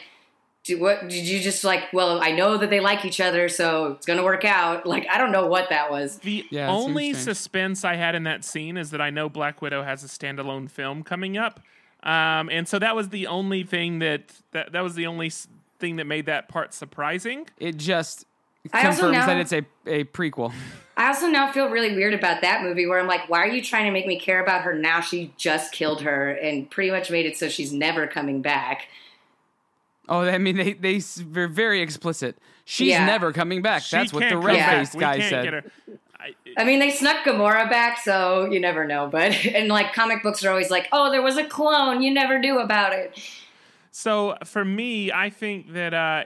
do, 0.63 0.79
what 0.79 1.07
did 1.07 1.25
you 1.27 1.39
just 1.39 1.63
like 1.63 1.91
well 1.93 2.21
I 2.21 2.31
know 2.31 2.57
that 2.57 2.69
they 2.69 2.79
like 2.79 3.05
each 3.05 3.19
other 3.21 3.49
so 3.49 3.93
it's 3.93 4.05
gonna 4.05 4.23
work 4.23 4.45
out 4.45 4.85
like 4.85 5.07
I 5.09 5.17
don't 5.17 5.31
know 5.31 5.47
what 5.47 5.69
that 5.69 5.89
was 5.89 6.17
The 6.19 6.45
Yeah, 6.51 6.69
only 6.69 7.13
suspense 7.13 7.83
I 7.85 7.95
had 7.95 8.13
in 8.15 8.23
that 8.23 8.43
scene 8.45 8.77
is 8.77 8.91
that 8.91 9.01
I 9.01 9.09
know 9.09 9.29
Black 9.29 9.61
Widow 9.61 9.83
has 9.83 10.03
a 10.03 10.07
standalone 10.07 10.69
film 10.69 11.03
coming 11.03 11.37
up, 11.37 11.59
um, 12.03 12.49
and 12.49 12.67
so 12.67 12.77
that 12.79 12.95
was 12.95 13.09
the 13.09 13.27
only 13.27 13.63
thing 13.63 13.99
that 13.99 14.33
that 14.51 14.73
that 14.73 14.81
was 14.81 14.93
the 14.95 15.07
only 15.07 15.31
thing 15.79 15.95
that 15.95 16.05
made 16.05 16.25
that 16.27 16.49
part 16.49 16.73
surprising. 16.73 17.47
It 17.57 17.77
just 17.77 18.25
I 18.73 18.85
also 18.87 19.03
confirms 19.03 19.17
know- 19.19 19.25
that 19.27 19.37
it's 19.37 19.53
a, 19.53 19.65
a 19.87 20.03
prequel. 20.05 20.53
I 20.97 21.07
also 21.07 21.27
now 21.27 21.51
feel 21.51 21.69
really 21.69 21.95
weird 21.95 22.13
about 22.15 22.41
that 22.41 22.63
movie 22.63 22.85
where 22.87 22.99
I'm 22.99 23.07
like 23.07 23.29
why 23.29 23.39
are 23.39 23.47
you 23.47 23.63
trying 23.63 23.85
to 23.85 23.91
make 23.91 24.07
me 24.07 24.19
care 24.19 24.41
about 24.41 24.63
her 24.63 24.73
now 24.73 24.99
she 24.99 25.31
just 25.37 25.71
killed 25.71 26.01
her 26.01 26.31
and 26.31 26.69
pretty 26.69 26.91
much 26.91 27.09
made 27.11 27.25
it 27.25 27.37
so 27.37 27.47
she's 27.49 27.71
never 27.71 28.07
coming 28.07 28.41
back 28.41 28.87
Oh, 30.09 30.21
I 30.21 30.37
mean 30.37 30.55
they 30.57 30.73
they 30.73 30.95
s- 30.97 31.21
were 31.33 31.47
very 31.49 31.81
explicit. 31.81 32.37
She's 32.63 32.87
Yeah. 32.89 33.05
never 33.05 33.33
coming 33.33 33.61
back. 33.61 33.81
She 33.83 33.95
That's 33.95 34.13
what 34.13 34.27
the 34.29 34.37
red 34.37 34.65
faced 34.79 34.95
We 34.95 35.01
guy 35.01 35.19
said. 35.19 35.69
I, 36.19 36.33
I 36.57 36.63
mean, 36.63 36.79
they 36.79 36.91
snuck 36.91 37.25
Gamora 37.25 37.69
back, 37.69 37.99
so 37.99 38.45
you 38.49 38.59
never 38.59 38.85
know. 38.87 39.07
But 39.07 39.33
and 39.53 39.67
like 39.67 39.93
comic 39.93 40.23
books 40.23 40.45
are 40.45 40.49
always 40.49 40.69
like, 40.69 40.87
oh, 40.93 41.11
there 41.11 41.21
was 41.21 41.35
a 41.37 41.43
clone, 41.45 42.01
you 42.01 42.13
never 42.13 42.39
knew 42.39 42.59
about 42.59 42.93
it. 42.93 43.19
So 43.91 44.37
for 44.45 44.63
me, 44.63 45.11
I 45.11 45.29
think 45.29 45.73
that 45.73 45.93
uh, 45.93 46.23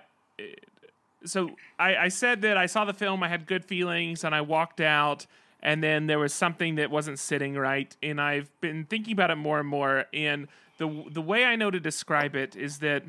so 1.25 1.51
I, 1.77 1.95
I 1.95 2.07
said 2.07 2.41
that 2.41 2.57
I 2.57 2.65
saw 2.65 2.85
the 2.85 2.93
film, 2.93 3.23
I 3.23 3.27
had 3.27 3.45
good 3.45 3.65
feelings, 3.65 4.23
and 4.23 4.33
I 4.33 4.41
walked 4.41 4.81
out, 4.81 5.25
and 5.61 5.83
then 5.83 6.07
there 6.07 6.19
was 6.19 6.33
something 6.33 6.75
that 6.75 6.89
wasn't 6.89 7.19
sitting 7.19 7.55
right, 7.55 7.95
and 8.01 8.19
I've 8.19 8.49
been 8.61 8.85
thinking 8.85 9.13
about 9.13 9.31
it 9.31 9.35
more 9.35 9.59
and 9.59 9.67
more. 9.67 10.05
And 10.13 10.47
the 10.77 11.05
the 11.09 11.21
way 11.21 11.45
I 11.45 11.55
know 11.55 11.69
to 11.71 11.79
describe 11.79 12.35
it 12.35 12.55
is 12.55 12.79
that 12.79 13.03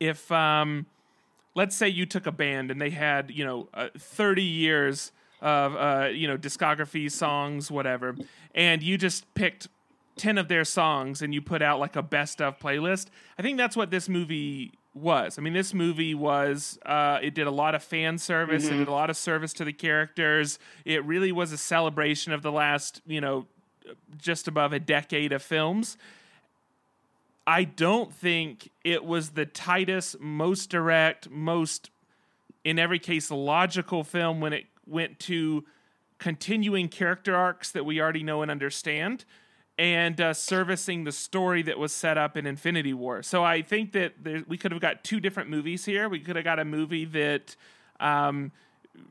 if 0.00 0.32
um, 0.32 0.86
let's 1.54 1.76
say 1.76 1.88
you 1.88 2.06
took 2.06 2.26
a 2.26 2.32
band 2.32 2.70
and 2.70 2.80
they 2.80 2.90
had 2.90 3.30
you 3.30 3.44
know 3.44 3.68
uh, 3.74 3.88
30 3.96 4.42
years 4.42 5.12
of 5.40 5.76
uh, 5.76 6.08
you 6.08 6.26
know 6.26 6.36
discography 6.36 7.10
songs 7.10 7.70
whatever 7.70 8.16
and 8.54 8.82
you 8.82 8.96
just 8.96 9.32
picked 9.34 9.68
10 10.16 10.38
of 10.38 10.48
their 10.48 10.64
songs 10.64 11.22
and 11.22 11.32
you 11.34 11.40
put 11.40 11.62
out 11.62 11.80
like 11.80 11.96
a 11.96 12.02
best 12.02 12.40
of 12.40 12.58
playlist 12.58 13.06
i 13.38 13.42
think 13.42 13.58
that's 13.58 13.76
what 13.76 13.90
this 13.90 14.08
movie 14.08 14.72
was. 14.94 15.38
I 15.38 15.42
mean 15.42 15.52
this 15.52 15.72
movie 15.72 16.14
was 16.14 16.78
uh, 16.84 17.18
it 17.22 17.34
did 17.34 17.46
a 17.46 17.50
lot 17.50 17.74
of 17.74 17.82
fan 17.82 18.18
service. 18.18 18.66
It 18.66 18.76
did 18.76 18.88
a 18.88 18.92
lot 18.92 19.10
of 19.10 19.16
service 19.16 19.52
to 19.54 19.64
the 19.64 19.72
characters. 19.72 20.58
It 20.84 21.04
really 21.04 21.32
was 21.32 21.52
a 21.52 21.58
celebration 21.58 22.32
of 22.32 22.42
the 22.42 22.52
last 22.52 23.00
you 23.06 23.20
know 23.20 23.46
just 24.16 24.48
above 24.48 24.72
a 24.72 24.78
decade 24.78 25.32
of 25.32 25.42
films. 25.42 25.96
I 27.46 27.64
don't 27.64 28.12
think 28.12 28.70
it 28.84 29.04
was 29.04 29.30
the 29.30 29.46
tightest, 29.46 30.20
most 30.20 30.70
direct, 30.70 31.28
most, 31.28 31.90
in 32.64 32.78
every 32.78 33.00
case, 33.00 33.30
logical 33.30 34.04
film 34.04 34.40
when 34.40 34.52
it 34.52 34.66
went 34.86 35.18
to 35.20 35.64
continuing 36.18 36.88
character 36.88 37.34
arcs 37.34 37.72
that 37.72 37.84
we 37.84 38.00
already 38.00 38.22
know 38.22 38.42
and 38.42 38.50
understand 38.50 39.24
and 39.78 40.20
uh, 40.20 40.34
servicing 40.34 41.04
the 41.04 41.12
story 41.12 41.62
that 41.62 41.78
was 41.78 41.92
set 41.92 42.18
up 42.18 42.36
in 42.36 42.46
Infinity 42.46 42.94
War. 42.94 43.22
So 43.22 43.42
I 43.42 43.62
think 43.62 43.92
that 43.92 44.14
there, 44.22 44.42
we 44.46 44.56
could 44.56 44.72
have 44.72 44.80
got 44.80 45.04
two 45.04 45.20
different 45.20 45.50
movies 45.50 45.84
here. 45.84 46.08
We 46.08 46.20
could 46.20 46.36
have 46.36 46.44
got 46.44 46.58
a 46.58 46.64
movie 46.64 47.04
that. 47.06 47.56
Um, 48.00 48.52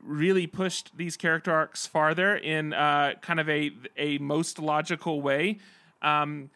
really 0.02 0.46
pushed 0.46 0.96
these 0.96 1.16
character 1.16 1.52
arcs 1.52 1.86
farther 1.86 2.36
in 2.36 2.72
uh, 2.72 3.14
kind 3.20 3.40
of 3.40 3.48
a 3.48 3.72
a 3.96 4.18
most 4.18 4.58
logical 4.58 5.20
way. 5.20 5.58
Um, 6.02 6.50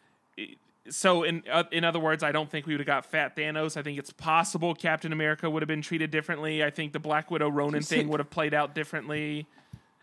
so 0.89 1.23
in 1.23 1.43
uh, 1.51 1.63
in 1.71 1.83
other 1.83 1.99
words, 1.99 2.23
I 2.23 2.31
don't 2.31 2.49
think 2.49 2.65
we 2.65 2.73
would 2.73 2.79
have 2.79 2.87
got 2.87 3.05
Fat 3.05 3.35
Thanos. 3.35 3.77
I 3.77 3.81
think 3.81 3.99
it's 3.99 4.11
possible 4.11 4.73
Captain 4.73 5.11
America 5.11 5.49
would 5.49 5.61
have 5.61 5.67
been 5.67 5.81
treated 5.81 6.11
differently. 6.11 6.63
I 6.63 6.69
think 6.69 6.93
the 6.93 6.99
Black 6.99 7.29
Widow 7.29 7.49
Ronin 7.49 7.83
thing 7.83 8.07
would 8.09 8.19
have 8.19 8.29
played 8.29 8.53
out 8.53 8.73
differently. 8.73 9.47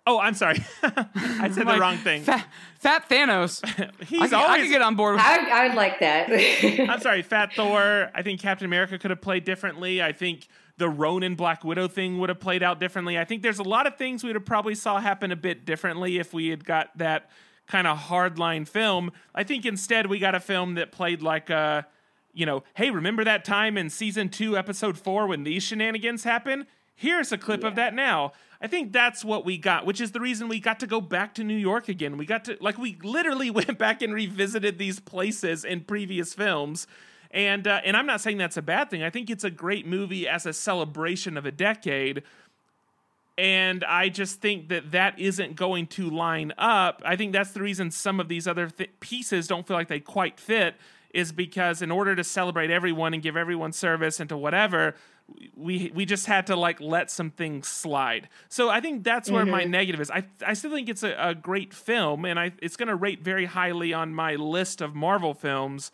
Oh, 0.07 0.19
I'm 0.21 0.35
sorry, 0.35 0.63
I 0.83 1.51
said 1.51 1.67
the 1.67 1.79
wrong 1.81 1.97
thing. 1.97 2.23
Fat, 2.25 2.47
fat 2.79 3.09
Thanos. 3.09 3.65
He's 4.07 4.21
I, 4.21 4.27
could- 4.29 4.35
I 4.51 4.61
could 4.61 4.69
get 4.69 4.83
on 4.83 4.97
board 4.97 5.15
with 5.15 5.25
I, 5.25 5.63
I 5.65 5.69
would 5.69 5.77
like 5.77 5.99
that. 6.01 6.29
I'm 6.91 7.01
sorry, 7.01 7.23
Fat 7.23 7.55
Thor. 7.55 8.11
I 8.15 8.21
think 8.23 8.41
Captain 8.41 8.67
America 8.67 8.99
could 8.99 9.11
have 9.11 9.23
played 9.23 9.45
differently. 9.45 10.03
I 10.03 10.13
think 10.13 10.49
the 10.77 10.91
Ronin 10.91 11.37
Black 11.37 11.65
Widow 11.65 11.89
thing 11.89 12.19
would 12.19 12.29
have 12.29 12.41
played 12.41 12.63
out 12.63 12.79
differently. 12.81 13.19
I 13.19 13.25
think 13.25 13.43
there's 13.43 13.61
a 13.61 13.63
lot 13.65 13.87
of 13.87 13.97
things 13.97 14.23
we 14.23 14.29
would 14.29 14.37
have 14.37 14.45
probably 14.45 14.75
saw 14.75 15.01
happen 15.01 15.33
a 15.33 15.37
bit 15.37 15.65
differently 15.65 16.19
if 16.19 16.35
we 16.35 16.49
had 16.49 16.65
got 16.67 16.91
that 16.99 17.31
kind 17.67 17.87
of 17.87 17.97
hardline 17.97 18.69
film. 18.69 19.11
I 19.35 19.43
think 19.45 19.65
instead 19.65 20.07
we 20.09 20.19
got 20.19 20.35
a 20.35 20.41
film 20.41 20.75
that 20.75 20.93
played 20.93 21.23
like 21.23 21.49
a, 21.49 21.87
you 22.35 22.45
know, 22.45 22.63
hey, 22.75 22.91
remember 22.91 23.25
that 23.25 23.45
time 23.45 23.79
in 23.79 23.89
season 23.89 24.29
two, 24.29 24.59
episode 24.59 24.99
four, 24.99 25.27
when 25.29 25.45
these 25.45 25.63
shenanigans 25.63 26.25
happen? 26.25 26.67
Here's 26.97 27.33
a 27.33 27.39
clip 27.39 27.65
of 27.65 27.75
that 27.77 27.95
now. 27.95 28.33
I 28.65 28.67
think 28.67 28.93
that's 28.93 29.23
what 29.23 29.45
we 29.45 29.59
got, 29.59 29.85
which 29.85 30.01
is 30.01 30.13
the 30.13 30.21
reason 30.21 30.49
we 30.49 30.59
got 30.59 30.81
to 30.81 30.87
go 30.87 31.03
back 31.03 31.35
to 31.35 31.45
New 31.45 31.57
York 31.57 31.91
again. 31.91 32.17
We 32.17 32.25
got 32.25 32.47
to, 32.47 32.57
like, 32.63 32.79
we 32.79 32.97
literally 33.03 33.51
went 33.61 33.79
back 33.79 34.01
and 34.01 34.15
revisited 34.15 34.79
these 34.79 34.99
places 35.01 35.67
in 35.67 35.83
previous 35.83 36.33
films. 36.33 36.87
And, 37.31 37.67
uh, 37.67 37.83
and 37.85 37.95
I'm 37.95 38.07
not 38.07 38.23
saying 38.23 38.39
that's 38.39 38.57
a 38.57 38.63
bad 38.63 38.89
thing. 38.89 39.03
I 39.03 39.11
think 39.11 39.29
it's 39.29 39.45
a 39.45 39.51
great 39.51 39.87
movie 39.87 40.27
as 40.27 40.47
a 40.47 40.55
celebration 40.55 41.37
of 41.37 41.45
a 41.45 41.53
decade 41.53 42.23
and 43.37 43.83
I 43.85 44.11
just 44.11 44.41
think 44.41 44.69
that 44.69 44.93
that 44.93 45.19
isn't 45.19 45.57
going 45.57 45.89
to 45.89 46.09
line 46.09 46.53
up. 46.57 47.03
I 47.05 47.17
think 47.17 47.33
that's 47.33 47.51
the 47.51 47.63
reason 47.63 47.91
some 47.91 48.21
of 48.21 48.29
these 48.29 48.47
other 48.47 48.71
th- 48.71 48.91
pieces 49.01 49.49
don't 49.49 49.67
feel 49.67 49.77
like 49.77 49.89
they 49.89 49.99
quite 49.99 50.39
fit, 50.39 50.77
is 51.13 51.33
because 51.33 51.83
in 51.83 51.91
order 51.91 52.15
to 52.15 52.23
celebrate 52.23 52.71
everyone 52.71 53.13
and 53.13 53.23
give 53.23 53.37
everyone 53.37 53.73
service 53.73 54.21
and 54.21 54.29
to 54.29 54.37
whatever, 54.37 54.95
we 55.57 55.91
we 55.95 56.05
just 56.05 56.27
had 56.27 56.47
to 56.49 56.57
like 56.57 56.81
let 56.81 57.11
some 57.11 57.31
things 57.31 57.69
slide. 57.69 58.29
So 58.49 58.69
I 58.69 58.81
think 58.81 59.05
that's 59.05 59.31
where 59.31 59.47
my 59.47 59.65
negative 59.65 60.01
is. 60.01 60.11
I 60.11 60.25
I 60.47 60.55
still 60.55 60.71
think 60.71 60.89
it's 60.89 61.03
a, 61.03 61.15
a 61.19 61.35
great 61.35 61.73
film, 61.73 62.25
and 62.25 62.39
I 62.39 62.53
it's 62.61 62.77
going 62.77 62.89
to 62.89 62.95
rate 62.95 63.23
very 63.23 63.47
highly 63.47 63.93
on 63.93 64.15
my 64.15 64.35
list 64.35 64.81
of 64.81 64.95
Marvel 64.95 65.35
films 65.35 65.91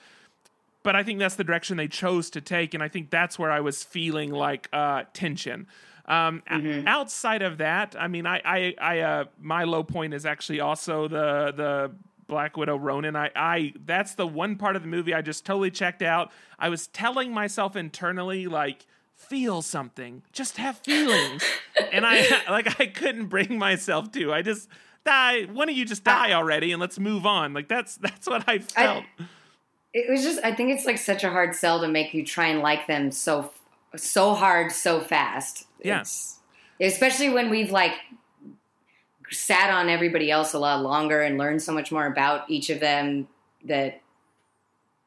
but 0.83 0.97
I 0.97 1.03
think 1.03 1.19
that's 1.19 1.35
the 1.35 1.45
direction 1.45 1.77
they 1.77 1.89
chose 1.89 2.31
to 2.31 2.41
take, 2.41 2.73
and 2.75 2.83
I 2.83 2.89
think 2.89 3.11
that's 3.11 3.39
where 3.39 3.51
I 3.51 3.61
was 3.61 3.85
feeling 3.85 4.31
like 4.31 4.69
uh, 4.73 5.05
tension. 5.13 5.67
Um, 6.07 6.43
o- 6.51 6.83
outside 6.87 7.43
of 7.43 7.59
that, 7.59 7.95
I 7.99 8.09
mean, 8.09 8.27
I, 8.27 8.41
I, 8.45 8.75
I 8.81 8.99
uh, 9.01 9.25
my 9.39 9.65
low 9.65 9.83
point 9.83 10.15
is 10.15 10.25
actually 10.25 10.61
also 10.61 11.07
the 11.07 11.53
the 11.55 11.93
Black 12.27 12.57
Widow 12.57 12.77
Ronin. 12.77 13.17
I, 13.17 13.31
I, 13.35 13.75
that's 13.85 14.15
the 14.15 14.27
one 14.27 14.57
part 14.57 14.77
of 14.77 14.83
the 14.83 14.89
movie 14.89 15.13
I 15.13 15.21
just 15.21 15.45
totally 15.45 15.71
checked 15.71 16.01
out. 16.01 16.31
I 16.59 16.69
was 16.69 16.87
telling 16.87 17.35
myself 17.35 17.75
internally, 17.77 18.47
like, 18.47 18.87
feel 19.21 19.63
something, 19.63 20.23
just 20.33 20.57
have 20.57 20.79
feelings, 20.79 21.43
and 21.93 22.05
I, 22.07 22.27
like, 22.51 22.81
I 22.81 22.87
couldn't 22.87 23.27
bring 23.27 23.59
myself 23.59 24.11
to. 24.13 24.33
I 24.33 24.43
just 24.43 24.69
die. 25.05 25.45
Why 25.45 25.67
don't 25.67 25.75
you 25.75 25.85
just 25.85 26.05
die 26.05 26.33
already, 26.33 26.73
and 26.73 26.81
let's 26.81 26.99
move 26.99 27.27
on. 27.27 27.53
Like 27.53 27.69
that's 27.69 27.97
that's 27.97 28.27
what 28.27 28.45
I 28.49 28.59
felt. 28.59 29.05
it 29.93 30.11
was 30.11 30.23
just 30.23 30.41
I 30.45 30.55
think 30.55 30.71
it's 30.71 30.87
like 30.87 30.99
such 30.99 31.25
a 31.25 31.31
hard 31.31 31.55
sell 31.55 31.81
to 31.81 31.89
make 31.89 32.15
you 32.15 32.25
try 32.25 32.49
and 32.49 32.61
like 32.61 32.87
them 32.87 33.11
so 33.11 33.53
so 33.97 34.35
hard 34.35 34.73
so 34.73 35.01
fast. 35.01 35.67
Yeah. 35.83 36.05
Especially 36.81 37.29
when 37.29 37.51
we've 37.51 37.71
like 37.71 37.95
sat 39.31 39.71
on 39.71 39.89
everybody 39.89 40.31
else 40.31 40.55
a 40.55 40.59
lot 40.59 40.83
longer 40.83 41.21
and 41.21 41.39
learned 41.39 41.63
so 41.63 41.73
much 41.73 41.93
more 41.93 42.07
about 42.07 42.49
each 42.51 42.71
of 42.71 42.81
them 42.81 43.29
that 43.65 44.01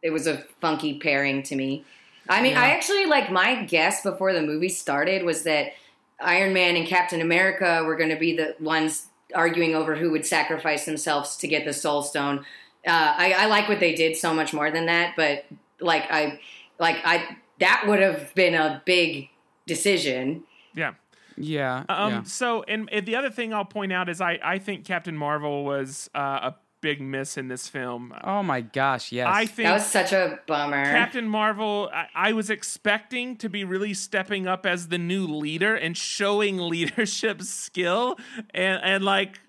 it 0.02 0.12
was 0.12 0.28
a 0.28 0.44
funky 0.60 1.00
pairing 1.00 1.44
to 1.44 1.56
me. 1.56 1.86
I 2.30 2.42
mean, 2.42 2.56
I 2.56 2.70
actually 2.70 3.06
like 3.06 3.32
my 3.32 3.64
guess 3.64 4.02
before 4.02 4.34
the 4.34 4.42
movie 4.42 4.70
started 4.70 5.24
was 5.24 5.44
that 5.44 5.74
Iron 6.20 6.54
Man 6.54 6.76
and 6.76 6.88
Captain 6.88 7.22
America 7.22 7.84
were 7.86 7.96
going 7.96 8.10
to 8.10 8.16
be 8.16 8.36
the 8.36 8.56
ones 8.60 9.08
arguing 9.36 9.76
over 9.76 9.96
who 9.96 10.12
would 10.12 10.26
sacrifice 10.26 10.86
themselves 10.86 11.36
to 11.38 11.48
get 11.48 11.66
the 11.66 11.74
Soul 11.74 12.02
Stone. 12.02 12.40
Uh, 12.86 13.14
I, 13.18 13.34
I 13.40 13.46
like 13.48 13.68
what 13.68 13.80
they 13.80 13.94
did 13.94 14.16
so 14.16 14.34
much 14.34 14.54
more 14.54 14.72
than 14.72 14.86
that, 14.86 15.16
but 15.16 15.46
like 15.80 16.06
I, 16.10 16.40
like 16.80 16.98
I, 17.04 17.38
that 17.60 17.86
would 17.88 18.00
have 18.00 18.34
been 18.36 18.54
a 18.54 18.82
big 18.86 19.30
decision. 19.68 20.44
yeah. 20.76 20.94
Yeah. 21.36 21.84
Um. 21.90 22.12
yeah. 22.12 22.24
So, 22.24 22.62
and, 22.64 22.88
and 22.92 23.06
the 23.06 23.16
other 23.16 23.32
thing 23.32 23.54
I'll 23.54 23.66
point 23.66 23.92
out 23.92 24.08
is 24.08 24.22
I 24.22 24.40
I 24.44 24.60
think 24.60 24.86
Captain 24.86 25.18
Marvel 25.18 25.66
was 25.66 26.08
uh, 26.14 26.52
a 26.52 26.56
big 26.84 27.00
miss 27.00 27.38
in 27.38 27.48
this 27.48 27.70
film. 27.70 28.14
Oh 28.26 28.44
my 28.44 28.60
gosh, 28.60 29.14
yes. 29.14 29.26
I 29.32 29.46
think 29.46 29.68
That 29.68 29.76
was 29.76 29.86
such 29.86 30.12
a 30.12 30.38
bummer. 30.46 30.84
Captain 30.84 31.26
Marvel, 31.26 31.90
I, 31.94 32.08
I 32.14 32.34
was 32.34 32.50
expecting 32.50 33.38
to 33.38 33.48
be 33.48 33.64
really 33.64 33.94
stepping 33.94 34.48
up 34.48 34.66
as 34.66 34.90
the 34.90 34.98
new 34.98 35.26
leader 35.26 35.76
and 35.76 35.96
showing 35.96 36.58
leadership 36.70 37.42
skill 37.42 38.18
and, 38.54 38.84
and 38.84 39.04
like 39.06 39.40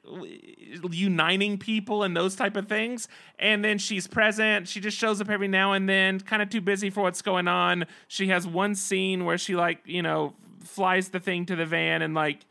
uniting 0.91 1.59
people 1.59 2.05
and 2.05 2.17
those 2.17 2.37
type 2.37 2.57
of 2.57 2.69
things. 2.69 3.09
And 3.41 3.65
then 3.65 3.79
she's 3.79 4.07
present. 4.07 4.69
She 4.69 4.79
just 4.79 4.97
shows 4.97 5.21
up 5.21 5.29
every 5.29 5.49
now 5.49 5.73
and 5.73 5.89
then, 5.89 6.21
kind 6.21 6.41
of 6.41 6.51
too 6.51 6.61
busy 6.61 6.89
for 6.89 7.03
what's 7.03 7.21
going 7.21 7.49
on. 7.49 7.87
She 8.07 8.29
has 8.29 8.47
one 8.47 8.77
scene 8.77 9.25
where 9.25 9.39
she 9.39 9.57
like, 9.57 9.81
you 9.85 10.03
know, 10.03 10.35
flies 10.63 11.09
the 11.09 11.19
thing 11.19 11.47
to 11.47 11.57
the 11.57 11.67
van 11.67 12.01
and 12.01 12.15
like 12.15 12.47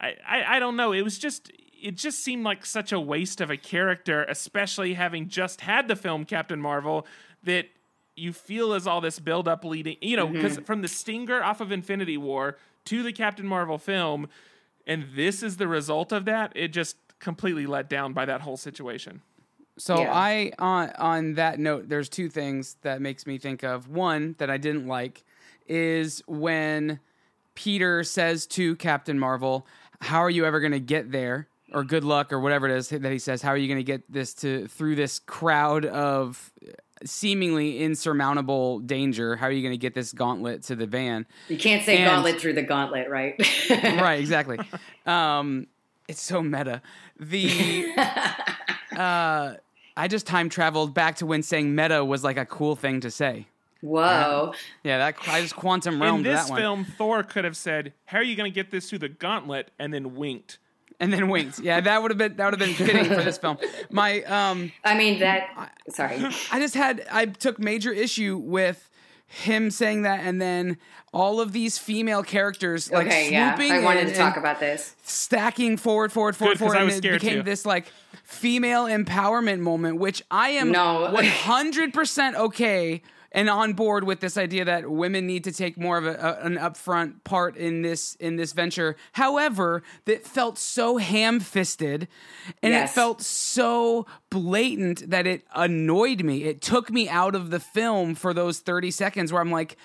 I, 0.00 0.16
I, 0.26 0.56
I 0.56 0.58
don't 0.60 0.76
know. 0.76 0.92
It 0.92 1.02
was 1.02 1.18
just 1.18 1.52
it 1.84 1.96
just 1.96 2.24
seemed 2.24 2.44
like 2.44 2.64
such 2.64 2.92
a 2.92 2.98
waste 2.98 3.42
of 3.42 3.50
a 3.50 3.58
character, 3.58 4.24
especially 4.24 4.94
having 4.94 5.28
just 5.28 5.60
had 5.60 5.86
the 5.86 5.94
film 5.94 6.24
Captain 6.24 6.58
Marvel, 6.58 7.06
that 7.42 7.66
you 8.16 8.32
feel 8.32 8.72
as 8.72 8.86
all 8.86 9.02
this 9.02 9.18
build 9.18 9.46
up 9.46 9.64
leading 9.64 9.98
you 10.00 10.16
know, 10.16 10.26
because 10.26 10.54
mm-hmm. 10.54 10.64
from 10.64 10.80
the 10.80 10.88
stinger 10.88 11.44
off 11.44 11.60
of 11.60 11.70
Infinity 11.70 12.16
War 12.16 12.56
to 12.86 13.02
the 13.02 13.12
Captain 13.12 13.46
Marvel 13.46 13.76
film, 13.76 14.28
and 14.86 15.08
this 15.14 15.42
is 15.42 15.58
the 15.58 15.68
result 15.68 16.10
of 16.10 16.24
that, 16.24 16.52
it 16.54 16.68
just 16.68 16.96
completely 17.18 17.66
let 17.66 17.90
down 17.90 18.14
by 18.14 18.24
that 18.24 18.40
whole 18.40 18.56
situation. 18.56 19.20
So 19.76 19.98
Yeah. 19.98 20.10
I 20.14 20.52
on 20.58 20.90
on 20.98 21.34
that 21.34 21.58
note, 21.58 21.90
there's 21.90 22.08
two 22.08 22.30
things 22.30 22.76
that 22.80 23.02
makes 23.02 23.26
me 23.26 23.36
think 23.36 23.62
of. 23.62 23.88
One 23.88 24.36
that 24.38 24.48
I 24.48 24.56
didn't 24.56 24.86
like 24.86 25.22
is 25.66 26.22
when 26.26 27.00
Peter 27.54 28.04
says 28.04 28.46
to 28.46 28.74
Captain 28.76 29.18
Marvel, 29.18 29.66
"How 30.00 30.20
are 30.20 30.30
you 30.30 30.46
ever 30.46 30.60
going 30.60 30.72
to 30.72 30.80
get 30.80 31.12
there?" 31.12 31.48
Or 31.74 31.84
good 31.84 32.04
luck, 32.04 32.32
or 32.32 32.40
whatever 32.40 32.68
it 32.68 32.76
is 32.76 32.88
that 32.88 33.10
he 33.10 33.18
says. 33.18 33.42
How 33.42 33.50
are 33.50 33.56
you 33.56 33.68
going 33.68 33.80
to 33.80 33.84
get 33.84 34.10
this 34.10 34.32
to 34.34 34.68
through 34.68 34.94
this 34.94 35.18
crowd 35.18 35.84
of 35.84 36.52
seemingly 37.04 37.80
insurmountable 37.82 38.78
danger? 38.80 39.36
How 39.36 39.46
are 39.46 39.52
you 39.52 39.62
going 39.62 39.74
to 39.74 39.78
get 39.78 39.94
this 39.94 40.12
gauntlet 40.12 40.62
to 40.64 40.76
the 40.76 40.86
van? 40.86 41.26
you 41.48 41.58
can't 41.58 41.84
say 41.84 41.98
And- 41.98 42.10
gauntlet 42.10 42.40
through 42.40 42.54
the 42.54 42.62
gauntlet, 42.62 43.08
right? 43.10 43.34
right, 43.70 44.20
exactly. 44.20 44.58
Um, 45.06 45.66
it's 46.08 46.20
so 46.20 46.42
meta. 46.42 46.80
The 47.18 47.92
uh, 48.96 49.54
I 49.96 50.08
just 50.08 50.26
time 50.26 50.48
traveled 50.48 50.94
back 50.94 51.16
to 51.16 51.26
when 51.26 51.42
saying 51.42 51.74
meta 51.74 52.04
was 52.04 52.24
like 52.24 52.36
a 52.36 52.46
cool 52.46 52.76
thing 52.76 53.00
to 53.00 53.10
say. 53.10 53.46
Whoa. 53.80 54.54
Yeah, 54.82 54.98
that 54.98 55.16
I 55.28 55.42
just 55.42 55.56
quantum 55.56 56.00
realm. 56.00 56.18
In 56.18 56.22
this 56.22 56.44
that 56.44 56.50
one, 56.50 56.60
film, 56.60 56.84
Thor 56.84 57.22
could 57.22 57.44
have 57.44 57.56
said, 57.56 57.92
"How 58.06 58.18
are 58.18 58.22
you 58.22 58.34
going 58.34 58.50
to 58.50 58.54
get 58.54 58.70
this 58.70 58.88
through 58.88 59.00
the 59.00 59.10
gauntlet?" 59.10 59.70
and 59.78 59.92
then 59.92 60.14
winked. 60.14 60.58
And 61.00 61.12
then 61.12 61.28
wings. 61.28 61.60
Yeah, 61.62 61.80
that 61.80 62.02
would 62.02 62.10
have 62.10 62.18
been 62.18 62.36
that 62.36 62.50
would 62.50 62.60
have 62.60 62.68
been 62.68 62.74
fitting 62.86 63.04
for 63.06 63.22
this 63.22 63.38
film. 63.38 63.58
My 63.90 64.22
um, 64.22 64.72
I 64.84 64.96
mean 64.96 65.20
that. 65.20 65.72
Sorry. 65.90 66.16
I 66.52 66.58
just 66.58 66.74
had 66.74 67.04
I 67.10 67.26
took 67.26 67.58
major 67.58 67.92
issue 67.92 68.36
with 68.36 68.90
him 69.26 69.70
saying 69.70 70.02
that, 70.02 70.20
and 70.20 70.40
then 70.40 70.76
all 71.12 71.40
of 71.40 71.52
these 71.52 71.78
female 71.78 72.22
characters 72.22 72.90
like 72.90 73.06
Okay, 73.06 73.32
yeah. 73.32 73.54
swooping 73.54 73.72
I 73.72 73.80
wanted 73.80 74.02
in 74.06 74.12
to 74.12 74.14
talk 74.16 74.36
about 74.36 74.60
this. 74.60 74.94
stacking 75.04 75.76
forward, 75.76 76.12
forward, 76.12 76.36
forward, 76.36 76.52
Good, 76.54 76.58
'cause 76.64 76.74
forward, 76.74 76.92
and 76.92 77.04
it 77.04 77.12
became 77.20 77.36
too. 77.38 77.42
this 77.42 77.64
like 77.66 77.86
female 78.24 78.84
empowerment 78.84 79.60
moment, 79.60 79.98
which 79.98 80.22
I 80.30 80.50
am 80.50 80.70
No. 80.72 81.10
one 81.10 81.24
hundred 81.24 81.92
percent 81.94 82.36
okay 82.36 83.02
and 83.34 83.50
on 83.50 83.74
board 83.74 84.04
with 84.04 84.20
this 84.20 84.38
idea 84.38 84.64
that 84.64 84.88
women 84.90 85.26
need 85.26 85.44
to 85.44 85.52
take 85.52 85.76
more 85.76 85.98
of 85.98 86.06
a, 86.06 86.14
a- 86.14 86.46
an 86.46 86.56
upfront 86.56 87.22
part 87.24 87.56
in 87.56 87.82
this 87.82 88.14
in 88.14 88.36
this 88.36 88.52
venture. 88.52 88.96
However, 89.12 89.82
that 90.06 90.24
felt 90.24 90.56
so 90.56 90.96
ham-fisted, 90.96 92.08
and 92.62 92.72
it 92.72 92.88
felt 92.88 93.20
so 93.20 94.06
blatant 94.30 95.10
that 95.10 95.26
it 95.26 95.42
annoyed 95.54 96.22
me. 96.24 96.44
It 96.44 96.62
took 96.62 96.90
me 96.90 97.08
out 97.08 97.34
of 97.34 97.50
the 97.50 97.60
film 97.60 98.14
for 98.14 98.32
those 98.32 98.60
thirty 98.60 98.90
seconds 98.90 99.32
where 99.32 99.42
I'm 99.42 99.50
like 99.50 99.76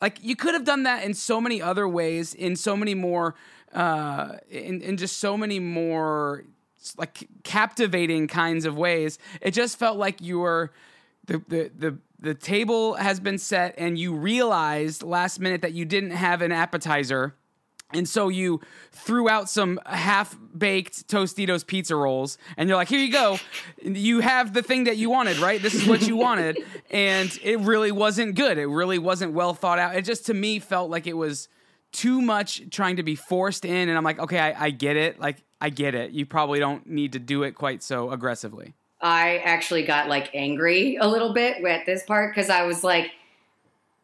like 0.00 0.18
you 0.22 0.34
could 0.34 0.54
have 0.54 0.64
done 0.64 0.82
that 0.84 1.04
in 1.04 1.14
so 1.14 1.40
many 1.40 1.62
other 1.62 1.86
ways 1.86 2.34
in 2.34 2.56
so 2.56 2.76
many 2.76 2.94
more 2.94 3.34
uh 3.74 4.36
in, 4.50 4.80
in 4.82 4.96
just 4.96 5.18
so 5.18 5.36
many 5.36 5.58
more 5.58 6.44
like 6.98 7.26
captivating 7.44 8.28
kinds 8.28 8.64
of 8.64 8.76
ways 8.76 9.18
it 9.40 9.50
just 9.52 9.78
felt 9.78 9.96
like 9.98 10.20
you 10.20 10.38
were 10.38 10.70
the 11.26 11.42
the 11.48 11.70
the 11.76 11.98
the 12.18 12.34
table 12.34 12.94
has 12.94 13.20
been 13.20 13.38
set 13.38 13.74
and 13.78 13.98
you 13.98 14.14
realized 14.14 15.02
last 15.02 15.40
minute 15.40 15.62
that 15.62 15.72
you 15.72 15.84
didn't 15.84 16.12
have 16.12 16.42
an 16.42 16.52
appetizer 16.52 17.34
and 17.92 18.08
so 18.08 18.28
you 18.28 18.60
threw 18.90 19.28
out 19.28 19.48
some 19.48 19.78
half 19.86 20.36
baked 20.56 21.06
Tostitos 21.08 21.64
pizza 21.64 21.94
rolls, 21.94 22.36
and 22.56 22.68
you're 22.68 22.76
like, 22.76 22.88
here 22.88 22.98
you 22.98 23.12
go. 23.12 23.38
You 23.80 24.20
have 24.20 24.52
the 24.52 24.62
thing 24.62 24.84
that 24.84 24.96
you 24.96 25.08
wanted, 25.08 25.38
right? 25.38 25.62
This 25.62 25.74
is 25.74 25.86
what 25.86 26.06
you 26.06 26.16
wanted. 26.16 26.58
And 26.88 27.36
it 27.42 27.58
really 27.60 27.90
wasn't 27.90 28.36
good. 28.36 28.58
It 28.58 28.66
really 28.66 28.98
wasn't 28.98 29.32
well 29.32 29.54
thought 29.54 29.78
out. 29.78 29.96
It 29.96 30.02
just, 30.02 30.26
to 30.26 30.34
me, 30.34 30.60
felt 30.60 30.88
like 30.88 31.06
it 31.06 31.14
was 31.14 31.48
too 31.90 32.22
much 32.22 32.62
trying 32.70 32.96
to 32.96 33.02
be 33.02 33.16
forced 33.16 33.64
in. 33.64 33.88
And 33.88 33.98
I'm 33.98 34.04
like, 34.04 34.20
okay, 34.20 34.38
I, 34.38 34.66
I 34.66 34.70
get 34.70 34.96
it. 34.96 35.18
Like, 35.18 35.42
I 35.60 35.68
get 35.68 35.94
it. 35.94 36.12
You 36.12 36.26
probably 36.26 36.60
don't 36.60 36.86
need 36.86 37.12
to 37.14 37.18
do 37.18 37.42
it 37.42 37.52
quite 37.52 37.82
so 37.82 38.12
aggressively. 38.12 38.74
I 39.00 39.38
actually 39.38 39.82
got 39.82 40.08
like 40.08 40.30
angry 40.34 40.96
a 40.96 41.06
little 41.06 41.32
bit 41.32 41.62
at 41.64 41.86
this 41.86 42.02
part 42.04 42.34
because 42.34 42.48
I 42.50 42.64
was 42.64 42.82
like, 42.82 43.10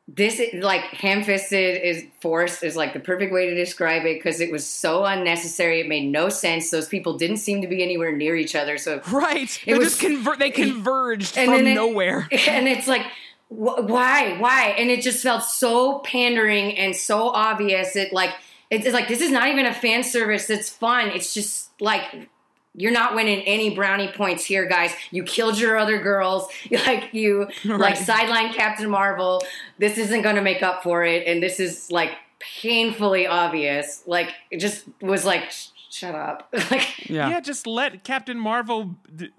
this 0.08 0.40
is 0.40 0.62
like 0.62 0.82
ham-fisted 0.82 1.80
is 1.82 2.04
forced 2.20 2.62
is 2.62 2.76
like 2.76 2.92
the 2.92 3.00
perfect 3.00 3.32
way 3.32 3.48
to 3.48 3.54
describe 3.54 4.04
it 4.04 4.18
because 4.18 4.40
it 4.40 4.50
was 4.50 4.66
so 4.66 5.04
unnecessary. 5.04 5.80
It 5.80 5.88
made 5.88 6.10
no 6.10 6.28
sense. 6.28 6.70
Those 6.70 6.88
people 6.88 7.16
didn't 7.16 7.36
seem 7.38 7.62
to 7.62 7.68
be 7.68 7.82
anywhere 7.82 8.12
near 8.14 8.36
each 8.36 8.54
other. 8.54 8.76
So 8.78 9.00
Right. 9.10 9.48
It 9.64 9.72
They 9.72 9.78
was- 9.78 9.96
just 9.96 10.02
conver- 10.02 10.38
they 10.38 10.50
converged 10.50 11.38
and 11.38 11.50
from 11.52 11.66
it- 11.66 11.74
nowhere. 11.74 12.28
and 12.48 12.68
it's 12.68 12.86
like 12.88 13.02
wh- 13.48 13.78
why 13.88 14.36
why 14.38 14.74
and 14.76 14.90
it 14.90 15.02
just 15.02 15.22
felt 15.22 15.44
so 15.44 16.00
pandering 16.00 16.76
and 16.76 16.94
so 16.96 17.28
obvious 17.28 17.96
it 17.96 18.12
like 18.12 18.30
it's, 18.70 18.84
it's 18.86 18.94
like 18.94 19.08
this 19.08 19.20
is 19.20 19.30
not 19.30 19.48
even 19.48 19.66
a 19.66 19.72
fan 19.74 20.02
service 20.02 20.46
that's 20.46 20.68
fun 20.68 21.08
it's 21.08 21.32
just 21.34 21.70
like 21.80 22.28
you're 22.74 22.92
not 22.92 23.14
winning 23.14 23.40
any 23.42 23.74
brownie 23.74 24.08
points 24.08 24.44
here 24.44 24.66
guys 24.66 24.92
you 25.10 25.22
killed 25.22 25.58
your 25.58 25.76
other 25.76 25.98
girls 26.00 26.48
like 26.86 27.12
you 27.12 27.46
like 27.64 27.80
Right. 27.80 27.98
sideline 27.98 28.52
captain 28.52 28.88
marvel 28.88 29.42
this 29.78 29.98
isn't 29.98 30.22
going 30.22 30.36
to 30.36 30.42
make 30.42 30.62
up 30.62 30.82
for 30.82 31.04
it 31.04 31.26
and 31.26 31.42
this 31.42 31.60
is 31.60 31.90
like 31.90 32.12
painfully 32.60 33.26
obvious 33.26 34.02
like 34.06 34.30
it 34.50 34.58
just 34.58 34.84
was 35.00 35.24
like 35.24 35.50
sh- 35.50 35.68
shut 35.90 36.14
up 36.14 36.48
like 36.70 37.08
Yeah. 37.10 37.28
Yeah, 37.28 37.40
just 37.40 37.66
let 37.66 38.04
Captain 38.04 38.38
Marvel 38.38 38.96
d- 39.14 39.30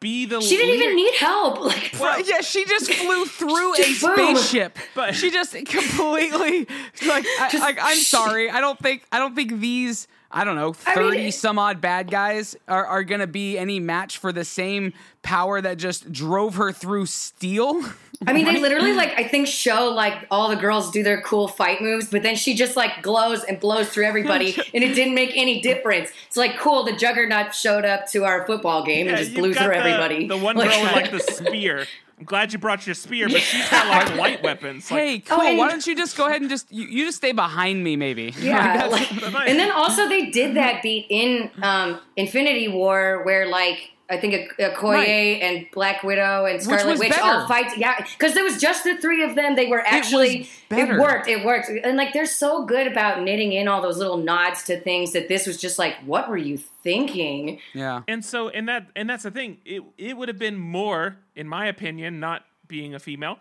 be 0.00 0.26
the. 0.26 0.40
she 0.40 0.56
didn't 0.56 0.72
leader. 0.72 0.84
even 0.84 0.96
need 0.96 1.14
help 1.14 1.60
like 1.64 1.94
Well, 2.00 2.20
yeah, 2.20 2.40
she 2.40 2.64
just 2.64 2.92
flew 2.92 3.24
through 3.26 3.74
a 3.74 3.76
boom. 3.76 4.36
spaceship. 4.36 4.76
But- 4.96 5.14
she 5.14 5.30
just 5.30 5.52
completely 5.52 6.66
like, 7.06 7.24
I, 7.40 7.48
Just- 7.50 7.62
like 7.62 7.78
I'm 7.80 7.96
sorry. 7.98 8.50
I 8.50 8.60
don't 8.60 8.78
think 8.78 9.04
I 9.12 9.18
don't 9.20 9.34
think 9.36 9.60
these 9.60 10.08
I 10.32 10.44
don't 10.44 10.56
know 10.56 10.74
I 10.86 10.94
mean, 10.96 11.10
thirty 11.10 11.30
some 11.30 11.58
odd 11.58 11.80
bad 11.80 12.10
guys 12.10 12.56
are, 12.66 12.86
are 12.86 13.04
gonna 13.04 13.26
be 13.26 13.58
any 13.58 13.80
match 13.80 14.18
for 14.18 14.32
the 14.32 14.44
same 14.44 14.92
power 15.22 15.60
that 15.60 15.78
just 15.78 16.10
drove 16.12 16.56
her 16.56 16.72
through 16.72 17.06
steel. 17.06 17.82
I 18.26 18.32
mean, 18.32 18.44
they 18.44 18.58
literally 18.60 18.92
like 18.92 19.14
I 19.18 19.24
think 19.26 19.46
show 19.48 19.88
like 19.88 20.26
all 20.30 20.48
the 20.48 20.56
girls 20.56 20.90
do 20.92 21.02
their 21.02 21.20
cool 21.22 21.48
fight 21.48 21.80
moves, 21.80 22.08
but 22.08 22.22
then 22.22 22.36
she 22.36 22.54
just 22.54 22.76
like 22.76 23.02
glows 23.02 23.42
and 23.44 23.58
blows 23.58 23.88
through 23.88 24.04
everybody, 24.04 24.54
and 24.74 24.84
it 24.84 24.94
didn't 24.94 25.14
make 25.14 25.32
any 25.34 25.60
difference. 25.60 26.10
It's 26.28 26.36
like 26.36 26.56
cool. 26.58 26.84
The 26.84 26.92
Juggernaut 26.92 27.54
showed 27.54 27.84
up 27.84 28.08
to 28.12 28.24
our 28.24 28.46
football 28.46 28.84
game 28.84 29.06
Yeah, 29.06 29.12
and 29.12 29.18
just 29.20 29.34
blew 29.34 29.52
through 29.54 29.66
the, 29.68 29.76
everybody. 29.76 30.28
The 30.28 30.36
one 30.36 30.56
Like- 30.56 30.70
girl 30.70 30.82
with 30.82 30.92
like 30.92 31.10
the 31.10 31.20
spear. 31.32 31.86
I'm 32.18 32.26
glad 32.26 32.52
you 32.52 32.60
brought 32.60 32.86
your 32.86 32.94
spear, 32.94 33.28
but 33.28 33.40
she's 33.40 33.68
got 33.68 33.88
like 33.88 34.16
light 34.16 34.42
weapons. 34.44 34.88
Like, 34.92 35.00
hey, 35.00 35.18
cool. 35.18 35.38
Oh, 35.40 35.48
and- 35.48 35.58
Why 35.58 35.68
don't 35.68 35.84
you 35.84 35.96
just 35.96 36.16
go 36.16 36.26
ahead 36.28 36.40
and 36.40 36.48
just 36.48 36.70
you, 36.70 36.86
you 36.86 37.04
just 37.06 37.16
stay 37.16 37.32
behind 37.32 37.82
me, 37.82 37.96
maybe? 37.96 38.32
Yeah, 38.38 38.86
Like, 38.90 39.10
like, 39.32 39.48
and 39.48 39.58
then 39.58 39.72
also 39.72 40.08
they 40.08 40.30
did 40.30 40.54
that 40.54 40.82
beat 40.84 41.06
in 41.10 41.50
um, 41.62 41.98
Infinity 42.16 42.68
War 42.68 43.24
where 43.24 43.46
like 43.46 43.90
I 44.10 44.18
think 44.18 44.34
a, 44.58 44.62
Okoye 44.70 44.92
Right. 44.94 45.06
and 45.42 45.66
Black 45.72 46.02
Widow 46.02 46.44
and 46.44 46.62
Scarlet 46.62 46.86
was 46.86 46.98
Witch 47.00 47.10
better. 47.10 47.22
all 47.22 47.48
fight. 47.48 47.76
Yeah, 47.78 47.94
because 48.02 48.34
there 48.34 48.44
was 48.44 48.60
just 48.60 48.84
the 48.84 48.96
three 48.98 49.22
of 49.22 49.34
them. 49.34 49.56
They 49.56 49.66
were 49.68 49.80
actually 49.80 50.48
better. 50.68 50.96
it 50.96 51.00
worked. 51.00 51.28
It 51.28 51.44
worked, 51.44 51.70
and 51.70 51.96
like 51.96 52.12
they're 52.12 52.26
so 52.26 52.66
good 52.66 52.86
about 52.86 53.22
knitting 53.22 53.52
in 53.52 53.68
all 53.68 53.80
those 53.80 53.96
little 53.98 54.18
nods 54.18 54.64
to 54.64 54.78
things 54.80 55.12
that 55.12 55.28
this 55.28 55.46
was 55.46 55.56
just 55.56 55.78
like, 55.78 55.94
what 56.04 56.28
were 56.28 56.36
you 56.36 56.58
thinking? 56.58 57.58
yeah. 57.72 58.02
and 58.08 58.24
so 58.24 58.48
and 58.50 58.68
that 58.68 58.88
and 58.96 59.08
that's 59.08 59.22
the 59.22 59.30
thing. 59.30 59.58
It 59.64 59.82
it 59.96 60.16
would 60.16 60.28
have 60.28 60.38
been 60.38 60.58
more, 60.58 61.16
in 61.34 61.48
my 61.48 61.66
opinion, 61.66 62.20
not 62.20 62.44
being 62.66 62.94
a 62.94 62.98
female. 62.98 63.38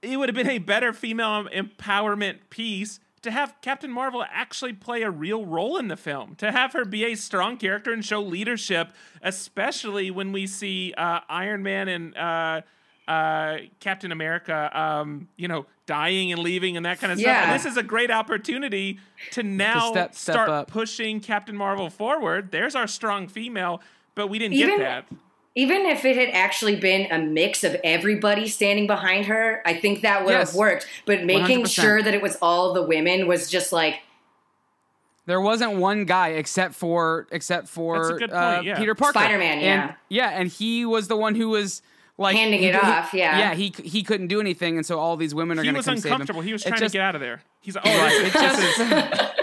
It 0.00 0.18
would 0.18 0.28
have 0.28 0.36
been 0.36 0.50
a 0.50 0.58
better 0.58 0.92
female 0.92 1.44
empowerment 1.46 2.36
piece 2.50 3.00
to 3.24 3.30
have 3.30 3.54
Captain 3.60 3.90
Marvel 3.90 4.24
actually 4.30 4.72
play 4.72 5.02
a 5.02 5.10
real 5.10 5.44
role 5.44 5.76
in 5.76 5.88
the 5.88 5.96
film, 5.96 6.36
to 6.36 6.52
have 6.52 6.72
her 6.72 6.84
be 6.84 7.04
a 7.04 7.14
strong 7.14 7.56
character 7.56 7.92
and 7.92 8.04
show 8.04 8.20
leadership, 8.22 8.90
especially 9.22 10.10
when 10.10 10.30
we 10.32 10.46
see 10.46 10.94
uh, 10.96 11.20
Iron 11.28 11.62
Man 11.62 11.88
and 11.88 12.16
uh, 12.16 12.60
uh, 13.08 13.56
Captain 13.80 14.12
America, 14.12 14.70
um, 14.78 15.28
you 15.36 15.48
know, 15.48 15.66
dying 15.86 16.32
and 16.32 16.40
leaving 16.40 16.76
and 16.76 16.86
that 16.86 17.00
kind 17.00 17.12
of 17.12 17.18
stuff. 17.18 17.36
And 17.36 17.52
this 17.58 17.66
is 17.66 17.76
a 17.76 17.82
great 17.82 18.10
opportunity 18.10 18.98
to 19.32 19.42
now 19.42 19.90
step- 19.90 20.14
step 20.14 20.34
start 20.34 20.48
up. 20.48 20.68
pushing 20.68 21.20
Captain 21.20 21.56
Marvel 21.56 21.90
forward. 21.90 22.50
There's 22.50 22.74
our 22.74 22.86
strong 22.86 23.26
female, 23.28 23.82
but 24.14 24.28
we 24.28 24.38
didn't 24.38 24.54
Even- 24.54 24.78
get 24.78 24.78
that. 24.78 25.18
Even 25.56 25.86
if 25.86 26.04
it 26.04 26.16
had 26.16 26.30
actually 26.30 26.74
been 26.76 27.06
a 27.12 27.18
mix 27.18 27.62
of 27.62 27.76
everybody 27.84 28.48
standing 28.48 28.86
behind 28.88 29.26
her, 29.26 29.62
I 29.64 29.74
think 29.74 30.00
that 30.02 30.24
would 30.24 30.32
Yes. 30.32 30.50
have 30.50 30.56
worked. 30.58 30.86
But 31.06 31.24
making 31.24 31.62
100%. 31.62 31.68
sure 31.82 32.02
that 32.02 32.12
it 32.12 32.20
was 32.20 32.36
all 32.42 32.72
the 32.74 32.82
women 32.82 33.28
was 33.28 33.48
just 33.48 33.72
like, 33.72 34.00
There 35.26 35.40
wasn't 35.40 35.76
one 35.76 36.06
guy 36.06 36.28
except 36.30 36.74
for 36.74 37.26
except 37.30 37.68
for 37.68 37.98
That's 37.98 38.08
a 38.10 38.18
good 38.18 38.30
uh, 38.32 38.62
yeah. 38.64 38.78
Peter 38.78 38.94
Parker, 38.96 39.18
Spider-Man, 39.18 39.60
yeah. 39.60 39.82
and, 39.84 39.94
yeah, 40.08 40.28
and 40.30 40.48
he 40.48 40.84
was 40.84 41.06
the 41.08 41.16
one 41.16 41.34
who 41.36 41.48
was 41.50 41.82
like 42.18 42.36
Handing 42.36 42.62
it 42.62 42.74
he- 42.74 42.80
off, 42.80 43.14
yeah. 43.14 43.38
yeah. 43.38 43.54
He 43.54 43.72
he 43.82 44.02
couldn't 44.02 44.26
do 44.28 44.40
anything, 44.40 44.76
and 44.76 44.84
so 44.84 44.98
all 44.98 45.16
these 45.16 45.34
women 45.34 45.58
are 45.58 45.62
He 45.62 45.66
going 45.68 45.74
to 45.74 45.78
was 45.78 45.86
come 45.86 45.96
save 45.96 46.06
him. 46.06 46.12
uncomfortable. 46.14 46.40
He 46.42 46.52
was 46.52 46.62
trying 46.62 46.78
just- 46.80 46.92
to 46.92 46.98
get 46.98 47.04
out 47.04 47.14
of 47.14 47.20
there. 47.20 47.42
He's 47.60 47.74
like, 47.76 47.86
oh, 47.86 47.90
Right. 47.96 48.10
this, 48.32 48.34
It 48.80 48.90
just 48.90 49.32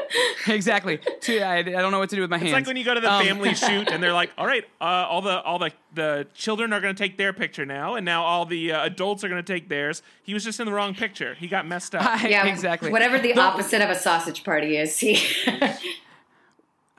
exactly. 0.48 1.00
Too- 1.20 1.40
I, 1.40 1.58
I 1.58 1.62
don't 1.64 1.92
know 1.92 2.00
what 2.00 2.10
to 2.12 2.16
do 2.16 2.22
with 2.22 2.30
my 2.30 2.38
hands. 2.38 2.50
It's 2.50 2.54
like 2.56 2.68
when 2.68 2.78
you 2.78 2.84
go 2.84 2.94
to 2.94 3.00
the 3.02 3.12
Um, 3.12 3.26
family 3.26 3.54
shoot 3.66 3.90
and 3.90 4.02
they're 4.02 4.14
like, 4.14 4.32
"All 4.38 4.46
right, 4.46 4.64
uh, 4.80 4.84
all 4.84 5.22
the 5.22 5.42
all 5.42 5.60
the 5.60 5.72
the 5.94 6.28
children 6.34 6.74
are 6.74 6.80
going 6.82 6.96
to 6.96 7.04
take 7.04 7.18
their 7.18 7.34
picture 7.34 7.66
now, 7.66 7.96
and 7.96 8.06
now 8.06 8.24
all 8.24 8.46
the 8.46 8.72
uh, 8.72 8.86
adults 8.86 9.24
are 9.24 9.30
going 9.30 9.44
to 9.44 9.54
take 9.54 9.70
theirs." 9.70 10.02
He 10.24 10.34
was 10.34 10.44
just 10.44 10.60
in 10.60 10.66
the 10.66 10.74
wrong 10.74 10.94
picture. 10.96 11.34
He 11.36 11.48
got 11.48 11.68
messed 11.68 11.96
up. 11.96 12.06
I- 12.24 12.28
yeah, 12.28 12.46
exactly. 12.46 12.92
Whatever 12.92 13.20
the 13.20 13.34
The- 13.34 13.40
opposite 13.42 13.82
of 13.82 13.90
a 13.90 13.96
sausage 13.96 14.44
party 14.44 14.78
is. 14.78 14.98
He, 15.00 15.18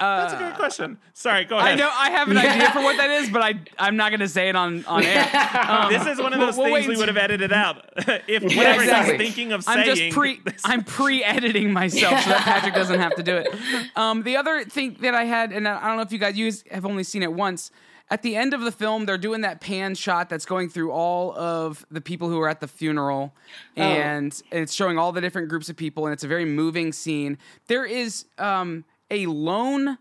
That's 0.02 0.32
a 0.34 0.36
good 0.38 0.54
question. 0.54 0.98
Sorry, 1.14 1.44
go 1.44 1.58
ahead. 1.58 1.72
I 1.72 1.74
know 1.76 1.90
I 1.92 2.10
have 2.10 2.28
an 2.28 2.36
idea 2.38 2.70
for 2.72 2.82
what 2.82 2.96
that 2.96 3.10
is, 3.10 3.30
but 3.30 3.42
I 3.42 3.54
I'm 3.78 3.96
not 3.96 4.10
going 4.10 4.20
to 4.20 4.28
say 4.28 4.48
it 4.48 4.56
on 4.56 4.84
on 4.86 5.02
air. 5.04 5.28
Um, 5.72 5.92
This 5.92 6.06
is 6.06 6.18
one 6.20 6.32
of 6.32 6.38
we'll- 6.38 6.48
those 6.48 6.56
we'll 6.56 6.66
things 6.74 6.88
wait 6.88 6.88
we 6.88 6.96
would 6.96 7.08
have 7.08 7.16
edited 7.16 7.52
out 7.52 7.88
if 8.28 8.42
whatever 8.42 8.82
exactly. 8.82 9.16
he's 9.18 9.26
thinking 9.34 9.52
of 9.52 9.64
saying. 9.64 9.78
I'm 9.78 9.84
just 9.96 10.10
pre 10.14 10.40
I'm 10.64 10.82
pre-editing 10.84 11.72
myself 11.72 12.20
so 12.22 12.30
that 12.30 12.40
Patrick 12.42 12.74
doesn't 12.74 12.98
have 13.00 13.14
to 13.16 13.22
do 13.22 13.36
it. 13.36 13.48
Um, 13.96 14.22
the 14.22 14.36
other 14.36 14.64
thing 14.64 14.96
that 15.00 15.14
I 15.14 15.24
had, 15.24 15.52
and 15.52 15.66
I 15.68 15.86
don't 15.86 15.96
know 15.96 16.02
if 16.02 16.12
you 16.12 16.18
guys 16.18 16.36
use 16.36 16.64
have 16.70 16.84
only 16.86 17.04
seen 17.04 17.22
it 17.22 17.32
once. 17.32 17.70
At 18.10 18.20
the 18.20 18.36
end 18.36 18.52
of 18.52 18.60
the 18.60 18.72
film, 18.72 19.06
they're 19.06 19.16
doing 19.16 19.40
that 19.40 19.62
pan 19.62 19.94
shot 19.94 20.28
that's 20.28 20.44
going 20.44 20.68
through 20.68 20.90
all 20.90 21.32
of 21.34 21.86
the 21.90 22.00
people 22.02 22.28
who 22.28 22.38
are 22.40 22.48
at 22.48 22.60
the 22.60 22.68
funeral, 22.68 23.32
Oh. 23.78 23.80
and 23.80 24.42
it's 24.50 24.74
showing 24.74 24.98
all 24.98 25.12
the 25.12 25.22
different 25.22 25.48
groups 25.48 25.70
of 25.70 25.76
people, 25.76 26.04
and 26.04 26.12
it's 26.12 26.22
a 26.24 26.28
very 26.28 26.44
moving 26.44 26.92
scene. 26.92 27.38
There 27.68 27.86
is 27.86 28.26
um, 28.36 28.84
a 29.12 29.26
lone, 29.26 29.98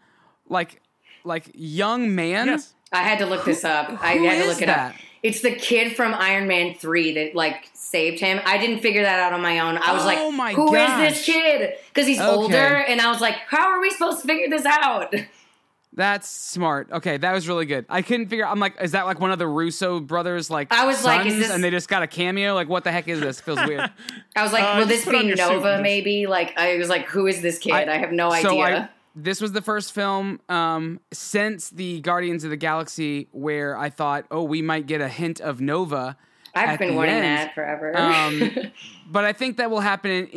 like, 0.49 0.82
like 1.24 1.51
young 1.53 2.16
man 2.16 2.47
Yes. 2.47 2.74
I 2.91 3.03
had 3.03 3.20
to 3.20 3.26
look 3.26 3.45
this 3.45 3.64
up. 3.64 3.89
I 4.03 4.14
had 4.14 4.41
to 4.43 4.47
look 4.49 4.62
it 4.62 4.66
that? 4.66 4.91
up. 4.95 4.95
It's 5.24 5.41
the 5.41 5.51
kid 5.51 5.95
from 5.95 6.14
Iron 6.16 6.47
Man 6.47 6.74
3 6.74 7.14
that 7.14 7.36
like 7.36 7.70
saved 7.74 8.20
him. 8.20 8.41
I 8.43 8.57
didn't 8.57 8.80
figure 8.82 9.03
that 9.03 9.20
out 9.20 9.34
on 9.34 9.41
my 9.41 9.59
own. 9.59 9.78
I 9.78 9.93
was 9.93 10.01
Oh 10.03 10.32
my 10.32 10.45
like, 10.47 10.55
"Who 10.55 10.68
is 10.76 10.88
gosh. 10.88 11.09
this 11.14 11.26
kid? 11.26 11.74
Because 11.88 12.07
he's 12.07 12.20
Okay. 12.20 12.28
older. 12.30 12.57
And 12.57 12.99
I 12.99 13.09
was 13.12 13.22
like, 13.22 13.36
how 13.47 13.68
are 13.70 13.80
we 13.80 13.91
supposed 13.91 14.22
to 14.22 14.28
figure 14.28 14.49
this 14.49 14.66
out? 14.66 15.14
That's 15.93 16.28
smart. 16.30 16.89
Okay, 16.91 17.18
that 17.18 17.34
was 17.34 17.49
really 17.49 17.66
good. 17.66 17.86
I 17.89 18.01
couldn't 18.01 18.28
figure. 18.28 18.47
I'm 18.47 18.59
like, 18.59 18.76
is 18.82 18.91
that 18.93 19.05
like 19.05 19.20
one 19.20 19.32
of 19.32 19.39
the 19.39 19.47
Russo 19.47 19.99
brothers? 19.99 20.49
Like, 20.49 20.72
I 20.72 20.86
was 20.86 21.03
like, 21.03 21.26
is 21.28 21.38
this- 21.38 21.51
and 21.51 21.62
they 21.62 21.70
just 21.70 21.89
got 21.89 22.01
a 22.01 22.07
cameo. 22.07 22.53
Like, 22.55 22.70
what 22.70 22.86
the 22.86 22.91
heck 22.93 23.09
is 23.09 23.20
this? 23.20 23.41
Feels 23.41 23.59
weird. 23.66 23.91
I 24.36 24.41
was 24.43 24.53
like, 24.53 24.64
Uh, 24.64 24.80
will 24.80 24.86
this 24.86 25.05
be 25.05 25.34
Nova 25.36 25.82
maybe? 25.82 26.28
Like, 26.28 26.57
I 26.57 26.78
was 26.78 26.88
like, 26.89 27.05
who 27.07 27.28
is 27.28 27.41
this 27.41 27.57
kid? 27.59 27.74
I, 27.74 27.97
have 27.97 28.12
no 28.14 28.32
idea. 28.32 28.49
So 28.49 28.59
I, 28.62 28.89
this 29.16 29.41
was 29.41 29.51
the 29.51 29.62
first 29.62 29.93
film 29.93 30.39
um, 30.49 30.99
since 31.12 31.70
the 31.70 31.99
Guardians 32.01 32.43
of 32.43 32.49
the 32.49 32.57
Galaxy 32.57 33.28
where 33.32 33.78
I 33.78 33.89
thought, 33.89 34.26
oh, 34.32 34.43
we 34.43 34.62
might 34.62 34.88
get 34.88 35.01
a 35.01 35.09
hint 35.09 35.39
of 35.41 35.62
Nova. 35.62 36.18
I've 36.53 36.70
at 36.70 36.80
been 36.80 36.89
the 36.91 36.95
wanting 36.95 37.16
end. 37.16 37.26
that 37.26 37.55
forever. 37.55 37.97
Um, 37.97 38.51
but 39.12 39.26
I 39.26 39.34
think 39.34 39.57
that 39.57 39.70
will 39.70 39.80
happen 39.82 40.12
in 40.12 40.28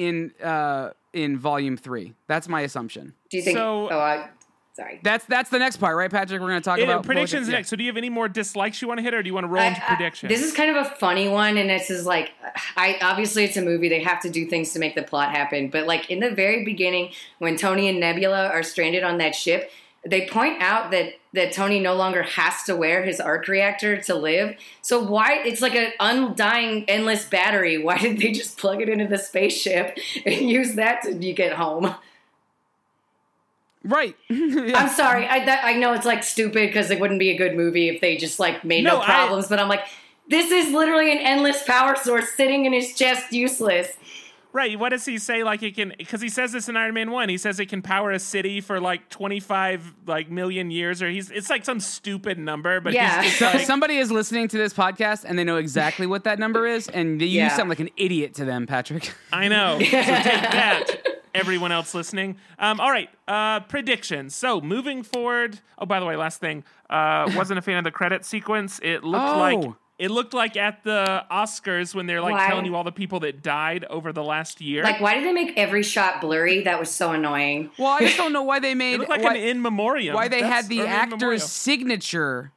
in, 0.40 0.44
uh, 0.46 0.90
in 1.12 1.38
Volume 1.38 1.76
Three. 1.76 2.14
That's 2.26 2.48
my 2.48 2.62
assumption. 2.62 3.14
Do 3.30 3.36
you 3.36 3.42
think? 3.42 3.56
so- 3.56 3.88
oh, 3.90 3.98
I, 3.98 4.28
sorry. 4.74 5.00
That's 5.02 5.24
that's 5.26 5.50
the 5.50 5.58
next 5.58 5.76
part, 5.78 5.96
right, 5.96 6.10
Patrick? 6.10 6.40
We're 6.40 6.48
going 6.48 6.60
to 6.60 6.64
talk 6.64 6.78
Yeah, 6.78 6.84
about 6.84 7.04
predictions 7.04 7.48
yeah. 7.48 7.56
next. 7.56 7.68
So 7.70 7.76
do 7.76 7.82
you 7.84 7.88
have 7.90 7.96
any 7.96 8.10
more 8.10 8.28
dislikes 8.28 8.82
you 8.82 8.88
want 8.88 8.98
to 8.98 9.02
hit, 9.02 9.14
or 9.14 9.22
do 9.22 9.28
you 9.28 9.34
want 9.34 9.44
to 9.44 9.48
roll 9.48 9.62
I- 9.62 9.68
into 9.68 9.82
I- 9.84 9.94
predictions? 9.96 10.30
this 10.30 10.42
is 10.42 10.52
kind 10.52 10.76
of 10.76 10.86
a 10.86 10.90
funny 10.96 11.28
one, 11.28 11.56
and 11.56 11.70
this 11.70 11.90
is 11.90 12.04
like, 12.06 12.30
I 12.76 12.98
obviously 13.02 13.44
it's 13.44 13.56
a 13.56 13.62
movie. 13.62 13.88
They 13.88 14.02
have 14.02 14.20
to 14.22 14.30
do 14.30 14.46
things 14.46 14.72
to 14.72 14.78
make 14.78 14.94
the 14.94 15.02
plot 15.02 15.30
happen. 15.30 15.68
But 15.68 15.86
like 15.86 16.10
in 16.10 16.20
the 16.20 16.30
very 16.30 16.64
beginning, 16.64 17.12
when 17.38 17.56
Tony 17.56 17.88
and 17.88 18.00
Nebula 18.00 18.48
are 18.48 18.62
stranded 18.62 19.02
on 19.04 19.18
that 19.18 19.34
ship, 19.34 19.70
they 20.06 20.26
point 20.26 20.60
out 20.60 20.90
that 20.90 21.14
that 21.32 21.52
Tony 21.52 21.80
no 21.80 21.94
longer 21.94 22.22
has 22.22 22.62
to 22.64 22.76
wear 22.76 23.02
his 23.04 23.18
arc 23.20 23.48
reactor 23.48 24.00
to 24.02 24.14
live. 24.14 24.54
So 24.82 25.02
why? 25.02 25.42
It's 25.44 25.60
like 25.62 25.74
an 25.74 25.92
undying, 25.98 26.84
endless 26.88 27.24
battery. 27.24 27.82
Why 27.82 27.98
did 27.98 28.18
they 28.18 28.30
just 28.32 28.56
plug 28.58 28.80
it 28.82 28.88
into 28.88 29.06
the 29.08 29.18
spaceship 29.18 29.96
and 30.26 30.48
use 30.48 30.74
that 30.74 31.02
to 31.02 31.12
you 31.14 31.32
get 31.32 31.54
home? 31.54 31.94
Right. 33.84 34.16
Yeah. 34.30 34.78
I'm 34.78 34.88
sorry. 34.88 35.26
I 35.26 35.44
that, 35.44 35.64
I 35.64 35.74
know 35.74 35.92
it's 35.92 36.06
like 36.06 36.22
stupid 36.24 36.68
because 36.68 36.90
it 36.90 36.98
wouldn't 37.00 37.20
be 37.20 37.30
a 37.30 37.36
good 37.36 37.54
movie 37.54 37.88
if 37.88 38.00
they 38.00 38.16
just 38.16 38.38
like 38.40 38.64
made 38.64 38.82
No, 38.84 38.94
no, 38.96 39.00
I- 39.02 39.04
problems. 39.06 39.46
but 39.48 39.58
I'm 39.60 39.68
like, 39.68 39.84
this 40.28 40.50
is 40.50 40.72
literally 40.72 41.12
an 41.12 41.18
endless 41.18 41.62
power 41.64 41.94
source 41.96 42.30
sitting 42.34 42.64
in 42.64 42.72
his 42.72 42.94
chest, 42.94 43.32
useless. 43.32 43.88
Right. 44.54 44.78
What 44.78 44.90
does 44.90 45.04
he 45.04 45.18
say? 45.18 45.42
Like 45.42 45.62
it 45.64 45.74
can, 45.74 45.92
because 45.98 46.20
he 46.20 46.28
says 46.28 46.52
this 46.52 46.68
in 46.68 46.76
Iron 46.76 46.94
Man 46.94 47.10
One. 47.10 47.28
He 47.28 47.36
says 47.38 47.58
it 47.58 47.66
can 47.66 47.82
power 47.82 48.12
a 48.12 48.20
city 48.20 48.60
for 48.60 48.78
like 48.80 49.08
twenty 49.10 49.40
five 49.40 49.92
like 50.06 50.30
million 50.30 50.70
years, 50.70 51.02
or 51.02 51.10
he's 51.10 51.28
it's 51.32 51.50
like 51.50 51.64
some 51.64 51.80
stupid 51.80 52.38
number. 52.38 52.80
But 52.80 52.92
Yeah. 52.92 53.20
he's 53.22 53.32
just 53.32 53.38
So- 53.52 53.58
like, 53.58 53.66
somebody 53.66 53.96
is 53.96 54.12
listening 54.12 54.46
to 54.48 54.56
this 54.56 54.72
podcast 54.72 55.24
and 55.26 55.36
they 55.38 55.42
know 55.44 55.56
exactly 55.56 56.06
what 56.06 56.22
that 56.24 56.38
number 56.38 56.66
is, 56.68 56.88
and 56.88 57.20
you 57.20 57.26
Yeah. 57.26 57.48
sound 57.48 57.68
like 57.68 57.80
an 57.80 57.90
idiot 57.96 58.34
to 58.34 58.44
them, 58.44 58.66
Patrick. 58.68 59.12
I 59.32 59.48
know. 59.48 59.78
So 59.80 59.84
take 59.84 59.92
that, 59.92 60.86
everyone 61.34 61.72
else 61.72 61.94
listening. 61.94 62.36
Um, 62.58 62.80
all 62.80 62.90
right. 62.90 63.10
Uh, 63.28 63.60
predictions. 63.60 64.34
So 64.34 64.60
moving 64.60 65.02
forward. 65.02 65.60
Oh, 65.78 65.86
by 65.86 66.00
the 66.00 66.06
way, 66.06 66.16
last 66.16 66.40
thing. 66.40 66.64
Uh, 66.88 67.30
wasn't 67.36 67.58
a 67.58 67.62
fan 67.62 67.78
of 67.78 67.84
the 67.84 67.90
credit 67.90 68.24
sequence. 68.24 68.80
It 68.82 69.04
looked 69.04 69.24
Oh. 69.24 69.38
like. 69.38 69.68
It 69.96 70.10
looked 70.10 70.34
like 70.34 70.56
at 70.56 70.82
the 70.82 71.24
Oscars 71.30 71.94
when 71.94 72.06
they're 72.06 72.20
like 72.20 72.32
Why? 72.34 72.48
telling 72.48 72.64
you 72.64 72.74
all 72.74 72.82
the 72.82 72.90
people 72.90 73.20
that 73.20 73.44
died 73.44 73.84
over 73.88 74.12
the 74.12 74.24
last 74.24 74.60
year. 74.60 74.82
Like, 74.82 75.00
why 75.00 75.14
did 75.14 75.24
they 75.24 75.32
make 75.32 75.56
every 75.56 75.84
shot 75.84 76.20
blurry? 76.20 76.64
That 76.64 76.80
was 76.80 76.90
so 76.90 77.12
annoying. 77.12 77.70
Well, 77.78 77.92
I 77.92 78.00
just 78.00 78.16
don't 78.16 78.32
know 78.32 78.42
why 78.42 78.58
they 78.58 78.72
it 78.72 78.74
made 78.74 78.98
looked 78.98 79.08
like 79.08 79.22
why, 79.22 79.36
an 79.36 79.42
in 79.44 79.62
memoriam. 79.62 80.16
why 80.16 80.26
they 80.26 80.40
That's- 80.40 80.62
had 80.64 80.68
the 80.68 80.80
or 80.80 80.84
an 80.86 80.88
in 80.88 80.94
actor's 80.96 81.44
signature. 81.44 82.50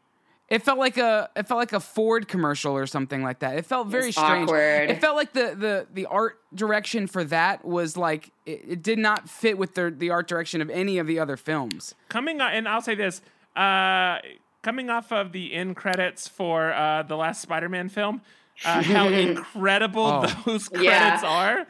It 0.50 0.64
felt 0.64 0.80
like 0.80 0.98
a 0.98 1.30
it 1.36 1.46
felt 1.48 1.58
like 1.58 1.74
a 1.74 1.80
Ford 1.82 2.28
commercial 2.30 2.74
or 2.74 2.88
something 2.88 3.22
like 3.22 3.40
that. 3.40 3.58
It 3.58 3.66
felt 3.66 3.88
very 3.88 4.10
It's 4.10 4.18
strange. 4.18 4.44
awkward. 4.50 4.90
It 4.90 5.02
felt 5.02 5.16
like 5.18 5.34
the 5.34 5.54
the 5.58 5.88
the 5.94 6.06
art 6.06 6.40
direction 6.56 7.06
for 7.08 7.24
that 7.26 7.66
was 7.66 7.98
like 7.98 8.32
it, 8.46 8.62
it 8.68 8.82
did 8.82 8.98
not 8.98 9.28
fit 9.30 9.58
with 9.58 9.74
the 9.76 9.92
the 9.96 10.10
art 10.10 10.28
direction 10.28 10.62
of 10.62 10.70
any 10.70 11.00
of 11.00 11.08
the 11.08 11.20
other 11.20 11.36
films. 11.36 11.96
coming 12.08 12.40
on, 12.40 12.54
and 12.54 12.68
I'll 12.68 12.80
say 12.82 12.96
this: 12.96 13.22
uh, 13.58 14.20
coming 14.62 14.90
off 14.90 15.12
of 15.12 15.34
the 15.34 15.54
end 15.54 15.76
credits 15.76 16.28
for 16.30 16.72
uh, 16.74 17.04
the 17.04 17.18
last 17.18 17.42
Spider-Man 17.42 17.90
film, 17.90 18.22
uh, 18.64 18.82
how 18.84 19.08
incredible 19.28 20.06
Oh. 20.06 20.42
those 20.46 20.70
credits 20.70 20.86
Yeah. 20.86 21.22
are. 21.26 21.68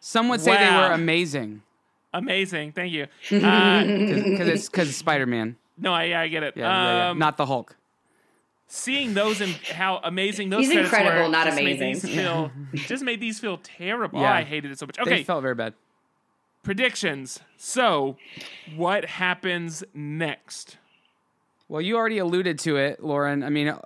Some 0.00 0.28
would 0.28 0.40
say 0.42 0.54
they 0.56 0.70
were 0.76 0.92
amazing 0.92 1.62
Amazing, 2.14 2.72
thank 2.72 2.92
you. 2.92 3.06
Uh, 3.32 3.84
because 3.84 4.48
it's 4.48 4.68
because 4.68 4.94
Spider 4.96 5.26
Man. 5.26 5.56
no, 5.78 5.92
I, 5.94 6.22
I 6.24 6.28
get 6.28 6.42
it. 6.42 6.54
Yeah, 6.56 6.64
yeah, 6.68 6.96
yeah, 7.04 7.10
Um, 7.10 7.18
not 7.18 7.36
the 7.36 7.46
Hulk. 7.46 7.76
Seeing 8.68 9.14
those 9.14 9.40
and 9.40 9.52
how 9.52 9.98
amazing 10.04 10.50
those 10.50 10.60
He's 10.66 10.72
credits 10.72 10.92
incredible, 10.92 11.24
were 11.24 11.30
not 11.32 11.46
just 11.46 11.58
amazing. 11.58 11.92
these 11.94 12.02
feel, 12.04 12.52
just 12.74 13.02
made 13.02 13.20
these 13.20 13.40
feel 13.40 13.58
terrible. 13.62 14.20
Yeah. 14.20 14.32
I 14.32 14.44
hated 14.44 14.70
it 14.70 14.78
so 14.78 14.86
much. 14.86 14.96
They 14.96 15.02
Okay, 15.02 15.22
felt 15.24 15.42
very 15.42 15.54
bad. 15.54 15.74
predictions. 16.62 17.40
So, 17.56 18.16
what 18.76 19.04
happens 19.06 19.82
next? 19.94 20.76
Well, 21.68 21.80
you 21.82 21.96
already 21.96 22.18
alluded 22.18 22.58
to 22.60 22.76
it, 22.76 23.02
Lauren. 23.02 23.42
I 23.42 23.50
mean, 23.50 23.68
uh, 23.68 23.80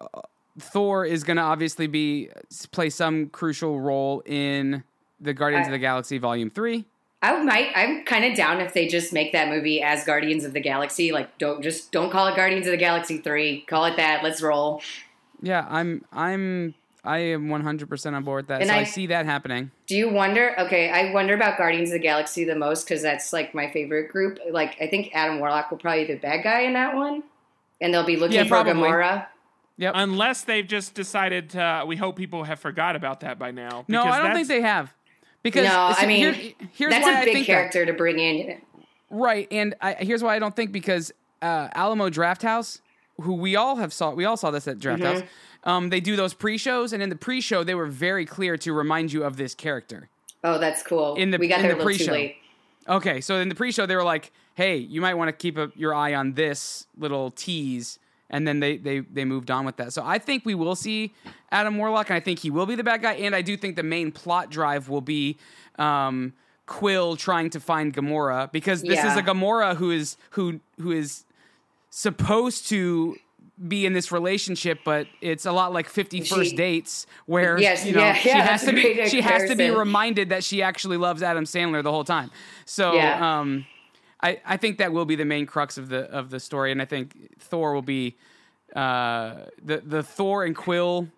Thor 0.58 1.04
is 1.04 1.24
going 1.24 1.36
to 1.36 1.42
obviously 1.42 1.86
be 1.86 2.28
play 2.72 2.90
some 2.90 3.28
crucial 3.28 3.80
role 3.80 4.22
in 4.26 4.84
the 5.20 5.32
Guardians 5.34 5.64
I- 5.64 5.68
of 5.68 5.72
the 5.72 5.78
Galaxy 5.78 6.18
Volume 6.18 6.50
Three. 6.50 6.84
I 7.22 7.40
might. 7.42 7.70
I'm 7.76 8.04
kind 8.04 8.24
of 8.24 8.36
down 8.36 8.60
if 8.60 8.74
they 8.74 8.88
just 8.88 9.12
make 9.12 9.30
that 9.32 9.48
movie 9.48 9.80
as 9.80 10.04
Guardians 10.04 10.44
of 10.44 10.52
the 10.52 10.60
Galaxy. 10.60 11.12
Like, 11.12 11.38
don't 11.38 11.62
just 11.62 11.92
don't 11.92 12.10
call 12.10 12.26
it 12.26 12.34
Guardians 12.36 12.66
of 12.66 12.72
the 12.72 12.76
Galaxy 12.76 13.18
three. 13.18 13.60
Call 13.62 13.84
it 13.84 13.96
that. 13.96 14.24
Let's 14.24 14.42
roll. 14.42 14.82
Yeah, 15.40 15.66
I'm, 15.68 16.04
I'm, 16.12 16.74
I 17.04 17.18
am 17.18 17.48
100 17.48 17.88
percent 17.88 18.14
on 18.16 18.22
board 18.24 18.42
with 18.44 18.48
that. 18.48 18.60
And 18.60 18.68
so 18.70 18.74
I, 18.76 18.80
I- 18.80 18.84
see 18.84 19.06
that 19.06 19.24
happening. 19.26 19.70
Do 19.86 19.96
you 19.96 20.08
wonder? 20.10 20.58
Okay, 20.60 20.90
I 20.90 21.12
wonder 21.12 21.34
about 21.34 21.58
Guardians 21.58 21.90
of 21.90 21.94
the 21.94 21.98
Galaxy 22.00 22.44
the 22.44 22.54
most 22.56 22.84
because 22.86 23.02
that's 23.02 23.32
like 23.32 23.54
my 23.54 23.70
favorite 23.70 24.10
group. 24.10 24.38
Like, 24.50 24.76
I 24.80 24.86
think 24.88 25.10
Adam 25.14 25.38
Warlock 25.38 25.70
will 25.70 25.78
probably 25.78 26.04
be 26.06 26.14
the 26.14 26.20
bad 26.20 26.42
guy 26.42 26.60
in 26.62 26.72
that 26.74 26.94
one, 26.96 27.22
and 27.80 27.94
they'll 27.94 28.04
be 28.06 28.16
looking 28.16 28.36
Yeah, 28.36 28.44
for 28.44 28.48
probably. 28.50 28.74
Gamora. 28.88 29.26
Yep. 29.78 29.92
Unless 29.96 30.42
they've 30.44 30.66
just 30.66 30.94
decided 30.94 31.50
to, 31.50 31.84
we 31.86 31.96
hope 31.96 32.14
people 32.16 32.44
have 32.44 32.60
forgot 32.60 32.94
about 32.94 33.20
that 33.20 33.38
by 33.38 33.50
now. 33.52 33.84
no, 33.88 34.02
I 34.04 34.20
don't 34.22 34.34
think 34.34 34.48
they 34.48 34.60
have. 34.60 34.92
Because 35.42 35.64
No, 35.66 35.92
so 35.96 36.02
I 36.02 36.06
mean, 36.06 36.34
here- 36.34 36.52
here's 36.72 36.90
That's 36.90 37.04
why 37.04 37.20
a 37.20 37.24
big 37.24 37.34
think 37.34 37.46
that. 37.46 37.52
character 37.52 37.86
to 37.86 37.92
bring 37.92 38.18
in. 38.18 38.60
Right, 39.10 39.48
and 39.50 39.74
I, 39.80 39.94
here's 39.94 40.22
why 40.22 40.36
I 40.36 40.38
don't 40.38 40.54
think 40.56 40.72
because 40.72 41.12
uh, 41.42 41.68
Alamo 41.74 42.08
Draft 42.10 42.42
House, 42.42 42.80
who 43.20 43.34
we 43.34 43.56
all 43.56 43.76
have 43.76 43.92
saw, 43.92 44.10
we 44.12 44.24
all 44.24 44.36
saw 44.36 44.50
this 44.50 44.66
at 44.68 44.78
Draft 44.78 45.02
Mm-hmm. 45.02 45.20
House. 45.20 45.28
Um, 45.64 45.90
they 45.90 46.00
do 46.00 46.16
those 46.16 46.34
pre-shows, 46.34 46.92
and 46.92 47.02
in 47.02 47.08
the 47.08 47.16
pre-show, 47.16 47.62
they 47.62 47.74
were 47.74 47.86
very 47.86 48.24
clear 48.26 48.56
to 48.58 48.72
remind 48.72 49.12
you 49.12 49.22
of 49.24 49.36
this 49.36 49.54
character. 49.54 50.08
Oh, 50.44 50.58
that's 50.58 50.82
cool. 50.82 51.14
In 51.16 51.30
the- 51.30 51.38
we 51.38 51.46
got 51.48 51.56
in 51.60 51.62
there 51.66 51.74
the 51.76 51.82
a 51.82 51.84
little 51.84 51.98
too 51.98 52.06
pre-show. 52.10 52.94
Okay, 52.96 53.20
so 53.20 53.36
in 53.36 53.48
the 53.48 53.54
pre-show, 53.54 53.86
they 53.86 53.94
were 53.94 54.02
like, 54.02 54.32
"Hey, 54.54 54.76
you 54.76 55.00
might 55.00 55.14
want 55.14 55.28
to 55.28 55.32
keep 55.32 55.56
a, 55.58 55.70
your 55.76 55.94
eye 55.94 56.14
on 56.14 56.32
this 56.32 56.86
little 56.98 57.30
tease," 57.30 57.98
and 58.32 58.46
then 58.48 58.58
they 58.60 58.76
they 58.78 59.00
they 59.00 59.24
moved 59.24 59.50
on 59.50 59.64
with 59.64 59.76
that. 59.76 59.92
So 59.92 60.02
I 60.04 60.18
think 60.18 60.44
we 60.44 60.54
will 60.54 60.74
see 60.74 61.12
Adam 61.52 61.76
Warlock, 61.78 62.08
and 62.10 62.16
I 62.16 62.20
think 62.20 62.40
he 62.40 62.50
will 62.50 62.66
be 62.66 62.74
the 62.74 62.84
bad 62.84 63.02
guy, 63.02 63.12
and 63.12 63.34
I 63.36 63.42
do 63.42 63.56
think 63.56 63.76
the 63.76 63.82
main 63.82 64.10
plot 64.12 64.50
drive 64.50 64.88
will 64.88 65.00
be. 65.02 65.36
Um, 65.78 66.32
Quill 66.64 67.16
trying 67.16 67.50
to 67.50 67.60
find 67.60 67.92
Gamora 67.92 68.50
because 68.50 68.82
this 68.82 69.00
is 69.04 69.16
a 69.16 69.22
Gamora 69.22 69.76
who 69.76 69.90
is 69.90 70.16
who 70.30 70.60
who 70.80 70.92
is 70.92 71.24
supposed 71.90 72.68
to 72.68 73.16
be 73.68 73.84
in 73.84 73.92
this 73.92 74.10
relationship, 74.10 74.78
but 74.84 75.06
it's 75.20 75.44
a 75.44 75.52
lot 75.52 75.72
like 75.72 75.88
Fifty 75.88 76.20
First 76.20 76.50
She- 76.50 76.56
Dates, 76.56 77.06
where 77.26 77.58
Yes, 77.58 77.84
you 77.84 77.92
know 77.92 78.00
yeah, 78.00 78.14
she 78.14 78.28
yeah, 78.28 78.42
has 78.46 78.64
to 78.64 78.72
be 78.72 79.08
she 79.08 79.20
has 79.20 79.48
to 79.50 79.56
be 79.56 79.70
reminded 79.70 80.30
that 80.30 80.44
she 80.44 80.62
actually 80.62 80.96
loves 80.96 81.22
Adam 81.22 81.44
Sandler 81.44 81.82
the 81.82 81.90
whole 81.90 82.04
time. 82.04 82.30
So, 82.64 82.94
Yeah. 82.94 83.40
um, 83.40 83.66
I 84.22 84.40
I 84.44 84.56
think 84.56 84.78
that 84.78 84.92
will 84.92 85.04
be 85.04 85.16
the 85.16 85.24
main 85.24 85.46
crux 85.46 85.78
of 85.78 85.88
the 85.88 86.10
of 86.10 86.30
the 86.30 86.40
story, 86.40 86.72
and 86.72 86.80
I 86.80 86.84
think 86.84 87.34
Thor 87.38 87.74
will 87.74 87.82
be 87.82 88.16
uh, 88.74 89.46
the 89.62 89.82
the 89.84 90.02
Thor 90.02 90.44
and 90.44 90.56
Quill 90.56 91.08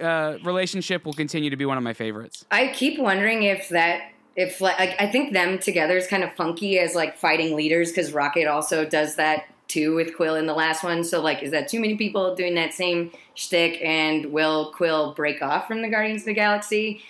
uh, 0.00 0.38
relationship 0.44 1.04
will 1.04 1.12
continue 1.14 1.50
to 1.50 1.56
be 1.56 1.64
one 1.64 1.76
of 1.76 1.84
my 1.84 1.92
favorites. 1.92 2.44
I 2.50 2.68
keep 2.68 2.98
wondering 2.98 3.42
if 3.42 3.68
that 3.70 4.12
if 4.36 4.60
like 4.60 4.94
I- 5.00 5.10
think 5.10 5.32
them 5.32 5.58
together 5.58 5.96
is 5.96 6.06
kind 6.06 6.22
of 6.22 6.32
funky 6.34 6.78
as 6.78 6.94
like 6.94 7.16
fighting 7.16 7.56
leaders 7.56 7.90
because 7.90 8.12
Rocket 8.12 8.46
also 8.46 8.84
does 8.84 9.16
that 9.16 9.46
too 9.68 9.94
with 9.96 10.14
Quill 10.14 10.36
in 10.36 10.46
the 10.46 10.54
last 10.54 10.84
one. 10.84 11.02
So 11.02 11.20
like, 11.20 11.42
is 11.42 11.50
that 11.50 11.68
too 11.68 11.80
many 11.80 11.96
people 11.96 12.34
doing 12.34 12.54
that 12.54 12.72
same 12.72 13.10
shtick? 13.34 13.80
And 13.82 14.26
will 14.26 14.72
Quill 14.72 15.14
break 15.14 15.42
off 15.42 15.66
from 15.66 15.82
the 15.82 15.88
Guardians 15.88 16.22
of 16.22 16.26
the 16.26 16.34
Galaxy? 16.34 17.02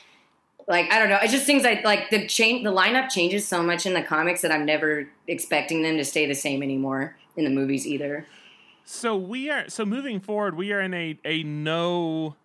Like 0.69 0.91
I 0.91 0.99
don't 0.99 1.09
know. 1.09 1.19
It 1.23 1.31
just 1.31 1.47
seems 1.47 1.63
like 1.63 1.85
like 1.85 2.11
the 2.11 2.27
change 2.27 2.65
the 2.65 2.73
lineup 2.73 3.09
changes 3.09 3.47
so 3.47 3.63
much 3.63 3.87
in 3.87 3.95
the 3.95 4.03
comics 4.03 4.43
that 4.43 4.51
I'm 4.51 4.65
never 4.65 5.09
expecting 5.29 5.83
them 5.83 5.97
to 5.97 6.05
stay 6.05 6.27
the 6.27 6.35
same 6.35 6.63
anymore 6.63 7.17
in 7.37 7.45
the 7.45 7.51
movies 7.51 7.87
either. 7.87 8.27
So 8.85 9.17
we 9.17 9.51
are 9.51 9.69
so 9.69 9.85
moving 9.85 10.21
forward. 10.21 10.57
We 10.57 10.73
are 10.73 10.81
in 10.81 10.95
a 10.95 11.19
a 11.25 11.43
no 11.43 12.37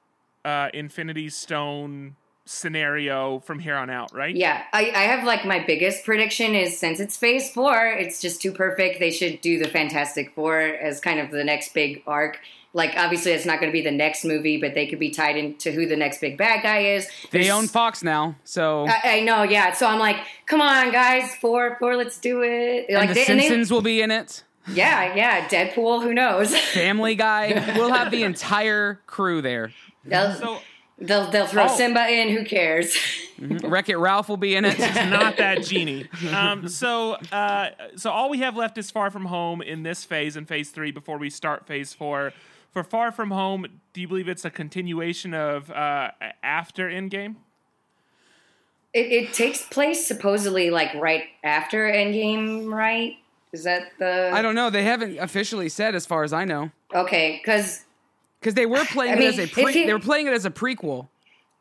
uh, 0.46 0.70
Infinity 0.74 1.30
Stone 1.30 2.16
scenario 2.46 3.40
from 3.40 3.60
here 3.60 3.76
on 3.76 3.90
out, 3.90 4.14
right? 4.14 4.36
Yeah, 4.36 4.64
I, 4.74 4.92
I 4.92 5.04
have 5.04 5.24
like 5.24 5.46
my 5.46 5.64
biggest 5.64 6.04
prediction 6.04 6.56
is 6.56 6.78
since 6.78 7.00
it's 7.00 7.16
phase 7.16 7.52
four, 7.52 7.86
it's 7.88 8.20
just 8.20 8.42
too 8.42 8.52
perfect. 8.52 9.00
They 9.00 9.12
should 9.12 9.42
do 9.42 9.60
the 9.60 9.68
Fantastic 9.68 10.34
Four 10.34 10.60
as 10.60 11.00
kind 11.00 11.20
of 11.20 11.32
the 11.32 11.44
next 11.44 11.74
big 11.74 12.04
arc. 12.06 12.40
Like, 12.74 12.94
obviously, 12.96 13.32
it's 13.34 13.46
not 13.46 13.60
going 13.60 13.70
to 13.70 13.74
be 13.74 13.82
the 13.82 13.92
next 13.92 14.24
movie, 14.24 14.56
but 14.58 14.74
they 14.76 14.88
could 14.88 15.00
be 15.00 15.10
tied 15.10 15.36
into 15.36 15.72
who 15.72 15.86
the 15.86 15.98
next 15.98 16.22
big 16.22 16.38
bad 16.38 16.64
guy 16.64 16.80
is. 16.96 17.06
They 17.32 17.40
There's- 17.44 17.50
own 17.50 17.68
Fox 17.68 18.02
now, 18.02 18.36
so 18.46 18.88
I, 18.88 19.18
I 19.18 19.20
know, 19.22 19.44
yeah. 19.44 19.74
So 19.74 19.86
I'm 19.88 20.00
like, 20.00 20.18
come 20.46 20.62
on, 20.62 20.92
guys, 20.92 21.36
four, 21.36 21.76
four, 21.80 21.98
let's 21.98 22.18
do 22.20 22.42
it. 22.44 22.90
Like, 22.90 23.02
and 23.02 23.10
the 23.10 23.14
they- 23.14 23.26
and 23.28 23.40
they- 23.40 23.44
Simpsons 23.50 23.72
will 23.72 23.82
be 23.82 24.02
in 24.02 24.10
it. 24.12 24.44
yeah, 24.74 25.14
yeah. 25.16 25.48
Deadpool, 25.50 26.02
who 26.04 26.14
knows? 26.14 26.56
Family 26.74 27.16
Guy. 27.16 27.74
we'll 27.78 27.92
have 27.92 28.10
the 28.12 28.24
entire 28.24 29.02
crew 29.06 29.42
there. 29.42 29.74
they'll, 30.06 30.34
So 30.36 30.60
they'll 30.98 31.30
they'll 31.30 31.48
throw 31.48 31.66
Oh. 31.66 31.76
Simba 31.76 32.08
in. 32.08 32.30
Who 32.30 32.46
cares? 32.46 32.96
Wreck 33.40 33.90
It 33.90 33.98
Ralph 33.98 34.30
will 34.30 34.38
be 34.38 34.56
in 34.56 34.64
it. 34.66 34.76
It's 34.80 35.10
not 35.10 35.36
that 35.38 35.64
genie. 35.64 36.08
Um, 36.32 36.68
so, 36.70 37.14
uh, 37.32 37.72
so 37.96 38.12
all 38.12 38.30
we 38.30 38.38
have 38.42 38.56
left 38.56 38.78
is 38.78 38.92
Far 38.92 39.10
From 39.10 39.26
Home 39.26 39.62
in 39.64 39.82
this 39.82 40.06
phase, 40.06 40.38
in 40.38 40.46
Phase 40.46 40.70
Three, 40.70 40.92
before 40.92 41.18
we 41.18 41.30
start 41.32 41.66
Phase 41.66 41.92
Four. 41.92 42.32
For 42.72 42.84
Far 42.84 43.12
From 43.12 43.32
Home, 43.32 43.66
do 43.94 44.00
you 44.02 44.08
believe 44.08 44.30
it's 44.30 44.46
a 44.46 44.50
continuation 44.50 45.34
of 45.34 45.70
uh, 45.72 46.12
after 46.42 46.90
Endgame? 46.90 47.36
It, 48.94 49.12
it 49.12 49.34
takes 49.34 49.62
place 49.64 50.06
supposedly 50.08 50.70
like 50.70 50.94
right 50.96 51.24
after 51.44 51.90
Endgame, 51.90 52.72
right? 52.72 53.16
Is 53.52 53.66
that 53.66 53.92
the? 54.00 54.32
I 54.34 54.42
don't 54.42 54.56
know. 54.56 54.70
They 54.70 54.84
haven't 54.84 55.18
officially 55.18 55.68
said, 55.70 55.96
as 55.96 56.06
far 56.06 56.24
as 56.24 56.32
I 56.32 56.46
know, 56.46 56.72
Okay, 56.96 57.40
because 57.44 57.84
because 58.40 58.54
they 58.54 58.66
were 58.66 58.86
playing 58.86 59.14
I 59.14 59.22
it 59.22 59.24
as 59.26 59.40
a 59.40 59.48
pre- 59.48 59.74
you- 59.82 59.86
they 59.86 59.94
were 59.94 60.00
playing 60.00 60.28
it 60.28 60.34
as 60.34 60.46
a 60.46 60.50
prequel 60.50 61.10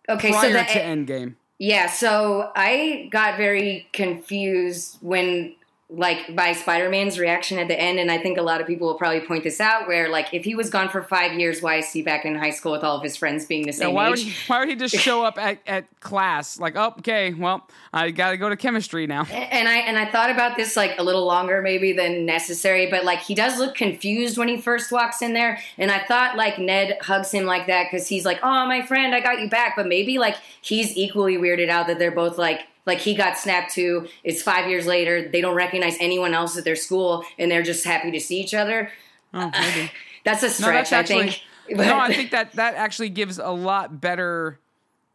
okay, 0.09 0.31
prior 0.31 0.43
so 0.43 0.53
the, 0.53 0.65
to 0.65 0.81
Endgame. 0.81 1.35
Yeah, 1.59 1.89
so 1.91 2.51
I 2.55 3.09
got 3.11 3.37
very 3.37 3.87
confused 3.93 4.99
when 5.01 5.55
like 5.93 6.37
by 6.37 6.53
Spider-Man's 6.53 7.19
reaction 7.19 7.59
at 7.59 7.67
the 7.67 7.77
end 7.79 7.99
and 7.99 8.13
I 8.13 8.19
think 8.19 8.39
a 8.39 8.43
lot 8.43 8.61
of 8.61 8.67
people 8.69 8.87
will 8.87 8.95
probably 8.95 9.21
point 9.23 9.43
this 9.43 9.61
out 9.61 9.89
where 9.89 10.09
like 10.09 10.33
if 10.33 10.45
he 10.45 10.55
was 10.55 10.71
gone 10.71 10.89
for 10.89 11.03
5 11.03 11.33
years 11.39 11.61
why 11.63 11.77
is 11.79 11.93
he 11.93 12.01
back 12.01 12.25
in 12.25 12.37
high 12.37 12.51
school 12.51 12.71
with 12.71 12.85
all 12.85 12.97
of 12.97 13.03
his 13.03 13.17
friends 13.17 13.45
being 13.45 13.63
the 13.63 13.73
Yeah, 13.73 13.87
same 13.87 13.95
why 13.95 14.05
age? 14.07 14.11
would 14.11 14.19
he, 14.21 14.33
why 14.47 14.61
would 14.61 14.69
he 14.69 14.77
just 14.77 14.95
show 14.95 15.25
up 15.25 15.37
at, 15.37 15.59
at 15.67 15.87
class 15.99 16.61
like, 16.61 16.77
oh, 16.77 16.95
okay, 17.01 17.35
well, 17.35 17.67
I 17.93 18.13
got 18.13 18.31
to 18.31 18.37
go 18.37 18.49
to 18.49 18.57
chemistry 18.57 19.09
now. 19.09 19.25
and 19.25 19.69
I 19.69 19.79
and 19.79 19.99
I 19.99 20.09
thought 20.11 20.31
about 20.31 20.57
this 20.57 20.77
like 20.77 20.97
a 20.99 21.03
little 21.03 21.25
longer 21.27 21.61
maybe 21.61 21.93
than 21.93 22.25
necessary, 22.25 22.89
but 22.89 23.05
like 23.05 23.19
he 23.19 23.35
does 23.35 23.59
look 23.59 23.75
confused 23.75 24.39
when 24.39 24.47
he 24.47 24.61
first 24.61 24.93
walks 24.93 25.23
in 25.23 25.33
there, 25.33 25.59
and 25.77 25.91
I 25.91 25.99
thought 26.07 26.37
like 26.37 26.59
Ned 26.59 26.99
hugs 27.01 27.33
him 27.33 27.47
like 27.47 27.67
that 27.67 27.89
because 27.91 28.07
he's 28.07 28.25
like, 28.25 28.39
"Oh, 28.45 28.65
my 28.67 28.87
friend, 28.87 29.13
I 29.15 29.21
got 29.21 29.41
you 29.41 29.49
back," 29.51 29.75
but 29.77 29.87
maybe 29.89 30.19
like 30.19 30.37
he's 30.63 30.97
equally 30.97 31.37
weirded 31.37 31.69
out 31.69 31.89
that 31.89 31.99
they're 31.99 32.11
both 32.13 32.39
like. 32.39 32.61
Like 32.87 32.99
he 32.99 33.15
got 33.15 33.37
snapped 33.39 33.75
too. 33.75 34.09
It's 34.25 34.43
five 34.43 34.69
years 34.69 34.87
later. 34.87 35.29
They 35.29 35.41
don't 35.41 35.55
recognize 35.55 35.97
anyone 36.01 36.35
else 36.35 36.57
at 36.57 36.65
their 36.65 36.77
school, 36.77 37.25
and 37.39 37.51
they're 37.51 37.63
just 37.63 37.85
happy 37.85 38.11
to 38.13 38.21
see 38.21 38.41
each 38.41 38.55
other. 38.55 38.91
Oh, 39.35 39.51
maybe. 39.53 39.91
That's 40.25 40.43
a 40.43 40.47
No, 40.47 40.53
stretch, 40.53 40.91
that's 40.91 41.11
I 41.11 41.15
actually. 41.17 41.31
think. 41.31 41.43
no, 41.79 41.99
I 41.99 42.13
think 42.13 42.31
that 42.33 42.53
that 42.55 42.75
actually 42.75 43.09
gives 43.11 43.39
a 43.39 43.51
lot 43.51 44.01
better 44.01 44.59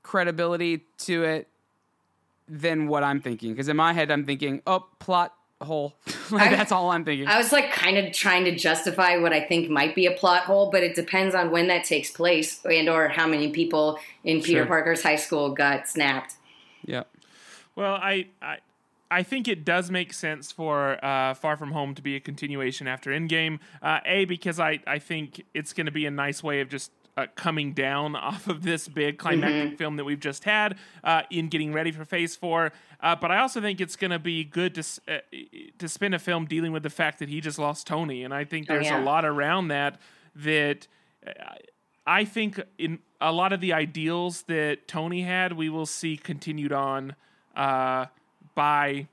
credibility 0.04 0.82
to 1.00 1.24
it 1.24 1.48
than 2.48 2.88
what 2.88 3.04
I'm 3.04 3.22
thinking. 3.22 3.52
Because 3.52 3.68
in 3.68 3.76
my 3.78 3.94
head, 3.94 4.10
I'm 4.12 4.26
thinking, 4.26 4.62
oh, 4.66 4.86
plot 5.00 5.34
hole. 5.62 5.96
like, 6.32 6.52
I- 6.52 6.56
that's 6.56 6.72
all 6.72 6.92
I'm 6.92 7.06
thinking. 7.06 7.28
I 7.28 7.38
was 7.38 7.52
like 7.52 7.72
kind 7.72 7.98
of 7.98 8.14
trying 8.14 8.46
to 8.46 8.56
justify 8.56 9.18
what 9.18 9.34
I 9.34 9.42
think 9.42 9.70
might 9.70 9.96
be 9.96 10.06
a 10.06 10.12
plot 10.12 10.44
hole, 10.44 10.70
but 10.72 10.84
it 10.84 10.96
depends 10.96 11.36
on 11.36 11.52
when 11.52 11.68
that 11.68 11.84
takes 11.86 12.12
place 12.12 12.60
and 12.66 12.88
or 12.90 13.08
how 13.10 13.28
many 13.28 13.52
people 13.52 14.00
in 14.24 14.42
Peter 14.42 14.60
Sure. 14.62 14.66
Parker's 14.66 15.04
high 15.04 15.16
school 15.18 15.52
got 15.54 15.88
snapped. 15.88 16.36
yeah. 16.84 17.04
Well, 17.76 17.96
I, 17.96 18.28
I, 18.42 18.58
I 19.12 19.24
think 19.24 19.48
it 19.48 19.64
does 19.64 19.92
make 19.92 20.14
sense 20.14 20.52
for 20.52 21.04
uh, 21.04 21.34
Far 21.34 21.58
From 21.58 21.72
Home 21.72 21.94
to 21.96 22.02
be 22.02 22.16
a 22.16 22.20
continuation 22.20 22.88
after 22.88 23.12
Endgame. 23.12 23.60
Uh, 23.82 24.00
a 24.06 24.26
because 24.26 24.60
I, 24.60 24.80
I 24.88 25.00
think 25.00 25.44
it's 25.54 25.74
going 25.74 25.86
to 25.86 25.92
be 25.92 26.06
a 26.06 26.12
nice 26.12 26.42
way 26.42 26.62
of 26.62 26.70
just 26.70 26.92
uh, 27.18 27.28
coming 27.36 27.74
down 27.74 28.16
off 28.16 28.48
of 28.48 28.64
this 28.64 28.88
big 28.88 29.18
climactic 29.18 29.78
film 29.78 29.98
that 29.98 30.04
we've 30.04 30.20
just 30.20 30.44
had 30.44 30.78
uh, 31.04 31.24
in 31.30 31.48
getting 31.50 31.74
ready 31.74 31.92
for 31.92 32.06
Phase 32.06 32.36
Four. 32.36 32.72
Uh, 33.00 33.16
but 33.16 33.32
I 33.32 33.40
also 33.40 33.62
think 33.62 33.80
it's 33.80 33.96
going 33.96 34.12
to 34.12 34.20
be 34.20 34.44
good 34.44 34.76
to 34.76 34.84
uh, 35.08 35.20
to 35.78 35.88
spend 35.88 36.16
a 36.16 36.20
film 36.20 36.46
dealing 36.46 36.72
with 36.72 36.84
the 36.84 36.90
fact 36.90 37.20
that 37.20 37.30
he 37.30 37.42
just 37.42 37.60
lost 37.60 37.88
Tony, 37.88 38.24
and 38.24 38.34
I 38.34 38.44
think 38.44 38.68
there's 38.68 38.88
yeah. 38.88 39.02
a 39.02 39.04
lot 39.04 39.26
around 39.26 39.70
that 39.70 40.00
that. 40.36 40.88
Uh, 41.26 41.32
I 42.08 42.24
think 42.24 42.62
in 42.78 43.00
a 43.20 43.32
lot 43.32 43.52
of 43.52 43.62
the 43.62 43.74
ideals 43.74 44.44
that 44.44 44.88
Tony 44.88 45.24
had, 45.24 45.54
we 45.54 45.70
will 45.70 45.88
see 45.88 46.18
continued 46.18 46.72
on 46.72 47.16
uh, 47.56 48.06
by 48.56 49.08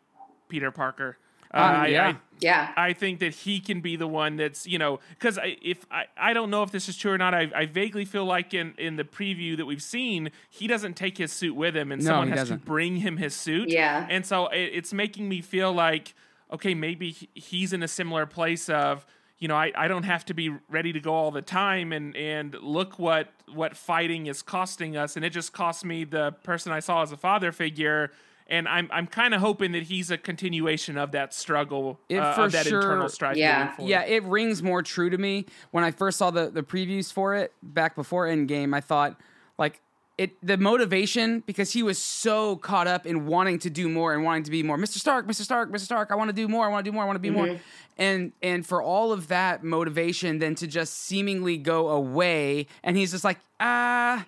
Peter 0.49 0.71
Parker. 0.71 1.17
Uh, 1.53 1.57
Um, 1.59 1.63
I- 1.83 1.87
yeah. 1.89 2.07
I, 2.09 2.17
Yeah. 2.41 2.73
I 2.77 2.93
think 2.93 3.21
that 3.21 3.35
he 3.35 3.61
can 3.61 3.81
be 3.81 3.95
the 3.97 4.09
one 4.09 4.37
that's 4.37 4.67
you 4.67 4.79
know 4.79 4.99
because 5.11 5.39
I, 5.39 5.57
if 5.63 5.85
I, 5.91 6.07
I 6.17 6.33
don't 6.33 6.51
know 6.51 6.63
if 6.65 6.71
this 6.73 6.89
is 6.89 6.97
true 6.97 7.13
or 7.13 7.19
not. 7.19 7.35
I, 7.35 7.51
I 7.55 7.67
vaguely 7.67 8.05
feel 8.05 8.25
like 8.25 8.53
in 8.55 8.75
in 8.79 8.97
the 8.97 9.05
preview 9.05 9.57
that 9.59 9.67
we've 9.67 9.83
seen, 9.83 10.31
he 10.51 10.67
doesn't 10.67 10.95
take 10.95 11.19
his 11.19 11.31
suit 11.33 11.55
with 11.55 11.77
him, 11.77 11.93
and 11.93 12.03
No, 12.03 12.09
someone 12.11 12.29
has 12.29 12.39
to 12.39 12.43
doesn't. 12.45 12.65
bring 12.65 12.97
him 12.97 13.17
his 13.19 13.35
suit. 13.35 13.69
Yeah. 13.69 14.07
and 14.11 14.25
so 14.27 14.47
it, 14.49 14.71
it's 14.73 14.93
making 14.93 15.29
me 15.29 15.41
feel 15.41 15.73
like 15.73 16.15
okay, 16.53 16.75
maybe 16.75 17.17
he's 17.35 17.73
in 17.73 17.83
a 17.83 17.89
similar 17.89 18.27
place 18.27 18.69
of 18.69 19.07
you 19.39 19.47
know 19.47 19.55
I, 19.57 19.73
I 19.77 19.87
don't 19.89 20.05
have 20.05 20.25
to 20.27 20.35
be 20.35 20.49
ready 20.71 20.93
to 20.95 21.01
go 21.01 21.13
all 21.15 21.31
the 21.31 21.43
time 21.43 21.93
and 21.93 22.17
and 22.17 22.55
look 22.61 22.99
what 22.99 23.29
what 23.55 23.77
fighting 23.77 24.27
is 24.27 24.43
costing 24.43 24.97
us 24.97 25.17
and 25.17 25.25
it 25.25 25.31
just 25.31 25.53
cost 25.53 25.85
me 25.85 26.05
the 26.05 26.33
person 26.43 26.73
I 26.73 26.81
saw 26.81 27.03
as 27.03 27.13
a 27.13 27.17
father 27.17 27.53
figure. 27.53 28.11
And 28.53 28.69
I'm 28.69 28.89
I'm 28.93 29.07
kind 29.07 29.33
of 29.33 29.41
hoping 29.41 29.73
that 29.73 29.85
he's 29.85 30.11
a 30.11 30.19
continuation 30.19 30.99
of 30.99 31.13
that 31.13 31.33
struggle, 31.33 31.99
It 32.11 32.19
uh, 32.19 32.35
for 32.35 32.45
of 32.45 32.53
that 32.53 32.67
sure- 32.67 32.83
internal 32.83 33.09
strife. 33.09 33.37
Yeah. 33.39 33.75
Yeah, 33.81 34.05
it 34.05 34.23
rings 34.25 34.63
more 34.63 34.83
true 34.83 35.09
to 35.09 35.17
me. 35.17 35.47
When 35.71 35.83
I 35.85 35.91
first 35.91 36.19
saw 36.19 36.31
the, 36.31 36.51
the 36.51 36.63
previews 36.63 37.11
for 37.11 37.35
it 37.35 37.53
back 37.63 37.97
before 37.97 38.27
Endgame, 38.29 38.75
I 38.77 38.81
thought 38.83 39.19
like 39.57 39.81
it 40.19 40.33
the 40.47 40.59
motivation 40.59 41.41
because 41.47 41.73
he 41.73 41.83
was 41.83 41.97
so 41.99 42.57
caught 42.57 42.87
up 42.87 43.07
in 43.07 43.25
wanting 43.25 43.59
to 43.61 43.71
do 43.71 43.89
more 43.89 44.13
and 44.13 44.23
wanting 44.23 44.43
to 44.43 44.51
be 44.51 44.63
more. 44.63 44.77
Mr. 44.77 44.99
Stark, 44.99 45.27
Mr. 45.27 45.41
Stark, 45.41 45.71
Mr. 45.73 45.81
Stark, 45.81 46.11
I 46.11 46.15
want 46.17 46.29
to 46.29 46.37
do 46.37 46.47
more, 46.47 46.67
I 46.67 46.69
want 46.69 46.85
to 46.85 46.91
do 46.91 46.95
more, 46.95 47.05
I 47.05 47.07
want 47.07 47.17
to 47.17 47.21
be 47.21 47.31
more. 47.31 47.59
And 47.97 48.33
and 48.43 48.67
for 48.67 48.83
all 48.83 49.13
of 49.13 49.29
that 49.29 49.65
motivation 49.65 50.39
then 50.41 50.55
to 50.57 50.67
just 50.67 50.93
seemingly 50.99 51.57
go 51.57 51.89
away 51.89 52.67
and 52.83 52.99
he's 52.99 53.13
just 53.13 53.25
like, 53.25 53.39
ah, 53.61 54.27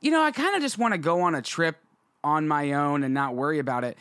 you 0.00 0.10
know, 0.10 0.22
I 0.24 0.32
kind 0.32 0.56
of 0.56 0.60
just 0.62 0.76
want 0.76 0.92
to 0.94 0.98
go 0.98 1.20
on 1.20 1.36
a 1.36 1.42
trip 1.42 1.76
on 2.22 2.48
my 2.48 2.72
own 2.72 3.02
and 3.02 3.14
not 3.14 3.34
worry 3.34 3.58
about 3.58 3.84
it. 3.84 3.98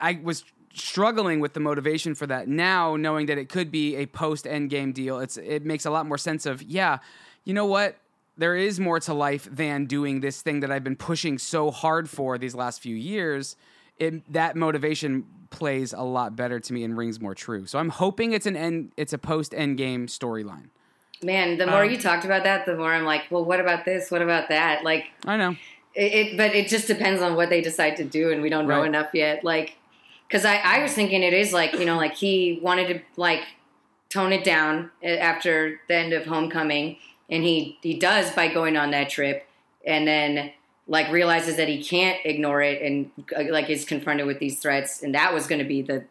I 0.00 0.20
was 0.22 0.44
struggling 0.74 1.40
with 1.40 1.54
the 1.54 1.60
motivation 1.60 2.14
for 2.14 2.26
that. 2.26 2.48
Now, 2.48 2.96
knowing 2.96 3.26
that 3.26 3.38
it 3.38 3.48
could 3.48 3.70
be 3.70 3.96
a 3.96 4.06
post 4.06 4.44
Endgame 4.44 4.94
deal, 4.94 5.18
it's 5.18 5.36
it 5.36 5.64
makes 5.64 5.84
a 5.84 5.90
lot 5.90 6.06
more 6.06 6.18
sense 6.18 6.46
of 6.46 6.62
yeah, 6.62 6.98
you 7.44 7.54
know 7.54 7.66
what? 7.66 7.96
There 8.36 8.54
is 8.54 8.78
more 8.78 9.00
to 9.00 9.14
life 9.14 9.48
than 9.50 9.86
doing 9.86 10.20
this 10.20 10.42
thing 10.42 10.60
that 10.60 10.70
I've 10.70 10.84
been 10.84 10.96
pushing 10.96 11.38
so 11.38 11.72
hard 11.72 12.08
for 12.08 12.38
these 12.38 12.54
last 12.54 12.80
few 12.80 12.94
years. 12.94 13.56
It, 13.98 14.32
that 14.32 14.54
motivation 14.54 15.26
plays 15.50 15.92
a 15.92 16.02
lot 16.02 16.36
better 16.36 16.60
to 16.60 16.72
me 16.72 16.84
and 16.84 16.96
rings 16.96 17.20
more 17.20 17.34
true. 17.34 17.66
So 17.66 17.80
I'm 17.80 17.88
hoping 17.88 18.32
it's 18.32 18.46
an 18.46 18.56
end, 18.56 18.92
it's 18.96 19.12
a 19.12 19.18
post 19.18 19.50
Endgame 19.50 20.04
storyline. 20.04 20.68
Man, 21.20 21.58
the 21.58 21.66
more 21.66 21.82
Um, 21.82 21.90
you 21.90 21.98
talked 21.98 22.24
about 22.24 22.44
that, 22.44 22.64
the 22.64 22.76
more 22.76 22.92
I'm 22.92 23.04
like, 23.04 23.22
well, 23.28 23.44
what 23.44 23.58
about 23.58 23.84
this? 23.84 24.08
What 24.08 24.22
about 24.22 24.50
that? 24.50 24.84
Like, 24.84 25.06
I 25.26 25.36
know. 25.36 25.56
It, 25.94 26.12
it 26.12 26.36
but 26.36 26.54
it 26.54 26.68
just 26.68 26.86
depends 26.86 27.22
on 27.22 27.34
what 27.36 27.50
they 27.50 27.60
decide 27.60 27.96
to 27.96 28.04
do, 28.04 28.30
and 28.30 28.42
we 28.42 28.48
don't 28.48 28.66
know 28.66 28.80
Right. 28.80 28.86
enough 28.86 29.08
yet. 29.14 29.44
Like, 29.44 29.76
because 30.28 30.44
I, 30.44 30.56
I 30.56 30.82
was 30.82 30.92
thinking 30.92 31.22
it 31.22 31.32
is 31.34 31.52
like, 31.52 31.72
you 31.74 31.84
know, 31.84 31.96
like 31.96 32.14
he 32.14 32.58
wanted 32.62 32.88
to 32.88 33.00
like 33.16 33.44
tone 34.08 34.32
it 34.32 34.44
down 34.44 34.90
uh, 35.02 35.08
after 35.08 35.80
the 35.88 35.94
end 35.96 36.12
of 36.12 36.26
Homecoming, 36.26 36.96
and 37.28 37.42
he 37.42 37.78
he 37.82 37.98
does 37.98 38.30
by 38.32 38.48
going 38.48 38.76
on 38.76 38.90
that 38.92 39.10
trip, 39.10 39.46
and 39.86 40.06
then 40.06 40.52
like 40.86 41.10
realizes 41.12 41.56
that 41.56 41.68
he 41.68 41.82
can't 41.82 42.18
ignore 42.24 42.62
it, 42.62 42.80
and 42.82 43.10
uh, 43.36 43.44
like 43.52 43.68
is 43.68 43.84
confronted 43.84 44.26
with 44.26 44.38
these 44.38 44.58
threats, 44.60 45.02
and 45.02 45.14
that 45.14 45.34
was 45.34 45.46
going 45.46 45.58
to 45.60 45.68
be 45.68 45.82
the 45.82 46.04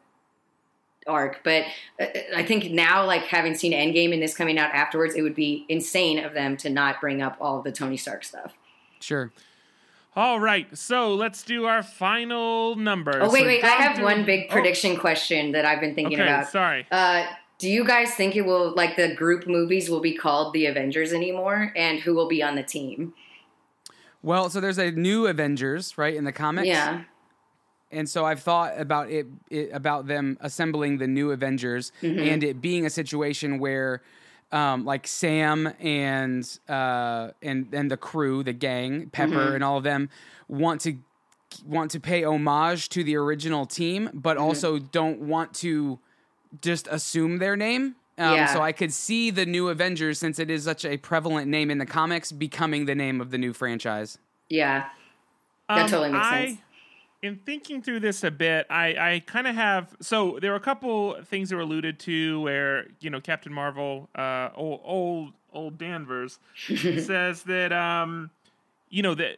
arc. 1.07 1.41
But 1.43 1.63
uh, 1.99 2.05
I 2.35 2.43
think 2.43 2.71
now, 2.71 3.05
like 3.05 3.23
having 3.23 3.55
seen 3.55 3.71
Endgame 3.71 4.13
and 4.13 4.21
this 4.21 4.35
coming 4.35 4.59
out 4.59 4.71
afterwards, 4.73 5.15
it 5.15 5.21
would 5.21 5.35
be 5.35 5.65
insane 5.69 6.23
of 6.23 6.33
them 6.33 6.57
to 6.57 6.69
not 6.69 6.99
bring 7.01 7.21
up 7.21 7.37
all 7.39 7.61
the 7.61 7.71
Tony 7.71 7.97
Stark 7.97 8.23
stuff. 8.23 8.53
Sure. 8.99 9.31
All 10.17 10.39
right, 10.39 10.65
so 10.75 11.13
let's 11.13 11.43
do 11.43 11.65
our 11.65 11.83
final 11.83 12.75
numbers. 12.75 13.17
Oh 13.21 13.31
wait, 13.31 13.41
So 13.41 13.45
wait! 13.45 13.63
I 13.63 13.67
have 13.67 13.97
through- 13.97 14.05
one 14.05 14.25
big 14.25 14.47
Oh, 14.49 14.51
prediction 14.51 14.97
question 14.97 15.51
that 15.51 15.63
I've 15.63 15.79
been 15.79 15.93
thinking 15.93 16.19
okay, 16.19 16.27
about. 16.27 16.47
sorry. 16.49 16.87
Uh, 16.91 17.27
do 17.59 17.69
you 17.69 17.85
guys 17.85 18.15
think 18.15 18.35
it 18.35 18.41
will 18.41 18.73
like 18.73 18.95
the 18.95 19.13
group 19.13 19.45
movies 19.45 19.91
will 19.91 19.99
be 19.99 20.15
called 20.15 20.53
the 20.55 20.65
Avengers 20.65 21.13
anymore, 21.13 21.71
and 21.75 21.99
who 21.99 22.15
will 22.15 22.27
be 22.27 22.41
on 22.41 22.55
the 22.55 22.63
team? 22.63 23.13
Well, 24.23 24.49
so 24.49 24.59
there's 24.59 24.79
a 24.79 24.89
new 24.89 25.27
Avengers, 25.27 25.99
right, 25.99 26.15
in 26.15 26.23
the 26.23 26.31
comics. 26.31 26.67
Yeah, 26.67 27.03
and 27.91 28.09
so 28.09 28.25
I've 28.25 28.41
thought 28.41 28.73
about 28.79 29.11
it, 29.11 29.27
it 29.51 29.69
about 29.71 30.07
them 30.07 30.39
assembling 30.41 30.97
the 30.97 31.05
new 31.07 31.29
Avengers 31.29 31.91
Mm-hmm. 32.01 32.19
and 32.27 32.43
it 32.43 32.59
being 32.59 32.87
a 32.87 32.89
situation 32.89 33.59
where 33.59 34.01
um, 34.51 34.85
like 34.85 35.07
Sam 35.07 35.73
and 35.79 36.47
uh, 36.69 37.29
and 37.41 37.67
and 37.73 37.91
the 37.91 37.97
crew, 37.97 38.43
the 38.43 38.53
gang, 38.53 39.09
Pepper, 39.09 39.31
Mm-hmm. 39.33 39.55
and 39.55 39.63
all 39.63 39.77
of 39.77 39.83
them 39.83 40.09
want 40.47 40.81
to 40.81 40.97
want 41.65 41.91
to 41.91 41.99
pay 41.99 42.23
homage 42.23 42.89
to 42.89 43.03
the 43.03 43.15
original 43.15 43.65
team, 43.65 44.09
but 44.13 44.37
Mm-hmm. 44.37 44.45
also 44.45 44.79
don't 44.79 45.19
want 45.21 45.53
to 45.55 45.99
just 46.61 46.87
assume 46.89 47.39
their 47.39 47.55
name. 47.55 47.95
Um, 48.17 48.33
Yeah. 48.35 48.45
So 48.53 48.61
I 48.61 48.71
could 48.71 48.91
see 48.93 49.29
the 49.31 49.45
new 49.45 49.69
Avengers, 49.69 50.17
since 50.19 50.39
it 50.39 50.49
is 50.49 50.63
such 50.63 50.85
a 50.85 50.97
prevalent 50.97 51.47
name 51.49 51.69
in 51.69 51.77
the 51.77 51.85
comics, 51.85 52.31
becoming 52.31 52.85
the 52.85 52.95
name 52.95 53.21
of 53.21 53.31
the 53.31 53.37
new 53.37 53.53
franchise. 53.53 54.17
Yeah. 54.49 54.85
That 55.69 55.83
Um, 55.83 55.89
totally 55.89 56.11
makes 56.11 56.25
I, 56.25 56.45
sense. 56.47 56.59
In 57.27 57.35
thinking 57.45 57.81
through 57.81 57.99
this 57.99 58.23
a 58.23 58.31
bit, 58.31 58.65
I, 58.69 58.87
I 59.15 59.23
kind 59.25 59.47
of 59.47 59.55
have 59.55 59.95
so 59.99 60.37
there 60.41 60.51
were 60.51 60.57
a 60.57 60.61
couple 60.61 61.21
things 61.23 61.49
that 61.49 61.55
were 61.55 61.61
alluded 61.61 61.99
to 62.01 62.41
where 62.41 62.87
you 62.99 63.09
know 63.09 63.19
Captain 63.21 63.53
Marvel, 63.53 64.09
uh, 64.15 64.49
old 64.55 64.81
old 64.83 65.33
old 65.51 65.77
Danvers 65.77 66.39
says 66.67 67.43
that 67.43 67.73
um, 67.73 68.29
you 68.89 69.01
know 69.03 69.13
that 69.15 69.37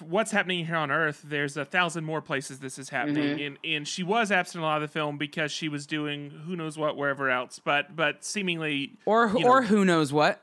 what's 0.00 0.30
happening 0.32 0.64
here 0.66 0.76
on 0.76 0.90
Earth, 0.90 1.22
there's 1.24 1.56
a 1.56 1.64
thousand 1.64 2.04
more 2.04 2.20
places 2.20 2.58
this 2.60 2.78
is 2.78 2.88
happening, 2.88 3.36
Mm-hmm. 3.36 3.44
and 3.46 3.58
and 3.64 3.88
she 3.88 4.02
was 4.02 4.32
absent 4.32 4.62
a 4.62 4.66
lot 4.66 4.82
of 4.82 4.88
the 4.88 4.92
film 4.92 5.18
because 5.18 5.52
she 5.52 5.68
was 5.68 5.86
doing 5.86 6.30
who 6.46 6.56
knows 6.56 6.76
what 6.78 6.96
wherever 6.96 7.30
else, 7.30 7.60
but 7.62 7.94
but 7.94 8.24
seemingly 8.24 8.92
Or 9.04 9.28
you 9.28 9.40
know, 9.40 9.48
or 9.50 9.62
who 9.62 9.84
knows 9.84 10.12
what? 10.12 10.42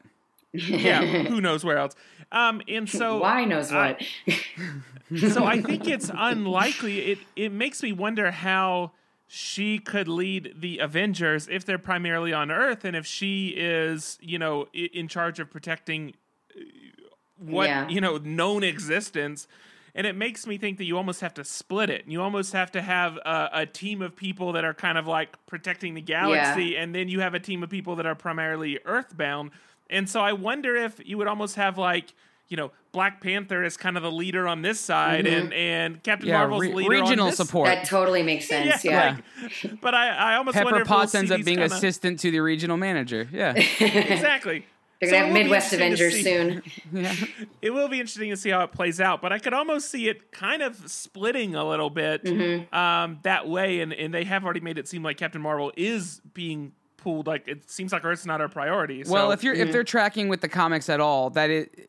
Yeah, 0.53 1.01
who 1.23 1.41
knows 1.47 1.63
where 1.63 1.77
else. 1.77 1.95
Um, 2.31 2.61
and 2.67 2.89
so 2.89 3.17
Why 3.21 3.45
knows 3.45 3.71
I- 3.71 3.97
what? 4.27 5.19
so 5.31 5.45
I 5.45 5.61
think 5.61 5.87
it's 5.87 6.11
unlikely. 6.13 7.11
It 7.11 7.19
it 7.35 7.51
makes 7.51 7.83
me 7.83 7.91
wonder 7.91 8.31
how 8.31 8.91
she 9.27 9.79
could 9.79 10.07
lead 10.07 10.53
the 10.59 10.79
Avengers 10.79 11.47
if 11.49 11.63
they're 11.65 11.77
primarily 11.77 12.33
on 12.33 12.51
Earth, 12.51 12.83
and 12.83 12.95
if 12.95 13.05
she 13.05 13.49
is, 13.55 14.17
you 14.21 14.37
know, 14.37 14.67
in 14.73 15.07
charge 15.07 15.39
of 15.39 15.49
protecting 15.49 16.13
uh, 16.55 16.61
what 17.37 17.67
Yeah. 17.69 17.87
you 17.89 18.01
know 18.01 18.17
known 18.17 18.63
existence. 18.63 19.47
And 19.93 20.07
it 20.07 20.15
makes 20.15 20.47
me 20.47 20.57
think 20.57 20.77
that 20.77 20.85
you 20.85 20.95
almost 20.95 21.19
have 21.19 21.33
to 21.33 21.43
split 21.43 21.89
it. 21.89 22.05
You 22.07 22.21
almost 22.21 22.53
have 22.53 22.71
to 22.71 22.81
have 22.81 23.17
a, 23.17 23.49
a 23.51 23.65
team 23.65 24.01
of 24.01 24.15
people 24.15 24.53
that 24.53 24.63
are 24.63 24.73
kind 24.73 24.97
of 24.97 25.05
like 25.05 25.35
protecting 25.47 25.95
the 25.95 26.01
galaxy, 26.01 26.77
and 26.77 26.95
then 26.95 27.09
you 27.09 27.19
have 27.19 27.33
a 27.33 27.41
team 27.41 27.61
of 27.61 27.69
people 27.69 27.97
that 27.97 28.05
are 28.05 28.15
primarily 28.15 28.79
Earthbound. 28.85 29.51
And 29.91 30.09
so 30.09 30.21
I 30.21 30.33
wonder 30.33 30.75
if 30.75 30.99
you 31.05 31.17
would 31.17 31.27
almost 31.27 31.55
have 31.57 31.77
like 31.77 32.13
you 32.47 32.57
know 32.57 32.71
Black 32.91 33.21
Panther 33.21 33.63
is 33.63 33.77
kind 33.77 33.95
of 33.95 34.03
the 34.03 34.11
leader 34.11 34.47
on 34.47 34.61
this 34.61 34.79
side, 34.79 35.25
and 35.27 35.53
and 35.53 36.01
Captain 36.03 36.27
Yeah, 36.29 36.39
Marvel's 36.39 36.61
re- 36.63 36.73
leader 36.73 36.89
regional 36.89 37.25
on 37.25 37.29
this. 37.31 37.37
support. 37.37 37.67
that 37.67 37.85
totally 37.85 38.23
makes 38.23 38.47
sense. 38.47 38.83
Yeah. 38.83 39.17
like- 39.63 39.79
but 39.81 39.93
I, 39.93 40.09
I 40.09 40.35
almost 40.35 40.55
wonder 40.55 40.71
Pepper 40.71 40.81
if 40.81 40.89
we'll 40.89 40.99
Potts 40.99 41.15
ends 41.15 41.31
up 41.31 41.43
being 41.43 41.59
kinda- 41.59 41.73
assistant 41.75 42.19
to 42.21 42.31
the 42.31 42.39
regional 42.41 42.77
manager. 42.77 43.29
Yeah. 43.31 43.53
exactly. 43.79 44.65
They're 44.99 45.09
gonna 45.09 45.17
it 45.17 45.25
have 45.25 45.27
will 45.29 45.33
be 45.35 45.43
Midwest 45.43 45.73
interesting 45.73 46.23
to 46.23 46.33
Avengers 46.35 46.93
see- 46.93 47.07
soon. 47.33 47.47
It 47.61 47.69
will 47.71 47.87
be 47.87 47.99
interesting 47.99 48.29
to 48.31 48.37
see 48.37 48.49
how 48.49 48.61
it 48.63 48.71
plays 48.71 48.99
out, 49.01 49.21
but 49.21 49.31
I 49.33 49.39
could 49.39 49.53
almost 49.53 49.89
see 49.89 50.09
it 50.09 50.31
kind 50.31 50.61
of 50.61 50.75
splitting 50.91 51.55
a 51.55 51.67
little 51.67 51.89
bit 51.89 52.23
Mm-hmm. 52.23 52.75
um, 52.75 53.19
that 53.23 53.47
way, 53.47 53.79
and, 53.79 53.93
and 53.93 54.13
they 54.13 54.23
have 54.25 54.43
already 54.43 54.59
made 54.59 54.77
it 54.77 54.87
seem 54.87 55.01
like 55.03 55.17
Captain 55.17 55.41
Marvel 55.41 55.71
is 55.77 56.21
being 56.33 56.73
pulled. 57.01 57.27
Like 57.27 57.47
it 57.47 57.69
seems 57.69 57.91
like 57.91 58.05
Earth's 58.05 58.25
not 58.25 58.39
our 58.39 58.47
priority. 58.47 59.03
Well, 59.05 59.31
if 59.31 59.43
you're 59.43 59.53
if 59.53 59.71
they're 59.73 59.83
tracking 59.83 60.29
with 60.29 60.39
the 60.41 60.47
comics 60.49 60.87
at 60.89 60.99
all, 61.01 61.29
that 61.31 61.49
it, 61.49 61.73
it- 61.75 61.87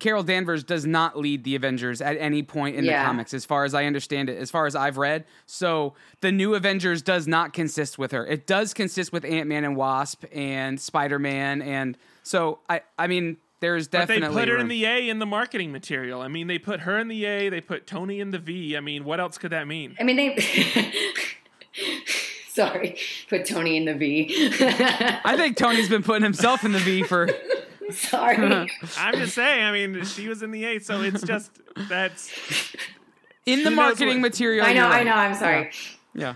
Carol 0.00 0.22
Danvers 0.22 0.64
does 0.64 0.86
not 0.86 1.18
lead 1.18 1.44
the 1.44 1.54
Avengers 1.54 2.00
at 2.00 2.16
any 2.18 2.42
point 2.42 2.76
in 2.76 2.84
Yeah. 2.86 3.02
the 3.02 3.06
comics, 3.06 3.34
as 3.34 3.44
far 3.44 3.64
as 3.64 3.74
I 3.74 3.84
understand 3.84 4.30
it, 4.30 4.38
as 4.38 4.50
far 4.50 4.64
as 4.64 4.74
I've 4.74 4.96
read. 4.96 5.26
So 5.44 5.92
the 6.22 6.32
new 6.32 6.54
Avengers 6.54 7.02
does 7.02 7.28
not 7.28 7.52
consist 7.52 7.98
with 7.98 8.12
her. 8.12 8.26
It 8.26 8.46
does 8.46 8.72
consist 8.72 9.12
with 9.12 9.22
Ant 9.26 9.46
Man 9.46 9.64
and 9.64 9.76
Wasp 9.76 10.24
and 10.32 10.80
Spider 10.80 11.18
Man, 11.18 11.60
and 11.60 11.98
so 12.22 12.60
I 12.70 12.80
I 12.98 13.06
mean 13.06 13.36
there's 13.60 13.86
But 13.88 14.08
they 14.08 14.20
put 14.20 14.48
her 14.48 14.54
room. 14.54 14.62
in 14.62 14.68
the 14.68 14.84
A 14.86 15.08
in 15.10 15.18
the 15.18 15.26
marketing 15.26 15.72
material. 15.72 16.22
I 16.22 16.28
mean, 16.28 16.46
they 16.46 16.58
put 16.58 16.80
her 16.80 16.98
in 16.98 17.08
the 17.08 17.24
A, 17.26 17.48
they 17.50 17.60
put 17.60 17.86
Tony 17.86 18.20
in 18.20 18.30
the 18.30 18.38
V. 18.38 18.76
I 18.76 18.80
mean, 18.80 19.04
what 19.04 19.20
else 19.20 19.36
could 19.38 19.52
that 19.52 19.66
mean? 19.66 19.94
I 20.00 20.04
mean, 20.04 20.16
they. 20.16 20.92
Sorry, 22.64 22.96
put 23.28 23.46
Tony 23.46 23.76
in 23.76 23.84
the 23.84 23.94
V. 23.94 24.28
I 25.24 25.34
think 25.36 25.56
Tony's 25.56 25.88
been 25.88 26.02
putting 26.04 26.22
himself 26.22 26.64
in 26.64 26.72
the 26.72 26.78
V 26.78 27.02
for 27.02 27.28
Sorry. 27.90 28.36
I'm 28.98 29.14
just 29.14 29.34
saying. 29.34 29.62
I 29.64 29.72
mean, 29.72 30.04
she 30.04 30.28
was 30.28 30.42
in 30.42 30.50
the 30.52 30.64
A, 30.64 30.78
so 30.78 31.02
it's 31.02 31.22
just 31.22 31.50
that's 31.88 32.32
in 33.44 33.62
the 33.64 33.70
marketing 33.70 34.20
what- 34.22 34.30
material. 34.30 34.64
I 34.66 34.72
know, 34.72 34.84
you're 34.86 34.92
I 34.96 35.02
know. 35.02 35.12
I'm 35.14 35.34
sorry. 35.34 35.70
Yeah. 36.14 36.34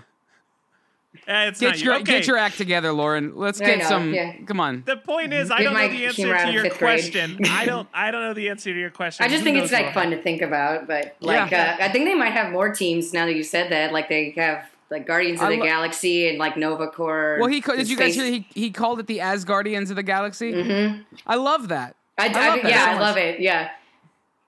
eh, 1.27 1.47
it's 1.47 1.59
Get 1.59 1.67
not 1.67 1.79
your 1.81 1.93
you. 1.95 2.01
Okay. 2.01 2.17
get 2.19 2.27
your 2.27 2.37
act 2.37 2.57
together, 2.57 2.91
Lauren. 2.91 3.35
Let's 3.35 3.59
get 3.59 3.83
some. 3.87 4.13
yeah. 4.13 4.33
Come 4.45 4.59
on. 4.59 4.83
the 4.85 4.97
point 4.97 5.33
is, 5.33 5.49
I 5.49 5.59
Get 5.59 5.63
don't 5.63 5.73
know 5.73 5.87
the 5.87 6.05
answer 6.05 6.37
to 6.45 6.51
your 6.51 6.69
question. 6.71 7.39
I 7.47 7.65
don't. 7.65 7.87
I 7.93 8.11
don't 8.11 8.21
know 8.21 8.33
the 8.33 8.49
answer 8.49 8.73
to 8.73 8.79
your 8.79 8.89
question. 8.91 9.25
I 9.25 9.29
just 9.29 9.39
Who 9.39 9.45
think 9.45 9.57
it's 9.63 9.71
like 9.71 9.85
what- 9.85 9.93
fun 9.95 10.11
to 10.11 10.21
think 10.21 10.41
about, 10.41 10.85
but 10.85 11.15
like 11.21 11.49
Yeah. 11.51 11.77
uh, 11.79 11.83
I 11.85 11.89
think 11.89 12.05
they 12.05 12.13
might 12.15 12.33
have 12.33 12.51
more 12.51 12.73
teams 12.73 13.13
now 13.13 13.25
that 13.25 13.35
you 13.35 13.43
said 13.43 13.71
that. 13.71 13.91
Like 13.93 14.09
they 14.09 14.31
have 14.37 14.65
like 14.91 15.05
Guardians 15.05 15.39
of 15.39 15.47
I 15.47 15.51
the 15.51 15.57
lo- 15.57 15.65
Galaxy 15.65 16.29
and 16.29 16.37
like 16.37 16.57
Nova 16.57 16.87
Corps. 16.87 17.37
Well, 17.39 17.49
he 17.49 17.61
did 17.61 17.89
you 17.89 17.97
guys 17.97 18.15
hear 18.15 18.25
he 18.25 18.47
he 18.53 18.71
called 18.71 18.99
it 18.99 19.07
the 19.07 19.19
Asgardians 19.19 19.89
of 19.89 19.95
the 19.95 20.03
Galaxy? 20.03 20.51
Mhm. 20.53 21.05
I 21.27 21.35
love 21.35 21.67
that. 21.69 21.95
I, 22.17 22.27
I 22.27 22.27
I, 22.27 22.49
love 22.49 22.61
that 22.63 22.69
yeah, 22.71 22.85
so 22.85 22.91
I 22.91 22.99
love 22.99 23.17
it. 23.17 23.39
Yeah. 23.39 23.69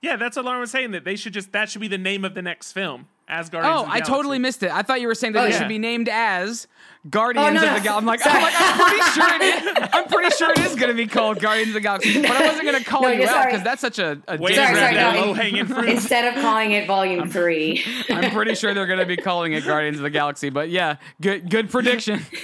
Yeah, 0.02 0.16
that's 0.16 0.36
what 0.36 0.46
Lauren 0.46 0.60
was 0.62 0.72
saying. 0.72 0.92
That 0.92 1.04
they 1.06 1.16
should 1.16 1.34
just 1.34 1.52
that 1.52 1.70
should 1.70 1.82
be 1.82 1.88
the 1.88 1.98
name 1.98 2.26
of 2.26 2.34
the 2.34 2.42
next 2.42 2.72
film. 2.72 3.08
Asgard. 3.32 3.65
Oh, 3.65 3.86
I 3.88 4.01
totally 4.01 4.38
missed 4.39 4.61
it. 4.61 4.71
I 4.71 4.82
thought 4.84 4.99
you 5.01 5.07
were 5.07 5.15
saying 5.15 5.34
that 5.34 5.43
Oh, 5.43 5.45
it 5.45 5.51
yeah. 5.51 5.59
should 5.59 5.69
be 5.69 5.79
named 5.79 6.09
as 6.09 6.67
oh, 6.69 7.09
Guardians 7.09 7.47
Oh, 7.47 7.53
no, 7.53 7.69
of 7.69 7.82
the 7.82 7.82
Galaxy. 7.82 7.89
I'm 7.89 8.05
like, 8.05 8.19
I'm 8.25 8.36
oh 8.38 8.41
like, 8.43 8.53
I'm 8.57 8.77
pretty 8.77 9.11
sure 9.11 9.36
it 9.36 9.41
is. 9.41 9.89
I'm 9.93 10.07
pretty 10.07 10.36
sure 10.36 10.51
it 10.51 10.59
is 10.59 10.75
going 10.75 10.89
to 10.89 10.93
be 10.93 11.07
called 11.07 11.39
Guardians 11.39 11.69
of 11.69 11.73
the 11.75 11.79
Galaxy, 11.79 12.21
but 12.21 12.29
I 12.32 12.45
wasn't 12.47 12.65
going 12.65 12.77
to 12.84 12.89
call 12.89 13.03
No, 13.03 13.07
you 13.09 13.25
out 13.27 13.45
because 13.47 13.63
that's 13.63 13.82
such 13.82 13.97
a, 13.99 14.21
a 14.27 14.38
Wait, 14.38 14.55
Sorry, 14.55 14.75
sorry, 14.75 14.93
that 14.95 15.15
no, 15.15 15.27
low 15.27 15.34
hanging 15.34 15.65
fruit. 15.65 15.88
Instead 15.89 16.25
of 16.36 16.41
calling 16.43 16.71
it 16.71 16.86
Volume 16.88 17.29
Three. 17.29 17.84
I'm 18.09 18.32
pretty 18.32 18.53
sure 18.55 18.73
they're 18.73 18.86
going 18.86 18.99
to 18.99 19.05
be 19.05 19.17
calling 19.17 19.53
it 19.53 19.65
Guardians 19.65 19.97
of 19.97 20.03
the 20.03 20.09
Galaxy. 20.09 20.49
But 20.49 20.69
yeah, 20.69 20.97
good 21.21 21.49
good 21.49 21.69
prediction. 21.71 22.19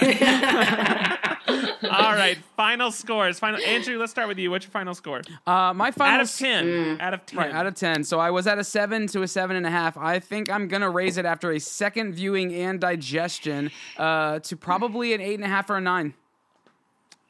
All 1.82 2.12
right, 2.14 2.38
final 2.56 2.90
scores. 2.90 3.38
Final 3.38 3.60
Andrew, 3.62 3.98
let's 3.98 4.10
start 4.10 4.28
with 4.28 4.38
you. 4.38 4.50
What's 4.50 4.64
your 4.64 4.72
final 4.72 4.94
score? 4.94 5.22
Uh, 5.46 5.72
my 5.74 5.90
final 5.90 6.16
Out 6.16 6.20
of 6.22 6.34
ten. 6.34 6.64
Mm. 6.66 7.00
Out 7.00 7.14
of 7.14 7.26
ten. 7.26 7.38
Right, 7.38 7.52
out 7.52 7.66
of 7.66 7.74
10. 7.74 8.04
So 8.04 8.18
I 8.18 8.30
was 8.30 8.46
at 8.46 8.58
a 8.58 8.64
7 8.64 9.06
to 9.08 9.20
a 9.22 9.26
7.5. 9.26 9.96
I 9.96 10.18
think 10.18 10.50
I'm 10.50 10.66
going 10.68 10.80
to 10.82 10.90
raise 10.90 11.16
it 11.18 11.24
after 11.24 11.52
a 11.52 11.58
second 11.60 12.14
viewing 12.14 12.54
and 12.54 12.80
digestion 12.80 13.70
uh, 13.96 14.40
to 14.40 14.56
probably 14.56 15.12
an 15.14 15.20
8.5 15.20 15.70
or 15.70 15.76
a 15.76 15.80
9. 15.80 16.14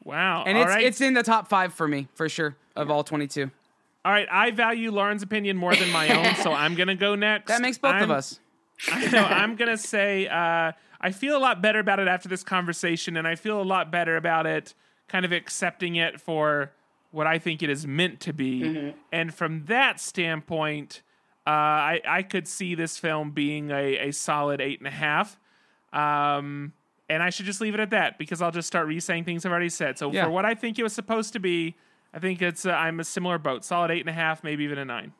wow. 0.03 0.43
And 0.45 0.57
all 0.57 0.63
it's 0.63 0.69
right. 0.69 0.83
it's 0.83 1.01
in 1.01 1.13
the 1.13 1.23
top 1.23 1.47
five 1.49 1.73
for 1.73 1.87
me, 1.87 2.07
for 2.15 2.27
sure, 2.29 2.55
of 2.75 2.89
all 2.89 3.03
22. 3.03 3.49
all 4.05 4.11
right. 4.11 4.27
I 4.31 4.51
value 4.51 4.91
Lauren's 4.91 5.23
opinion 5.23 5.57
more 5.57 5.75
than 5.75 5.91
my 5.91 6.07
own, 6.09 6.35
so 6.35 6.51
I'm 6.53 6.75
gonna 6.75 6.95
go 6.95 7.15
next. 7.15 7.47
That 7.49 7.61
makes 7.61 7.77
both 7.77 7.95
of 7.95 8.09
I'm- 8.09 8.11
us. 8.11 8.39
I 8.91 9.07
know. 9.07 9.23
I'm 9.25 9.57
gonna 9.57 9.77
say 9.77 10.27
uh, 10.27 10.71
I 11.01 11.11
feel 11.11 11.37
a 11.37 11.39
lot 11.39 11.61
better 11.61 11.79
about 11.79 11.99
it 11.99 12.07
after 12.07 12.27
this 12.27 12.43
conversation, 12.43 13.15
and 13.17 13.27
I 13.27 13.35
feel 13.35 13.61
a 13.61 13.63
lot 13.63 13.91
better 13.91 14.17
about 14.17 14.45
it, 14.45 14.73
kind 15.07 15.25
of 15.25 15.31
accepting 15.31 15.95
it 15.95 16.19
for 16.19 16.71
what 17.11 17.25
I 17.25 17.39
think 17.39 17.63
it 17.63 17.69
is 17.69 17.87
meant 17.87 18.19
to 18.21 18.33
be. 18.33 18.61
Mm-hmm. 18.61 18.97
And 19.11 19.33
from 19.33 19.65
that 19.65 19.99
standpoint, 19.99 21.01
uh, 21.47 21.49
I 21.49 22.01
I 22.07 22.23
could 22.23 22.47
see 22.47 22.75
this 22.75 22.97
film 22.97 23.31
being 23.31 23.71
a, 23.71 24.09
a 24.09 24.11
solid 24.11 24.61
eight 24.61 24.79
and 24.79 24.87
a 24.87 24.91
half. 24.91 25.39
Um, 25.93 26.73
and 27.09 27.23
I 27.23 27.31
should 27.31 27.47
just 27.47 27.59
leave 27.59 27.73
it 27.73 27.79
at 27.79 27.89
that 27.89 28.19
because 28.19 28.41
I'll 28.41 28.51
just 28.51 28.67
start 28.67 28.85
re-saying 28.85 29.23
things 29.23 29.45
I've 29.45 29.51
already 29.51 29.69
said. 29.69 29.97
So 29.97 30.11
Yeah. 30.11 30.25
for 30.25 30.29
what 30.29 30.45
I 30.45 30.53
think 30.53 30.77
it 30.77 30.83
was 30.83 30.93
supposed 30.93 31.33
to 31.33 31.39
be, 31.39 31.75
I 32.13 32.19
think 32.19 32.41
it's 32.41 32.65
uh, 32.65 32.71
I'm 32.71 32.99
a 32.99 33.03
similar 33.03 33.39
boat, 33.39 33.65
solid 33.65 33.89
eight 33.89 34.01
and 34.01 34.09
a 34.09 34.13
half, 34.13 34.43
maybe 34.43 34.63
even 34.63 34.77
a 34.77 34.85
nine. 34.85 35.13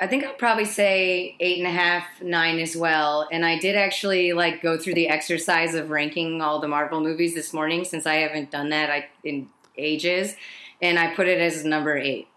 I 0.00 0.06
think 0.06 0.24
I'll 0.24 0.34
probably 0.34 0.64
say 0.64 1.34
eight 1.40 1.58
and 1.58 1.66
a 1.66 1.70
half, 1.70 2.04
nine 2.22 2.60
as 2.60 2.76
well. 2.76 3.26
And 3.32 3.44
I 3.44 3.58
did 3.58 3.74
actually 3.74 4.32
like 4.32 4.62
go 4.62 4.78
through 4.78 4.94
the 4.94 5.08
exercise 5.08 5.74
of 5.74 5.90
ranking 5.90 6.40
all 6.40 6.60
the 6.60 6.68
Marvel 6.68 7.00
movies 7.00 7.34
this 7.34 7.52
morning 7.52 7.84
since 7.84 8.06
I 8.06 8.14
haven't 8.16 8.50
done 8.50 8.68
that 8.68 8.90
I, 8.90 9.08
in 9.24 9.48
ages, 9.76 10.36
and 10.80 10.98
I 10.98 11.14
put 11.14 11.26
it 11.26 11.40
as 11.40 11.64
number 11.64 11.96
eight. 11.96 12.28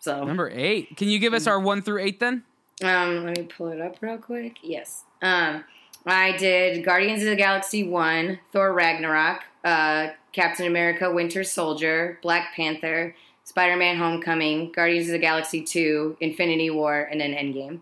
So 0.00 0.24
Number 0.24 0.50
eight. 0.50 0.96
Can 0.96 1.08
you 1.08 1.18
give 1.18 1.34
us 1.34 1.46
our 1.46 1.60
one 1.60 1.82
through 1.82 2.02
eight 2.02 2.20
then? 2.20 2.44
Um, 2.82 3.24
let 3.24 3.36
me 3.36 3.44
pull 3.44 3.68
it 3.68 3.80
up 3.80 3.96
real 4.00 4.18
quick. 4.18 4.58
Yes. 4.62 5.04
Um, 5.20 5.64
I 6.06 6.36
did 6.36 6.84
Guardians 6.84 7.22
of 7.22 7.30
the 7.30 7.36
Galaxy 7.36 7.82
1, 7.82 8.38
Thor 8.52 8.72
Ragnarok, 8.72 9.42
uh, 9.64 10.08
Captain 10.32 10.66
America 10.66 11.10
Winter 11.10 11.42
Soldier, 11.42 12.18
Black 12.22 12.54
Panther, 12.54 13.16
Spider 13.46 13.76
Man 13.76 13.96
Homecoming, 13.96 14.72
Guardians 14.72 15.06
of 15.06 15.12
the 15.12 15.18
Galaxy 15.20 15.62
2, 15.62 16.16
Infinity 16.20 16.68
War, 16.68 17.00
and 17.10 17.20
then 17.20 17.32
Endgame. 17.32 17.78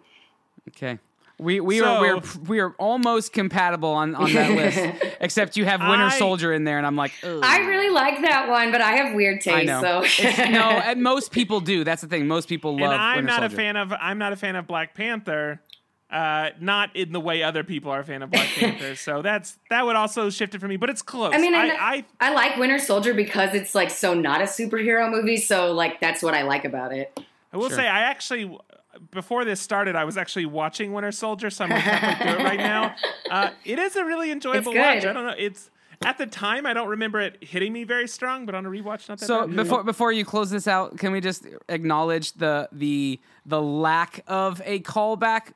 Okay. 0.69 0.99
We 1.39 1.59
we 1.59 1.79
So- 1.81 1.85
are 1.87 2.01
we're 2.01 2.21
we 2.47 2.61
are 2.61 2.71
almost 2.79 3.33
compatible 3.33 3.89
on, 3.91 4.15
on 4.15 4.33
that 4.35 4.51
list, 4.53 5.17
except 5.21 5.57
you 5.57 5.65
have 5.65 5.81
Winter 5.81 6.05
I- 6.05 6.19
Soldier 6.19 6.53
in 6.53 6.63
there, 6.65 6.79
and 6.79 6.87
I'm 6.87 6.95
like, 6.97 7.13
Ugh. 7.25 7.41
I 7.43 7.59
really 7.67 7.89
like 7.91 8.21
that 8.23 8.49
one, 8.49 8.71
but 8.71 8.81
I 8.81 8.93
have 8.93 9.15
weird 9.17 9.41
taste. 9.41 9.69
So 9.69 10.05
no, 10.45 10.61
and 10.61 11.03
most 11.03 11.33
people 11.33 11.59
do. 11.61 11.83
That's 11.83 12.03
the 12.03 12.09
thing. 12.09 12.29
Most 12.29 12.49
people 12.49 12.73
love 12.79 12.93
and 12.93 13.01
I'm 13.03 13.17
Winter 13.17 13.27
not 13.33 13.41
Soldier. 13.41 13.55
a 13.55 13.57
fan 13.57 13.77
of 13.77 13.93
I'm 13.95 14.19
not 14.19 14.33
a 14.33 14.37
fan 14.37 14.55
of 14.55 14.67
Black 14.69 14.95
Panther. 14.95 15.61
Uh, 16.11 16.51
not 16.61 16.95
in 16.95 17.13
the 17.13 17.21
way 17.21 17.43
other 17.43 17.65
people 17.65 17.91
are 17.91 18.01
a 18.01 18.05
fan 18.05 18.23
of 18.23 18.31
Black 18.31 18.47
Panther. 18.57 18.95
So 18.95 19.23
that's 19.23 19.59
that 19.71 19.85
would 19.87 19.97
also 19.97 20.31
shift 20.31 20.55
it 20.55 20.61
for 20.61 20.69
me, 20.69 20.77
but 20.77 20.91
it's 20.91 21.03
close. 21.03 21.33
I 21.35 21.39
mean, 21.39 21.55
I, 21.55 21.67
and 21.67 21.77
I 21.79 22.05
I 22.21 22.33
like 22.35 22.57
Winter 22.57 22.79
Soldier 22.79 23.15
because 23.15 23.55
it's 23.55 23.75
like 23.75 23.91
so 23.91 24.15
not 24.15 24.41
a 24.41 24.45
superhero 24.45 25.11
movie. 25.11 25.37
So 25.39 25.73
like 25.73 26.01
that's 26.01 26.23
what 26.23 26.35
I 26.35 26.43
like 26.43 26.65
about 26.65 26.93
it. 26.93 27.19
I 27.53 27.57
will 27.57 27.69
Sure. 27.69 27.79
say 27.79 27.89
I 27.89 28.03
actually 28.03 28.57
before 29.11 29.45
this 29.45 29.61
started, 29.61 29.97
I 29.97 30.05
was 30.05 30.17
actually 30.17 30.47
watching 30.47 30.93
Winter 30.93 31.11
Soldier, 31.11 31.51
so 31.51 31.65
I'm 31.65 31.71
like 31.71 31.81
halfway 31.81 32.33
through 32.33 32.41
it 32.41 32.45
right 32.45 32.59
now. 32.59 32.95
Uh, 33.31 33.51
it 33.65 33.79
is 33.81 33.97
a 33.97 34.05
really 34.05 34.31
enjoyable 34.31 34.73
watch. 34.73 35.05
I 35.05 35.13
don't 35.13 35.27
know. 35.27 35.35
It's 35.37 35.69
at 36.05 36.19
the 36.19 36.27
time 36.27 36.67
I 36.67 36.73
don't 36.75 36.89
remember 36.89 37.21
it 37.21 37.43
hitting 37.43 37.73
me 37.73 37.83
very 37.83 38.07
strong, 38.07 38.47
but 38.47 38.55
on 38.55 38.65
a 38.65 38.69
rewatch, 38.69 39.09
not 39.09 39.19
that 39.19 39.27
So 39.27 39.47
bad. 39.49 39.57
before 39.57 39.83
before 39.83 40.13
you 40.13 40.25
close 40.25 40.51
this 40.51 40.69
out, 40.69 40.97
can 40.99 41.11
we 41.11 41.21
just 41.21 41.45
acknowledge 41.69 42.35
the 42.35 42.69
the 42.71 43.19
the 43.45 43.61
lack 43.61 44.21
of 44.29 44.63
a 44.65 44.81
callback 44.81 45.55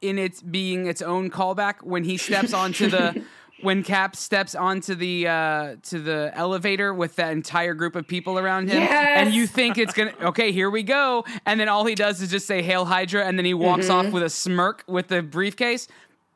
in 0.00 0.18
it 0.18 0.42
being 0.50 0.86
its 0.86 1.02
own 1.02 1.30
callback 1.30 1.82
when 1.82 2.04
he 2.04 2.16
steps 2.16 2.52
onto 2.54 2.88
the 2.88 3.22
when 3.62 3.82
Cap 3.82 4.16
steps 4.16 4.54
onto 4.54 4.94
the 4.94 5.28
uh, 5.28 5.76
to 5.82 5.98
the 5.98 6.32
elevator 6.34 6.94
with 6.94 7.16
that 7.16 7.32
entire 7.32 7.74
group 7.74 7.94
of 7.94 8.06
people 8.06 8.38
around 8.38 8.70
him, 8.70 8.80
Yes! 8.82 9.18
and 9.26 9.34
you 9.34 9.46
think 9.46 9.76
it's 9.76 9.92
gonna 9.92 10.14
okay, 10.22 10.52
here 10.52 10.70
we 10.70 10.82
go, 10.82 11.24
and 11.44 11.60
then 11.60 11.68
all 11.68 11.84
he 11.84 11.94
does 11.94 12.22
is 12.22 12.30
just 12.30 12.46
say 12.46 12.62
"Hail 12.62 12.86
Hydra," 12.86 13.24
and 13.26 13.36
then 13.38 13.44
he 13.44 13.54
walks 13.54 13.88
Mm-hmm. 13.88 14.06
off 14.08 14.12
with 14.12 14.22
a 14.22 14.30
smirk 14.30 14.84
with 14.86 15.08
the 15.08 15.22
briefcase. 15.22 15.88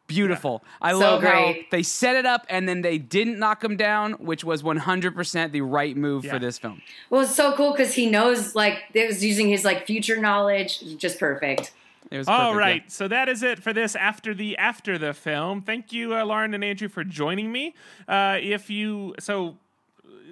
Beautiful. 0.06 0.62
I 0.82 0.92
So 0.92 0.98
love 0.98 1.22
how 1.22 1.54
they 1.70 1.82
set 1.82 2.14
it 2.14 2.26
up 2.26 2.44
and 2.50 2.68
then 2.68 2.82
they 2.82 2.98
didn't 2.98 3.38
knock 3.38 3.64
him 3.64 3.74
down, 3.74 4.12
which 4.14 4.44
was 4.44 4.62
100% 4.62 5.50
the 5.50 5.62
right 5.62 5.96
move 5.96 6.26
Yeah. 6.26 6.32
for 6.34 6.38
this 6.38 6.58
film. 6.58 6.82
Well, 7.08 7.22
it's 7.22 7.34
so 7.34 7.54
cool 7.56 7.72
because 7.72 7.94
he 7.94 8.10
knows 8.10 8.54
like 8.54 8.82
it 8.92 9.06
was 9.06 9.24
using 9.24 9.48
his 9.48 9.64
like 9.64 9.86
future 9.86 10.20
knowledge, 10.20 10.98
just 10.98 11.18
perfect. 11.18 11.72
It 12.10 12.18
was 12.18 12.28
All 12.28 12.52
perfect, 12.52 12.58
right, 12.58 12.82
yeah. 12.84 12.88
so 12.88 13.08
that 13.08 13.28
is 13.28 13.42
it 13.42 13.58
for 13.62 13.72
this 13.72 13.96
after 13.96 14.34
the 14.34 14.56
after 14.58 14.98
the 14.98 15.12
film. 15.14 15.62
Thank 15.62 15.92
you, 15.92 16.14
uh, 16.14 16.24
Lauren 16.24 16.54
and 16.54 16.62
Andrew, 16.62 16.88
for 16.88 17.02
joining 17.04 17.50
me. 17.50 17.74
Uh, 18.06 18.38
if 18.40 18.70
you 18.70 19.14
so. 19.18 19.56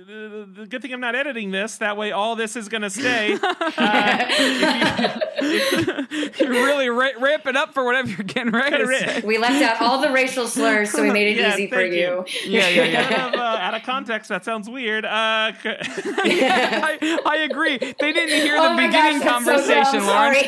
The, 0.07 0.49
the 0.63 0.67
good 0.67 0.83
thing 0.83 0.93
I'm 0.93 1.01
not 1.01 1.15
editing 1.15 1.51
this. 1.53 1.77
That 1.79 1.97
way, 1.97 2.11
all 2.13 2.35
this 2.35 2.57
is 2.57 2.69
going 2.69 2.83
to 2.83 2.91
stay. 2.91 3.39
Uh, 3.75 5.19
You're 6.39 6.51
really 6.51 6.89
ra- 6.89 7.09
ramping 7.19 7.57
up 7.57 7.75
for 7.75 7.85
whatever 7.85 8.09
you're 8.09 8.19
getting 8.19 8.53
ready 8.53 8.77
to 8.77 8.85
Ri- 8.87 8.99
say. 8.99 9.21
We 9.25 9.39
left 9.39 9.63
out 9.63 9.81
all 9.81 10.01
the 10.01 10.11
racial 10.13 10.47
slurs, 10.47 10.91
so 10.91 11.03
we 11.03 11.11
made 11.11 11.29
it 11.37 11.41
Yeah, 11.41 11.55
easy 11.55 11.67
for 11.69 11.81
you. 11.83 11.93
you. 11.93 12.25
Yeah, 12.47 12.69
yeah, 12.69 12.85
yeah. 12.85 13.23
out, 13.25 13.35
of, 13.35 13.41
uh, 13.41 13.43
out 13.43 13.75
of 13.75 13.83
context, 13.83 14.29
that 14.29 14.45
sounds 14.45 14.69
weird. 14.69 15.05
Uh, 15.05 15.53
c- 15.63 15.71
I, 15.81 17.19
I 17.27 17.37
agree. 17.51 17.79
They 17.79 18.13
didn't 18.13 18.41
hear 18.41 18.57
the 18.57 18.73
Oh 18.73 18.77
beginning 18.77 19.21
gosh, 19.21 19.45
that's 19.45 19.67
so 19.67 19.75
conversation, 19.75 20.01
dumb, 20.01 20.07
Lauren. 20.07 20.45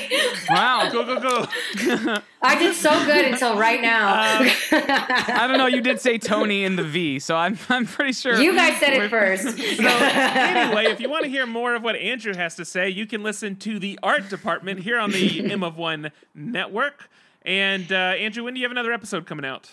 Wow. 0.50 0.90
go, 0.92 1.04
go, 1.04 1.20
go. 1.20 2.18
I 2.42 2.58
did 2.58 2.74
so 2.74 2.90
good 3.06 3.24
until 3.24 3.58
right 3.58 3.80
now. 3.80 4.08
Um, 4.40 4.48
I 4.72 5.46
don't 5.48 5.56
know. 5.58 5.66
You 5.66 5.80
did 5.80 6.00
say 6.00 6.18
Tony 6.18 6.64
in 6.64 6.76
the 6.76 6.84
V, 6.84 7.18
so 7.18 7.36
I'm 7.36 7.58
I'm 7.70 7.86
pretty 7.86 8.12
sure. 8.12 8.36
you 8.40 8.54
guys 8.54 8.78
said 8.78 8.92
it 8.92 9.08
first. 9.10 9.43
anyway, 9.56 10.86
if 10.86 11.00
you 11.00 11.08
want 11.10 11.24
to 11.24 11.30
hear 11.30 11.46
more 11.46 11.74
of 11.74 11.82
what 11.82 11.96
Andrew 11.96 12.34
has 12.34 12.54
to 12.56 12.64
say, 12.64 12.88
you 12.88 13.06
can 13.06 13.22
listen 13.22 13.56
to 13.56 13.78
the 13.78 13.98
art 14.02 14.28
department 14.28 14.80
here 14.80 14.98
on 14.98 15.10
the 15.10 15.50
M 15.52 15.62
of 15.62 15.76
One 15.76 16.10
network. 16.34 17.08
And 17.42 17.90
uh, 17.92 17.96
Andrew, 17.96 18.44
when 18.44 18.54
do 18.54 18.60
you 18.60 18.64
have 18.64 18.72
another 18.72 18.92
episode 18.92 19.26
coming 19.26 19.44
out? 19.44 19.70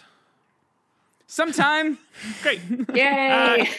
sometime, 1.27 1.97
Great. 2.41 2.59
Yay! 2.93 3.69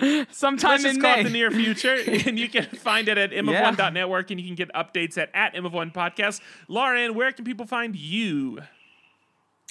Uh, 0.00 0.24
sometime 0.30 0.70
Let's 0.72 0.82
just 0.84 0.94
in 0.96 1.02
call 1.02 1.16
May. 1.18 1.22
the 1.24 1.30
near 1.30 1.50
future, 1.50 1.94
and 2.26 2.38
you 2.38 2.48
can 2.48 2.64
find 2.64 3.06
it 3.08 3.18
at 3.18 3.32
Yeah. 3.32 3.42
mof1.network, 3.42 4.30
and 4.30 4.40
you 4.40 4.46
can 4.46 4.54
get 4.56 4.72
updates 4.72 5.18
at, 5.18 5.28
at 5.34 5.54
M 5.54 5.66
of 5.66 5.72
One 5.74 5.90
Podcast. 5.90 6.40
Lauren, 6.68 7.14
where 7.14 7.30
can 7.32 7.44
people 7.44 7.66
find 7.66 7.94
you? 7.94 8.60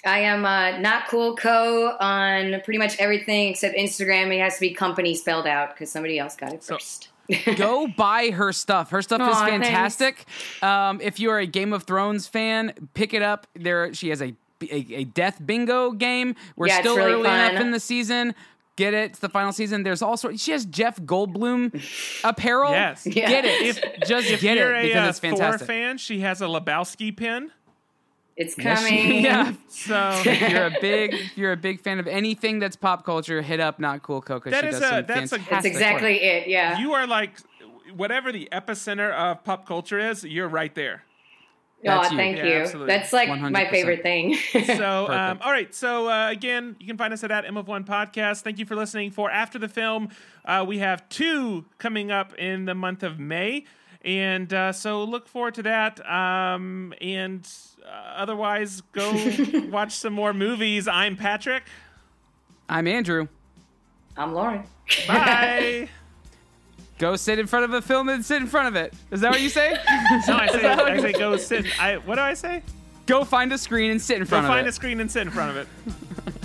I 0.05 0.19
am 0.19 0.45
uh, 0.45 0.77
not 0.79 1.07
cool 1.07 1.35
co 1.35 1.95
on 1.99 2.61
pretty 2.61 2.77
much 2.79 2.97
everything 2.99 3.49
except 3.49 3.75
Instagram. 3.77 4.33
It 4.35 4.39
has 4.39 4.55
to 4.55 4.61
be 4.61 4.73
company 4.73 5.13
spelled 5.15 5.47
out 5.47 5.73
because 5.73 5.91
somebody 5.91 6.17
else 6.19 6.35
got 6.35 6.53
it 6.53 6.63
So- 6.63 6.75
first. 6.75 7.09
Go 7.55 7.87
buy 7.87 8.31
her 8.31 8.51
stuff. 8.51 8.89
Her 8.89 9.01
stuff 9.01 9.21
is 9.21 9.37
fantastic. 9.37 10.25
Um, 10.61 10.99
if 11.01 11.17
you 11.17 11.29
are 11.29 11.39
a 11.39 11.45
Game 11.45 11.71
of 11.71 11.83
Thrones 11.83 12.27
fan, 12.27 12.73
pick 12.93 13.13
it 13.13 13.21
up. 13.21 13.47
There, 13.55 13.93
she 13.93 14.09
has 14.09 14.21
a 14.21 14.33
a, 14.63 14.93
a 14.95 15.03
death 15.05 15.39
bingo 15.45 15.91
game. 15.91 16.35
We're 16.57 16.67
Yeah, 16.67 16.81
still 16.81 16.97
really 16.97 17.13
early 17.13 17.23
fun. 17.23 17.51
enough 17.51 17.61
in 17.61 17.71
the 17.71 17.79
season. 17.79 18.35
Get 18.75 18.93
it? 18.93 19.11
It's 19.11 19.19
the 19.19 19.29
final 19.29 19.53
season. 19.53 19.83
There's 19.83 20.01
also 20.01 20.35
she 20.35 20.51
has 20.51 20.65
Jeff 20.65 20.99
Goldblum 20.99 21.81
apparel. 22.25 22.71
Yes. 22.71 23.05
Yeah. 23.07 23.29
Get 23.29 23.45
it? 23.45 23.61
If- 23.61 24.07
Just 24.09 24.29
If 24.29 24.41
get 24.41 24.57
you're 24.57 24.75
it 24.75 24.79
a 24.85 24.87
because 24.89 25.05
uh, 25.05 25.09
it's 25.09 25.19
Thor 25.19 25.29
fantastic. 25.29 25.67
fan, 25.67 25.97
she 25.99 26.19
has 26.21 26.41
a 26.41 26.45
Lebowski 26.45 27.15
pin. 27.15 27.51
It's 28.37 28.57
Yes, 28.57 28.79
coming. 28.79 29.23
yeah. 29.23 29.53
So 29.69 30.21
if 30.25 30.49
you're 30.49 30.65
a 30.67 30.77
big 30.81 31.13
if 31.13 31.37
you're 31.37 31.51
a 31.51 31.57
big 31.57 31.81
fan 31.81 31.99
of 31.99 32.07
anything 32.07 32.59
that's 32.59 32.75
pop 32.75 33.05
culture, 33.05 33.41
hit 33.41 33.59
up 33.59 33.79
Not 33.79 34.03
Cool 34.03 34.21
Co 34.21 34.35
because 34.39 34.51
That 34.51 34.63
she 34.63 34.69
is 34.69 34.79
does 34.79 34.83
a- 34.83 34.95
some 34.95 35.05
that's 35.05 35.31
a- 35.33 35.49
That's 35.49 35.65
exactly 35.65 36.13
work. 36.13 36.21
it. 36.21 36.47
Yeah. 36.47 36.79
you 36.79 36.93
are 36.93 37.05
like 37.07 37.31
whatever 37.95 38.31
the 38.31 38.47
epicenter 38.51 39.11
of 39.13 39.43
pop 39.43 39.65
culture 39.67 39.99
is, 39.99 40.23
you're 40.23 40.47
right 40.47 40.73
there. 40.75 41.03
oh, 41.83 41.87
That's 41.89 42.11
you. 42.11 42.17
thank 42.17 42.37
Yeah, 42.37 42.45
you. 42.45 42.53
absolutely. 42.53 42.93
That's 42.93 43.11
like 43.11 43.27
my 43.27 43.37
100%. 43.65 43.69
favorite 43.69 44.01
thing. 44.01 44.37
So, 44.77 45.07
um, 45.09 45.39
all 45.41 45.51
right. 45.51 45.73
So, 45.75 46.07
uh, 46.09 46.29
again, 46.29 46.75
you 46.79 46.87
can 46.87 46.97
find 46.97 47.11
us 47.13 47.23
at, 47.25 47.31
at 47.31 47.43
M 47.45 47.57
of 47.57 47.67
One 47.67 47.83
Podcast. 47.83 48.41
Thank 48.43 48.59
you 48.59 48.65
for 48.65 48.75
listening. 48.77 49.11
For 49.11 49.29
after 49.29 49.59
the 49.59 49.67
film, 49.67 50.07
uh, 50.45 50.63
we 50.65 50.77
have 50.77 51.07
two 51.09 51.65
coming 51.79 52.11
up 52.11 52.33
in 52.35 52.63
the 52.65 52.75
month 52.75 53.03
of 53.03 53.19
May, 53.19 53.65
and 54.03 54.51
uh, 54.53 54.71
so 54.71 55.03
look 55.03 55.27
forward 55.27 55.55
to 55.55 55.63
that. 55.63 56.05
Um, 56.09 56.93
and 57.01 57.47
uh, 57.85 57.89
otherwise, 58.15 58.81
go 58.91 59.11
watch 59.69 59.93
some 59.93 60.13
more 60.13 60.33
movies. 60.33 60.87
I'm 60.87 61.15
Patrick. 61.15 61.63
I'm 62.67 62.87
Andrew. 62.87 63.27
I'm 64.17 64.33
Lauren. 64.33 64.63
Bye. 65.07 65.89
Go 66.97 67.15
sit 67.15 67.39
in 67.39 67.47
front 67.47 67.65
of 67.65 67.73
a 67.73 67.81
film 67.81 68.09
and 68.09 68.23
sit 68.23 68.39
in 68.39 68.47
front 68.47 68.67
of 68.67 68.75
it. 68.75 68.93
Is 69.09 69.21
that 69.21 69.31
what 69.31 69.41
you 69.41 69.49
say? 69.49 69.71
no, 70.27 70.35
I 70.35 70.47
say, 70.47 70.65
I 70.67 70.99
say 70.99 71.11
go 71.13 71.35
sit. 71.35 71.65
I 71.81 71.97
what 71.97 72.15
do 72.15 72.21
I 72.21 72.35
say? 72.35 72.61
Go 73.07 73.23
find 73.23 73.51
a 73.51 73.57
screen 73.57 73.89
and 73.89 73.99
sit 73.99 74.17
in 74.17 74.25
front 74.25 74.45
of 74.45 74.51
it. 74.51 74.53
Go 74.53 74.57
find 74.57 74.67
a 74.67 74.71
screen 74.71 74.99
and 74.99 75.11
sit 75.11 75.23
in 75.23 75.31
front 75.31 75.49
of 75.49 75.57
it. 75.57 75.67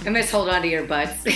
I 0.07 0.09
must 0.09 0.31
hold 0.31 0.49
on 0.49 0.63
to 0.63 0.69
your 0.69 0.85
butts. 0.85 1.27